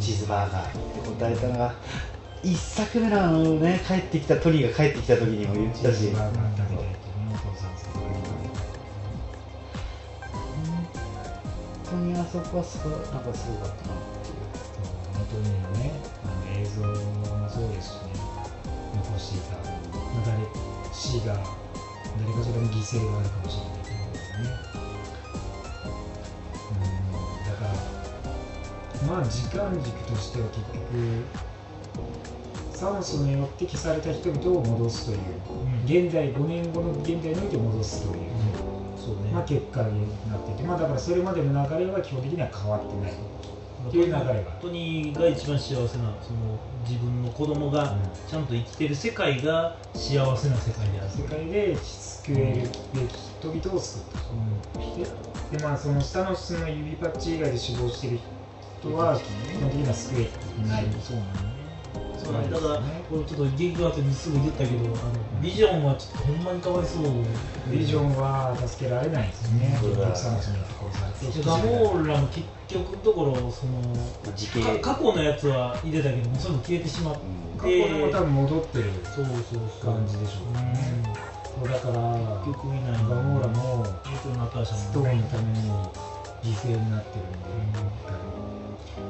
[0.00, 1.74] チーズバーガーって答えたのが
[2.42, 5.98] 一作目のあのね帰ってきたトニーが帰ってきた時にも言ってたし。
[6.00, 7.03] チーズバーガー食べたい
[11.94, 13.94] 当にあそこはすごいなんかすごかったな
[15.14, 15.46] 本当に
[15.78, 15.94] ね
[16.24, 18.10] あの映像もそうですしね
[18.94, 19.54] 残していた
[20.26, 20.42] 誰
[20.92, 21.38] C が
[22.18, 24.50] 誰かしらの犠牲があるかもしれないということでね。
[26.70, 27.46] うん。
[27.46, 31.24] だからまあ時間軸としては結局
[32.72, 35.18] 酸素によって消された人々を戻すという、
[35.84, 38.73] 現代5年後の現代において戻すという、そうね、
[39.32, 40.00] まあ、結果に
[40.30, 43.12] なっていて、まあ、だからそれまでの流れは基本的には変わってない。
[43.86, 44.32] っていう流れが
[44.62, 46.58] トニーが一番幸せなその
[46.88, 54.18] 自分の子供がちゃんと生きてる世界が幸せな世界である、世界で救えるべき人々を救った。
[55.50, 58.20] ででまあその下のその指パッチ以外で死亡してる
[58.80, 60.84] 人は基本的には救えない。
[61.02, 61.32] そうなん。
[61.34, 61.53] だよね
[62.24, 67.04] ですねだからこれちょっとゲーム後にすぐ言ったけどあのビジョンはちょっとほんまにかわいそう
[67.70, 69.78] ビジョンは助けられないですよね。
[69.82, 73.82] うん結局サノスに殺されてでガモーラも結局のところその
[74.34, 77.20] 時系か過去のやつは入れたけどもそれも消えてしまって、
[77.58, 79.34] 過去にも多分戻ってるそうそう
[79.80, 80.74] そう感じでしょうね
[81.58, 82.00] そうだから
[82.42, 82.92] 結局いない。
[82.92, 85.70] ガモーラも結局ナターシャスもトーンのために
[86.42, 87.78] 犠牲になってるんで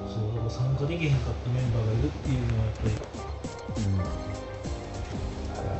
[0.08, 2.94] そう参加できへんかったメンバーがいるっていうのはやっぱり。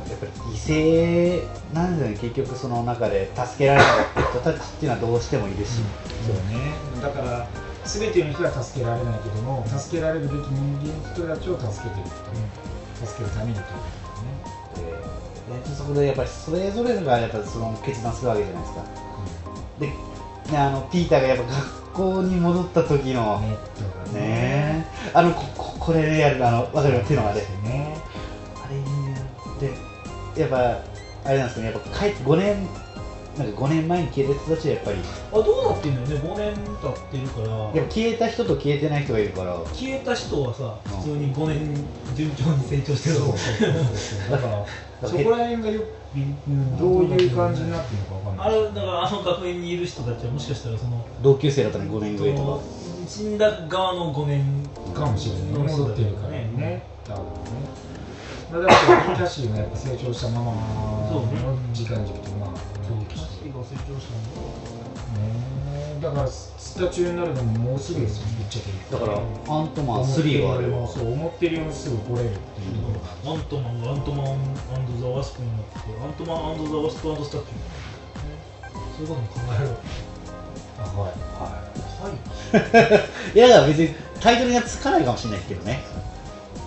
[0.09, 5.81] やっぱり犠牲なんだよね結局その中で助けられなかった人たちっていうのはどうしてもいるし、
[6.25, 6.73] そうね。
[7.01, 7.47] だから
[7.83, 13.71] 全ての人は助けられないけども助けられるべき人間の人たちを助けてると、助けるためにというこ
[14.75, 14.81] と
[15.53, 18.85] ででそこでやっぱりそれぞれがやっぱその決断するわけじゃないですか。
[19.79, 24.85] でねあのピーターがやっぱ学校に戻った時のねネットがね。
[25.13, 27.41] あのこここれでやるあの分かる手のあれ。
[27.41, 27.97] ね。
[28.63, 28.85] あれね
[30.35, 30.81] でやっぱ
[31.23, 31.71] あれなんですかね。
[31.71, 32.67] やっぱ帰って5年
[33.37, 34.97] なんか5年前に消えた人たちはやっぱり
[35.31, 37.47] あどうなってんのよね5年経ってるから。
[37.47, 39.53] やっぱ消えた人と消えてない人がいるから。
[39.73, 40.97] 消えた人はさうん。
[40.99, 41.85] 普通に5年
[42.15, 43.71] 順調に成長してる
[44.31, 44.65] だから
[45.07, 45.81] そこら辺がよ
[46.15, 46.77] うん。
[46.77, 48.47] どういう感じになってるのかわかんない。
[48.47, 52.59] あれだからあの学園にいる人たちはもしかしたらその同級生だったのに5年上とか。
[53.07, 54.43] 死んだ側の5年。
[54.93, 55.67] かもしれない。
[55.67, 56.49] の戻ってるからね。
[56.55, 57.31] ね多分ね。
[58.51, 60.53] まあだからキャシーがやっぱ成長したまま
[61.09, 61.41] そうね。
[61.41, 62.74] の時間軸とまあ
[63.09, 64.13] キャシーが成長した
[65.19, 68.25] ねだからスタチューになるのももうすぐですよ。
[68.37, 72.23] ぶっちゃけだからアントマン3があればそう思ってるよりすぐ来れ。
[72.23, 74.37] るっていうところがアントマンがアントマン
[75.01, 77.41] ザ・ワスプになってアントマンザ・ワスプスタッチュー
[78.97, 79.69] そういうことも考える
[80.77, 82.13] あはいは
[83.33, 85.81] いいやだから別にタイトルにはつかないかもしれないけどね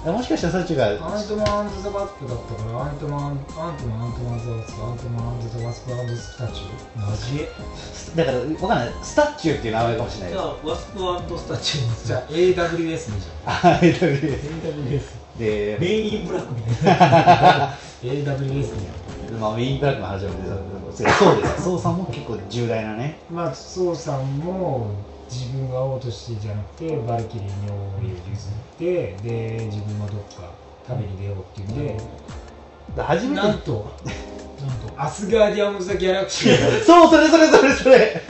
[0.05, 3.37] もしかしたらそっちがアントマンザ・バップだったからアントマンアン
[3.77, 7.11] トマンアントマンザ・ワスプアントマンザ・ワスプスタチュー？
[7.11, 7.41] マジ？
[7.43, 7.45] え
[8.17, 8.93] だから分かんない。
[9.03, 10.87] スタッチューっていう名前かもしれないじゃあワス
[11.29, 11.85] プスタチュー。
[12.01, 13.51] にじゃあ AWS でいいじあ
[13.83, 14.39] AWS
[14.89, 15.03] AWS
[15.39, 17.75] でメインブラックみたいな。
[18.03, 18.89] AWS に
[19.39, 21.63] まあ、メインブラックの話を出たそうです。
[21.65, 23.19] そうさんも結構重大なね。
[23.31, 24.87] まあソウさんも
[25.29, 28.31] 自分が会おうとしてじゃなくてバルキリーに王を譲って
[28.79, 29.17] で
[29.71, 30.51] 自分はどっか
[30.87, 32.01] 旅に出ようっていうんで、
[32.97, 33.43] だ初めて。
[33.43, 33.97] なんと。
[34.67, 35.03] なんと。
[35.03, 38.23] アスガーディアン・オブ・ザ・ギャラクシーがそうそれそれそれそれ。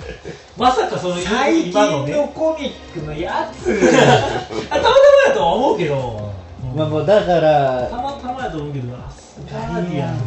[0.57, 2.17] まさかその最近今のね。
[2.17, 3.71] のコミックのやつ。
[4.71, 4.93] あたまたま
[5.29, 6.33] やとは思うけど、
[6.75, 10.23] まあもうだからたまたまやと思うけどアスガーディアンズ。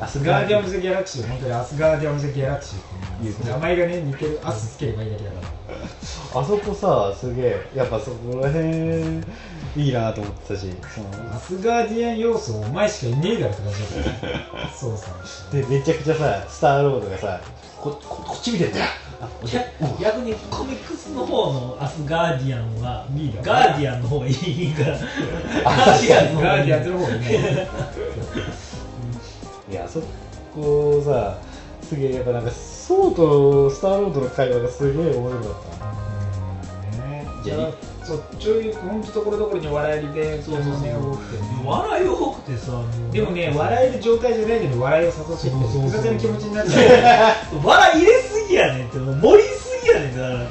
[0.00, 2.91] アスガーディアン・オブ・ザ・ギャラクシー本当にアスガーディアン・オブ・ザ・ギャラクシーって
[3.30, 6.40] 名前がね似てるアスつければいいだけだから。
[6.40, 9.22] あそこさすげえやっぱそこら辺
[9.76, 10.72] いいなと思ってたし。
[10.94, 15.10] そのアスガーディアン要素お前しかいねえだろって感じだったそうさ
[15.52, 17.40] でめちゃくちゃさスターロードがさ
[17.80, 18.86] こここっち見てんだよ。
[19.20, 23.06] あ逆逆にコミックスの方のアスガーディアンは
[23.42, 24.96] ガーディアンの方がいいから。
[25.64, 27.68] あガーディアンの方がいいガーディアンズの方がね。
[29.70, 30.00] いやそ
[30.54, 31.38] こうさ
[31.92, 35.62] すげえやっぱなんかソーとスターロードの会話がすげえ面白かっ
[36.90, 37.70] たねじゃあ
[38.02, 40.80] そうちょい本当ところどころに笑えるでそうそうそう。
[40.80, 42.82] ね多くてね笑い多くてさ
[43.12, 45.82] でもね笑える状態じゃないのに笑いを誘ってってそうそうそう。
[45.82, 47.60] 複雑な気持ちになっちゃう。
[47.62, 50.46] 笑い入れすぎやねんって盛りすぎやねんだから。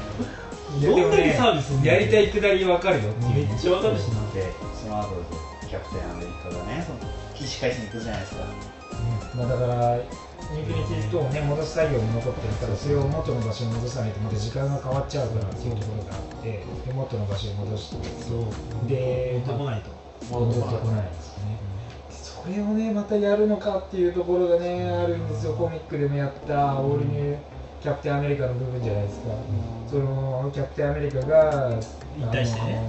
[0.79, 3.09] どんだけサービスやりたいくだり分かるよ。
[3.33, 4.31] めっちゃわかるしな。
[4.31, 4.45] で
[4.79, 5.09] その後
[5.67, 8.43] キャプテンアメリカがねその起死回生に行くじゃないですか。
[9.35, 9.97] まあ、だから、
[10.51, 19.89] インフィニティストーンを、ね、戻す作業も残ってるから、それを元の場所に戻さないと、また時間が変わっちゃうからっていうところがあって、で元の場所に戻して、そうで、持ってこないと
[20.29, 21.37] 戻ってこないです。
[21.39, 21.57] ね。
[22.09, 27.37] それをね、またやるのかっていうところがね、あるんですよ、コミックでもやった、オールニュー
[27.81, 29.25] キャプテンアメリカの部分じゃないですか。
[29.89, 31.71] そのキャプテンアメリカが
[32.15, 32.81] 引退してね。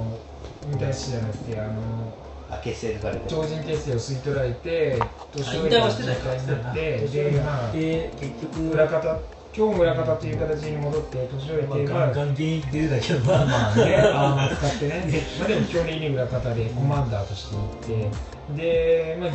[0.70, 2.21] 引退してじゃなくて、あのあ
[2.58, 4.98] 結成抜かれて超人結成を吸い取られて、
[5.32, 8.70] 年引老いた退はしてない状態になって、で、まあ、で結局。
[8.70, 9.20] 裏方
[9.54, 19.30] 今日も裏方という形に戻って年老いまあて、まあガンガン現役出てたけどなまあね、 アーマー使ってね、でまあ、でも基本的に裏方でコマンダーとして行って、で、まあ、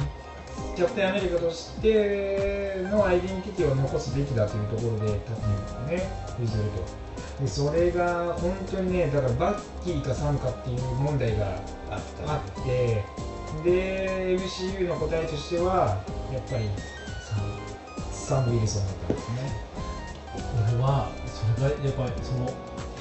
[0.76, 7.07] キャプテンアメリカとしてのアイデンティティを残すべきだというところで、タッね、譲ると。
[7.40, 11.60] でそれが本当にね、だからバッキーかサムかっていう問題が
[11.92, 13.04] あって、
[13.64, 16.70] で、MCU の答えとしては、やっぱり
[18.12, 19.68] サム・ウィルソンだったんですね。
[20.72, 22.52] 俺はそれがやっぱりその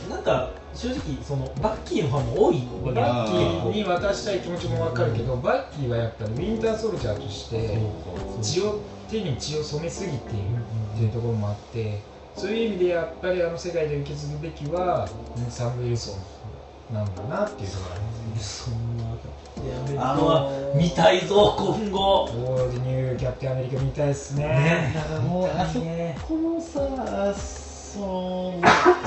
[0.08, 10.56] なんか正直そのバッキーのファンも多いわけバッキーに結渡したい気持ちもわかるけど、バッキーはやっぱりウィンターソルジャーとして構血を手に血を染めすぎている
[10.94, 12.00] っていうところもあって
[12.36, 15.08] そういう意味でやっぱりあの世界で受け継ぐべきは
[15.48, 22.24] サム・ウィルソンなんだなっていうところありますそんなキャプテンアメリカあの見たいぞ今後。
[22.24, 24.46] オールニューキャプテンアメリカ見たいですね。
[24.46, 24.92] ね。
[24.94, 28.60] だからもうあそねこのさその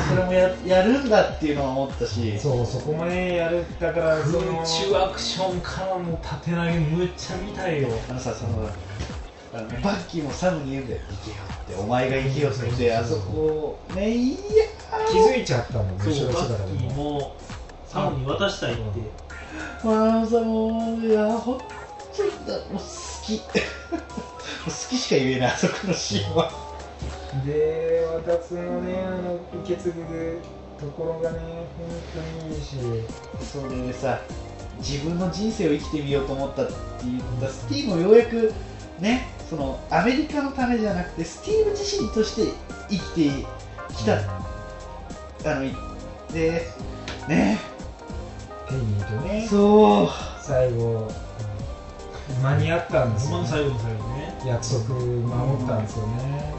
[0.10, 2.39] それもややるんだっていうのは思ったし。
[2.39, 7.89] そうそこもねやるだからその空中アクションからの縦投げむっちゃ見たいよ。
[8.10, 8.68] あのさその
[9.52, 12.66] あのバッキーもサムに言うんだよ行けよってお前が行けよって。
[12.66, 14.38] 言ってあそこねいや
[15.10, 17.36] 気づいちゃったもん後ろそうバッキーも
[17.88, 18.82] サムに渡したいって。
[19.84, 21.64] まあさもういやほんと
[22.46, 22.80] だもう好
[23.26, 23.34] き。
[23.38, 26.52] もう好きしか言えないあそこのシーンは。
[27.46, 30.40] で私のねあの受け継ぐ
[30.80, 31.40] ところがね
[31.78, 31.88] 本
[32.40, 32.76] 当にいいし。
[33.42, 34.20] それでさ
[34.80, 36.74] 自分の人生を生きてみようと思ったって
[37.04, 38.54] 言ったスティーブもようやく
[39.00, 42.54] ねそのアメリカのためじゃなくてスティーブ自身として
[42.90, 43.46] 生きて
[43.96, 44.20] きた、
[45.52, 45.74] あのい
[46.32, 46.68] で
[47.28, 47.58] ね。
[48.68, 49.48] ペニーとね。
[49.50, 50.08] そう。
[50.42, 51.12] 最後
[52.44, 54.42] 間に合ったんですよ、ね、最後の最後ね。
[54.46, 56.54] 約束守ったんですよね。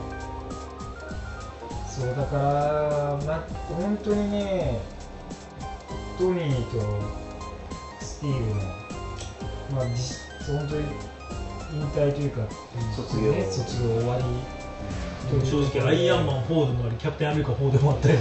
[1.89, 4.81] そうだからま本当にね
[6.19, 6.81] トニーと
[8.01, 8.61] スティーブの
[9.73, 10.85] まあ実本当に
[11.72, 12.42] 引退というか
[12.97, 13.32] 卒業。
[13.32, 14.24] ね、卒業終わり
[15.36, 18.18] う正直アイアンマン4でもありキャプテンアメリカ4でもあったよ。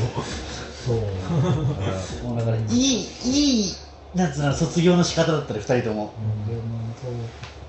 [0.85, 2.27] そう。
[2.27, 3.73] もうだからいいいい
[4.15, 6.13] なんつうの卒業の仕方だったり2人とも。
[6.47, 6.61] でも
[7.01, 7.13] そう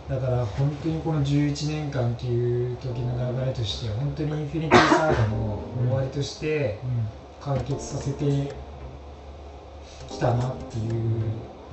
[0.09, 6.81] だから本当にこの11年間という時の流れとしては本当にインフィニティサーガの終わりとして
[7.41, 8.53] 完結させて
[10.09, 10.93] きたなっていう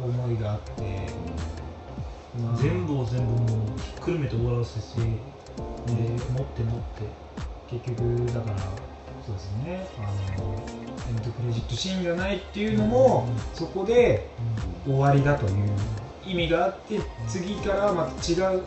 [0.03, 1.66] 思いがあって、まあ
[2.61, 7.03] 全部を全部もうひっくるめて終わらせてで持って持って
[7.69, 8.57] 結局だから
[9.26, 9.85] そうですね。
[9.97, 10.55] あの
[11.09, 14.30] エンドクレジットシーンがないっていうのも、そこで
[14.85, 15.69] 終わりだという
[16.26, 18.61] 意味があって次からまた違う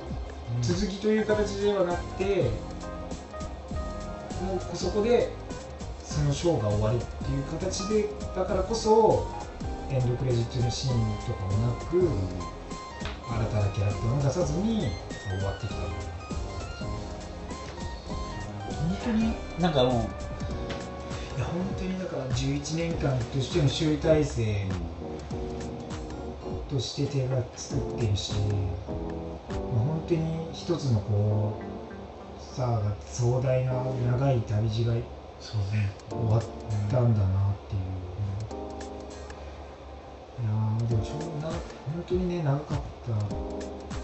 [0.61, 2.51] 続きという形ではなくて
[4.43, 5.31] もうそこで
[6.03, 9.27] そのショーが終わりっていう形でだからこそ
[9.91, 11.97] エンドクレジットのシーンとかもなく
[13.31, 14.89] 新たなキャラクターも出さずに
[15.29, 15.81] 終わってきた
[18.81, 24.67] 本当になんかもういや本当にだから11年間としての集大成
[26.69, 33.73] として手が作ってるし、まあ、本当に一つのこうさあ壮大な
[34.13, 34.95] 長い旅路が
[35.41, 36.43] そうね終わっ
[36.91, 38.10] たんだなっていう、
[40.45, 40.49] や
[40.89, 43.13] でもちょうな本当にね長かった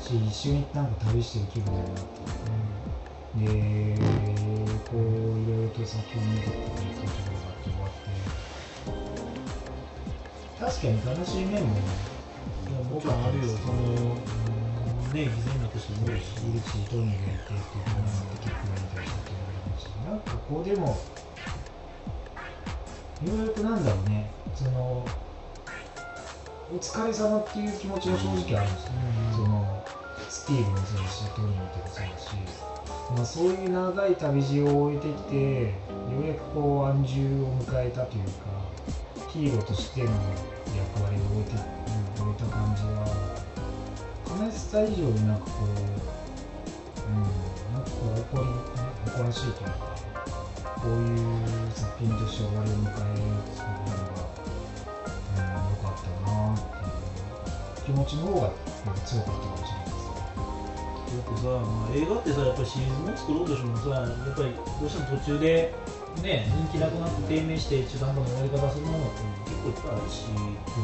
[0.02, 2.04] し一緒になんか旅してる気分だよなっ
[3.34, 4.00] ていう、で
[4.90, 5.00] こう
[5.40, 8.08] いろいろと先を見てっていうところがあって終わって
[10.58, 11.74] 確かに悲しい面も
[12.90, 13.74] もちろんあるよその
[15.12, 18.66] ね犠牲になった人もいるしいるしどうにかやってっていうのがあって結構
[20.48, 20.86] こうでも
[23.24, 25.04] ようやくなんだろうねその
[26.68, 28.90] お疲れ様っていう気持ちが正直あるんですよ、
[29.36, 29.84] その
[30.28, 32.26] スティーブもそうだしトニーもそうだし、
[33.14, 35.72] まあ、そういう長い旅路を終えてきてよ
[36.24, 38.30] うやくこう安住を迎えたというか
[39.30, 43.06] ヒーローとしての役割を終えて、うん、終えた感じは
[44.26, 45.68] 悲しさ以上になんかこう、
[47.06, 47.22] うん、
[47.74, 48.51] なんかこう誇り
[49.12, 49.97] 誇らしいというか
[50.82, 53.85] こういう作品として終わりを迎えるっていう
[57.86, 58.50] 気持ちの方が
[58.84, 60.26] なんか強かったかもしれないですね。
[61.06, 65.72] よくさ、まあ、映画ってさやっぱりシリーズも作ろうとしてもさやっぱりどうしても途中で
[66.20, 70.82] ね人気なくなって低迷して中途半端な終わり方するものって結構いっぱいあるし、こ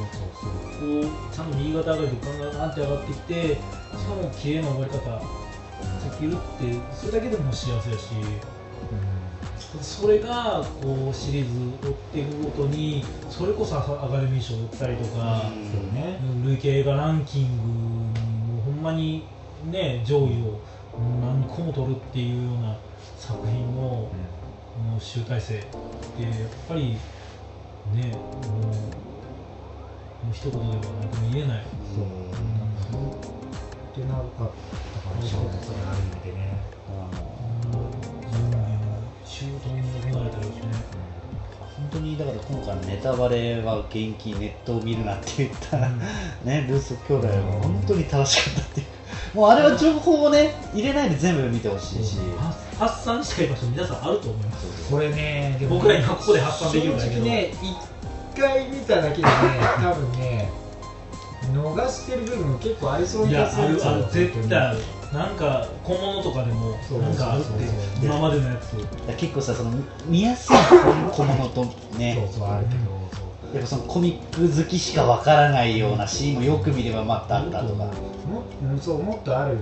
[1.02, 8.14] うちゃんと右肩上がりでガンガンガンって上がってきてしかも綺麗な終わり方できるってそれだけでも幸せやし、
[9.81, 11.44] それがこうシリー
[11.81, 17.62] ズ追っていくごとにそれこそアカデミー賞を追ったりとか、そうね累計映画ランキング
[18.57, 19.24] もほんまに
[19.65, 20.61] ね上位を
[21.20, 22.77] 何個も取るっていうような
[23.16, 24.11] 作品のも
[24.99, 26.32] う集大成ってやっ
[26.69, 26.99] ぱり
[27.94, 28.61] ねもう
[30.23, 30.65] もう一言では
[31.01, 31.65] 何とも言えない。
[31.94, 32.05] そう。
[33.93, 35.57] ってなかったかもしれない。
[35.57, 36.40] ですねある意味でね。
[38.32, 38.61] 準備
[39.32, 39.82] も周到に
[40.12, 40.62] 行われてるしね。
[41.76, 45.78] 本当にだから今回のネタバレは元気ネットを見るなって言った、
[46.44, 48.86] ねルース兄弟は本当に正しかったっていう。
[49.34, 54.90] もうあれは情報をね入れないで全部見てほしいし、発発散したい場所皆さんあると思います。
[54.90, 57.14] これね、僕ら今ここで発散できるんだけど。
[57.16, 57.54] 正直ね、
[58.34, 59.28] 一回見ただけでね、
[59.82, 60.50] 多分ね、
[61.52, 63.90] 逃してる部分結構ありそういやな気がするんですよ。
[63.90, 64.12] あるある。
[64.12, 64.78] 絶対ある
[65.12, 67.02] なんか小物とかでもそう。
[67.02, 67.51] なんかあるって
[68.02, 68.74] 今までのやつ。
[69.16, 69.72] 結構さその
[70.06, 70.56] 見やすい
[71.12, 71.64] 小物と
[71.98, 72.16] ね。
[72.32, 77.84] そうそうあるけど、やっぱそのコミック好きしかわからないようなシーンもよく見ればまたあったとか。
[77.84, 79.59] もうんそうもっとある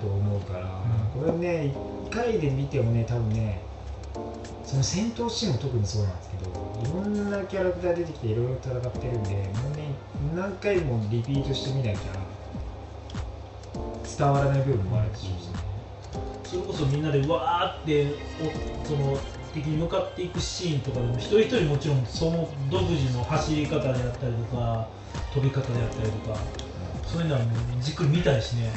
[0.00, 0.66] と思うから、
[1.14, 3.60] これね、一回で見てもね、多分ね、
[4.64, 6.50] その戦闘シーンも特にそうなんですけど、
[7.00, 9.94] いろんなキャラクター出てきていろいろ戦ってるんで、もうね、
[10.34, 11.98] 何回もリピートしてみなきゃ
[14.04, 15.54] 伝わらない部分もあるでしょうしね。
[16.44, 18.14] それこそみんなでわーって
[18.84, 19.18] おその
[19.52, 24.88] 敵に向かっていくシーンとかでも一人一人もちろんその独自の走り方であったりとか
[25.32, 26.38] 飛び方であったりとか
[27.06, 27.46] そういうのはも
[27.78, 28.72] うじっくり見たいしね、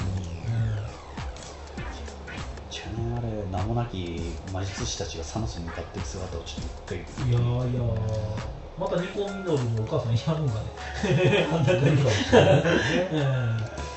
[2.70, 4.22] じゃあねあれ名もなき
[4.54, 7.26] 魔術師たちがサノスに向かっていく姿をちょっと一回。
[7.26, 11.48] うんいやーいやーまたニコミノルのお母さんやるんかね。
[11.52, 11.88] あんな感じ。
[13.12, 13.97] うんそ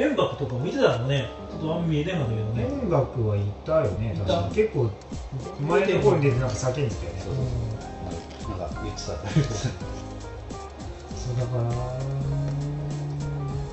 [0.00, 4.54] 円幕とか見てたのねちょっとあんま見えてなかったけどね、音楽はいたよね、確かに。
[4.54, 4.90] 結構
[5.60, 7.20] 前の方に出てなんか叫んでたよね。
[8.48, 9.06] なんか言ってた。
[11.20, 11.62] そうだから、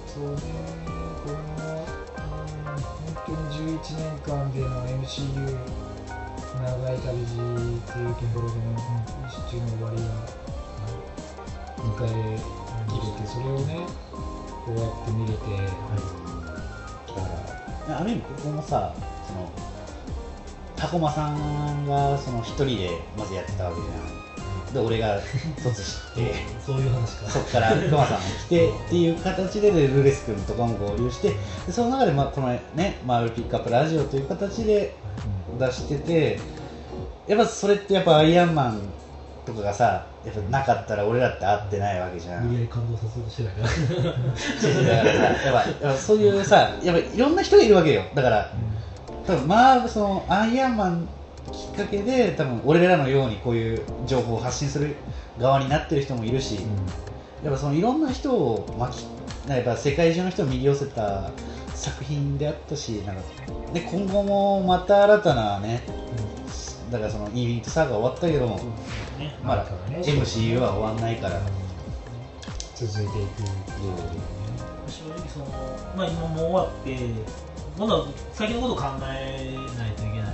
[0.05, 0.37] そうね、
[1.23, 4.67] この、うん、本当に11年間での
[5.01, 5.57] MCU
[6.57, 7.37] 長い旅路
[7.77, 8.67] っていうところでの
[9.27, 10.03] 一中の終わりが
[11.77, 12.39] 迎え
[12.89, 13.87] 切れて、それをね、
[14.67, 18.93] こうやって見れて、だからある意味ここもさ
[19.25, 19.49] その
[20.75, 24.73] タコマさんがその一人でまずやってたわけじゃん。
[24.73, 25.21] で俺が
[25.63, 26.33] 卒して。
[26.65, 27.29] そういう話か。
[27.29, 31.29] そこからクマさんも来てっていう形でルレス君とかも合流して
[31.65, 34.93] でその中でまあこのねマールピックアップラジオという形で
[35.57, 36.39] 出してて
[37.25, 38.81] やっぱそれってやっぱアイアンマン
[39.47, 42.43] とかがさやっぱなかったら俺らって会ってないわけじゃん。
[42.43, 43.67] 無理やり感動させようとしてないから。
[44.83, 48.03] だからさやっぱやっぱそういうさやっぱいろんな人がいるわけよ。
[48.13, 48.53] だから
[49.25, 51.07] 多分まあそのアイアンマン
[51.51, 54.95] きっかけで多分俺らのようにこういう情報を発信する
[55.39, 56.59] 側になってる人もいるし、
[57.43, 59.07] やっぱそのいろんな人を巻き
[59.49, 61.31] やっぱ世界中の人を魅了せた
[61.73, 63.21] 作品であったしなんか
[63.73, 65.81] で今後もまた新たなね、
[66.91, 68.55] だからそのイービントサーが終わったけども、
[69.19, 69.35] ね。
[69.43, 71.41] まだ MCU は終わんないから、
[72.75, 73.09] 続いていく。
[74.87, 75.45] 正直その
[75.95, 76.97] まあ今もう終わって
[77.77, 77.93] まだ
[78.33, 80.33] 先のことを考えないといけないよね。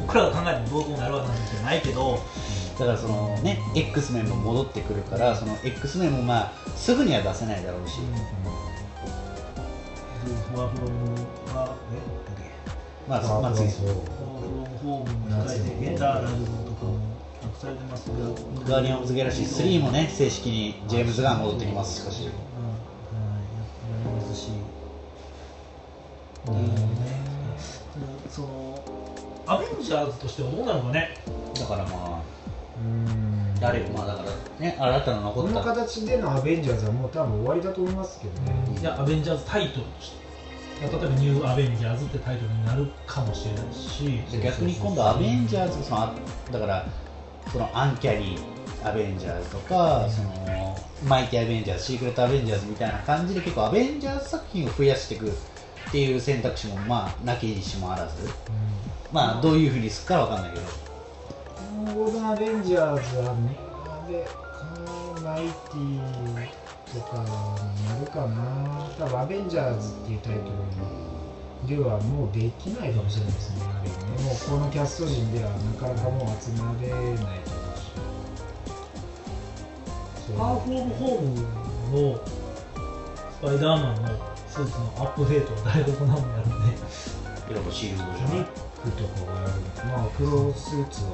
[0.00, 2.18] 僕らが考えてもどうこうなるわけじゃないけど。
[2.78, 8.00] だからそのね X メンも戻ってくるからその X メンもまあすぐには出せないだろうし、
[10.52, 11.14] フォアフロム
[11.54, 11.74] が
[13.08, 13.86] まあまあ次そう
[14.86, 16.94] フォアフロムホームに控えてエターナルズとかも
[17.42, 18.16] 隠されてますけど
[18.70, 22.28] ガーディアン・オブ・ザ・ギャラクシー3もね正式にジェームズ・ガン戻ってきますしかしうん。
[22.28, 23.46] はい
[24.06, 24.50] やりますし、
[26.46, 26.54] うん。
[26.54, 26.70] ね
[28.30, 28.84] その
[29.46, 31.16] アベンジャーズとしてはどうなのかね
[31.58, 32.22] だからまあ
[32.78, 33.54] うん。
[33.60, 34.30] 誰まあだから
[34.60, 40.25] ね新たな残ったこの形でのアベンジャーズはもう多分終わりだと思いますけどね、いやアベンジャーズタイトルとして
[40.80, 44.22] 例えばニューアベンジャーズってタイトルになるかもしれないし。
[44.30, 46.14] で逆に今度アベンジャーズそのあ
[46.52, 46.86] だから
[47.50, 50.76] そのアンキャニィアベンジャーズとか、その
[51.08, 55.32] マイティアベンジャーズシークレットアベンジャーズみたいな感じで結構アベンジャーズ作品を増やしていくっ
[55.90, 58.28] ていう選択肢もまあなきにしもあらず。
[59.12, 60.66] まあどういうふうにするかは分かんないけど。
[61.84, 63.56] 今後のアベンジャーズはね
[63.88, 64.26] あれ
[65.22, 67.24] マイティとかに
[67.88, 77.82] なるかな多分アベンジャーズっていうタイトルではもうできないかもしれないですねあれねもうこのキャスト陣ではなかなかもう集まれないと思うし
[80.26, 81.28] そうファーフロムホーム
[82.12, 82.20] の
[83.32, 84.08] スパイダーマンの
[84.48, 86.22] スーツのアップデートは誰が行うんやろ
[86.56, 86.76] うね
[87.50, 88.38] 色とシールドじゃない。
[88.38, 88.46] ニッ
[88.82, 89.52] クとかはやる
[89.86, 91.10] まあ黒スーツは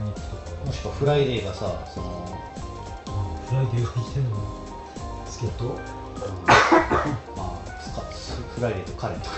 [0.00, 0.50] ニックとか。
[0.60, 2.26] はもしくはフライデーがさその、
[3.46, 4.65] フライデーが生きてんの助っ
[5.44, 5.74] 人うん
[7.36, 7.66] まあ
[8.54, 9.36] フライデーとカレンとか。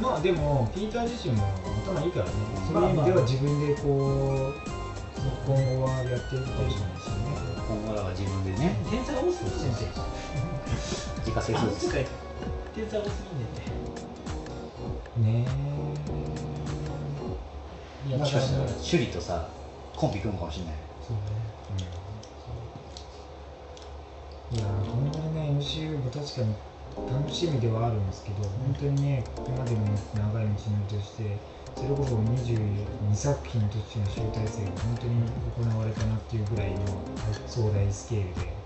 [0.00, 1.48] まあでもピーター自身も
[1.86, 2.32] 頭いいからね、
[2.70, 4.54] そういう意味では自分でこう
[5.46, 7.26] 今後はやっていくかもしれないですよね。
[7.66, 8.76] 今後らは自分でね。
[8.90, 9.86] 天才多すぎ先生
[11.24, 11.54] 自家製
[12.74, 15.48] 天才多すぎんねんねね
[18.12, 18.16] え。
[18.16, 19.48] もしかしたらシュリとさ
[19.96, 20.74] コンビ組むかもしれない
[24.52, 26.54] いや本当にね MCU も確かに
[27.10, 29.82] 楽しみではあるんですけど本当にねここまでの
[30.14, 30.54] 長い道の
[30.88, 31.36] りとして
[31.74, 36.78] それこそ22作品としての集大成が本当に行われたなっていうぐらいの
[37.46, 38.56] 壮大スケールで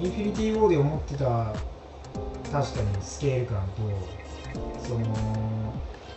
[0.00, 1.24] インフィニティ・ウォーで思ってた
[2.52, 5.74] 確かにスケール感とその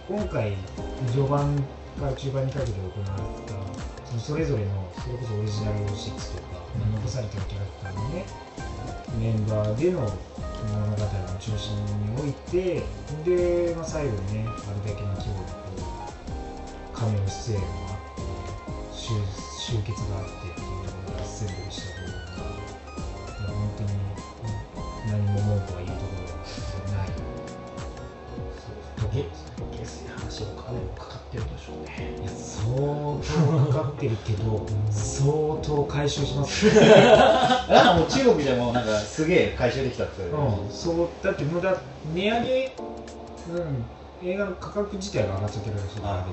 [0.10, 0.54] 今回
[1.12, 1.56] 序盤
[2.00, 6.62] から中盤にかけて行われてたそのそれぞれのそれこそオリジナル6とか、
[6.94, 8.47] 残されてるキャラクターのね
[9.16, 10.98] メンバーでの物語の
[11.40, 12.84] 中心において
[13.24, 15.54] で、まあ、最後にねあれだけの規模のこ
[16.94, 19.14] うカメオ出演があって集
[19.60, 23.90] 集結があってっていうところでアッセンブルした部分がいや本当に
[25.08, 27.08] 何も文句は言うところがない
[28.28, 32.17] そうですねゲスに話を金もかかってるでしょうね
[33.22, 35.32] 当かかってるけど相
[35.62, 41.76] 当回収します よあもう中国でもなんかすげえ回収できたってうん、そうだってもうだ
[42.14, 42.76] 値上げ、
[44.24, 46.26] うん、映画の価格自体が上がっちゃってるらしいから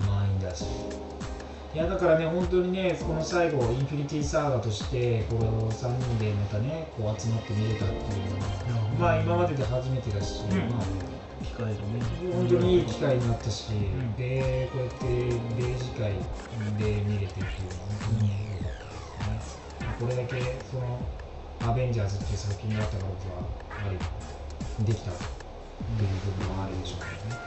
[0.00, 0.64] うん、満員だし。
[1.72, 10.58] いやだからね本当にねこの最後インフィニティサーガとしてこの3人でまたねこう集まって見れたっていうのは、まあ今までで初めてだし、うん。
[10.74, 11.78] まあ機械でね
[12.32, 14.14] 本当にいい機会になったし、ん。
[14.16, 16.12] でこうやって0時会
[16.78, 18.30] で見れてっていうのは本当に
[18.60, 20.34] 良かったですね、これだけ
[20.70, 21.00] その
[21.62, 23.44] アベンジャーズっていう作品があったから僕は
[23.84, 23.98] ある意
[24.82, 27.40] 味できたっていう部分もあるでしょうけどね。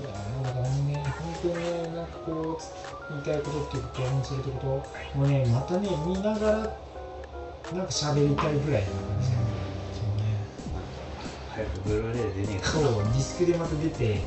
[0.00, 4.58] いやーだからね本当にねなんかこう言いたいことっていうか興奮するってこ
[5.14, 6.58] ともうねまたね見ながら
[7.72, 9.36] なんか喋りたいぐらいな感じで、
[11.54, 14.18] 早くブルーレイで出ねえかそう、ディスクでまた出て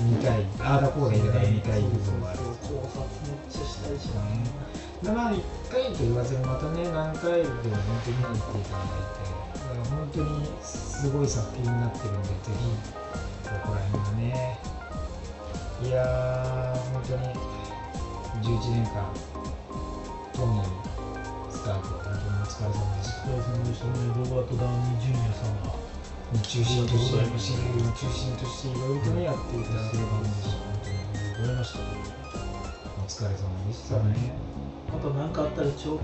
[0.00, 2.38] 見たい、ああだこうだ言いながら見たい部分もある。
[2.64, 4.48] 考察めっちゃしたいしなね
[5.04, 12.72] でまあ、1回と言わずにまたね、何回でも本当に見に行っていただいて、だから本当にすごい作品になってるんで、ぜひ、
[13.44, 14.58] ここら辺がね、
[15.84, 17.28] いやー、本当に
[18.40, 19.12] 11年間、
[20.32, 20.64] トミー、
[21.52, 23.28] スタート、本当にお疲れ様でした。
[23.28, 25.83] お疲れ様でしたねロバート・ダウニー・ジュニアさんが
[26.42, 30.24] 中心として、ありがとうございます MCU の中心としていろいろとね、やっていただければ本
[30.82, 30.94] 当に
[31.38, 34.32] ございましたお疲れ様でしたね。
[34.92, 36.02] また何かあったらちょっと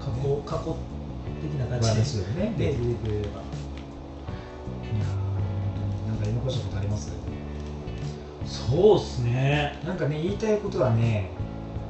[0.00, 0.76] 過去過去
[1.40, 2.54] 的な感じでよね。
[2.58, 3.42] で、いや出てくれればー、
[4.82, 4.90] 本
[5.76, 7.12] 当になんか言い残したことあります
[8.44, 11.30] そうっすねなんかね、言いたいことはね、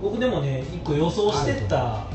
[0.01, 2.07] 僕でもね一個予想してた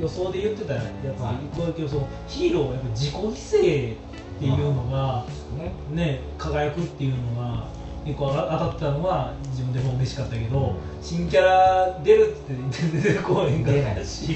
[0.00, 4.07] 予想で言ってたやつ一個だけ予想ヒーローはやっぱ自己犠牲
[4.38, 5.24] っていうのが
[5.58, 7.66] ね、ね輝くっていうのが
[8.04, 14.28] 結構当たってたのは自分でも嬉しかったけど新キャラ出るって言って出てこへんかったし。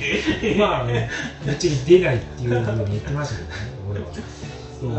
[0.59, 1.09] まあね、
[1.45, 3.55] ぶっちゃけ出ないっていうふうに言ってましたけどね、
[3.91, 4.07] 俺は。
[4.81, 4.91] そう。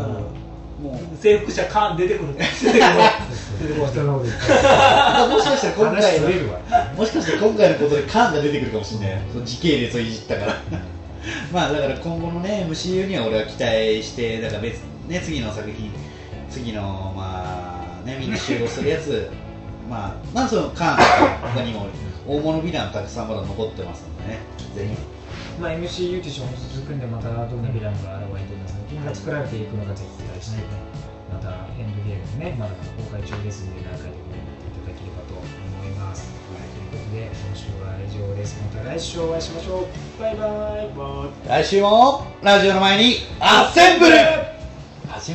[0.82, 3.68] も征服者カーン出てくるって言ってたけど。
[3.68, 5.30] 出てこない人のこと言ったう。
[5.30, 6.28] もしかしたら今話回の。
[6.96, 9.20] もしかしたら今回のことでカーンが出てくるかもしれない。
[9.30, 10.62] その時系列をいじったから。
[11.52, 15.90] まあだから今後のね MCU には俺は期待してだから別ね次の作品
[16.50, 19.30] 次のまあねみんな集合するやつ。
[19.90, 21.88] まあまあそのカーンとか他にも
[22.26, 24.40] 大物ヴィランたくさんまだ残ってますのでね。
[24.74, 25.14] ぜひ。
[25.60, 30.62] まあ、MC ユーティションも続くんでまたどんなヴィランが現れてどんな作品が作られていくのかぜひ期待して、
[31.30, 31.48] また
[31.78, 40.20] エンドゲームねまだ公開中ですので何回でも見ていただければと思います、はい、ということで今週は以上ですまた来週お会いしましょう。
[40.20, 40.46] バイバ
[40.82, 40.90] イ。
[40.96, 41.62] バイ。
[41.62, 44.53] 来週もラジオの前にアッセンブル
[45.14, 45.32] 初めて。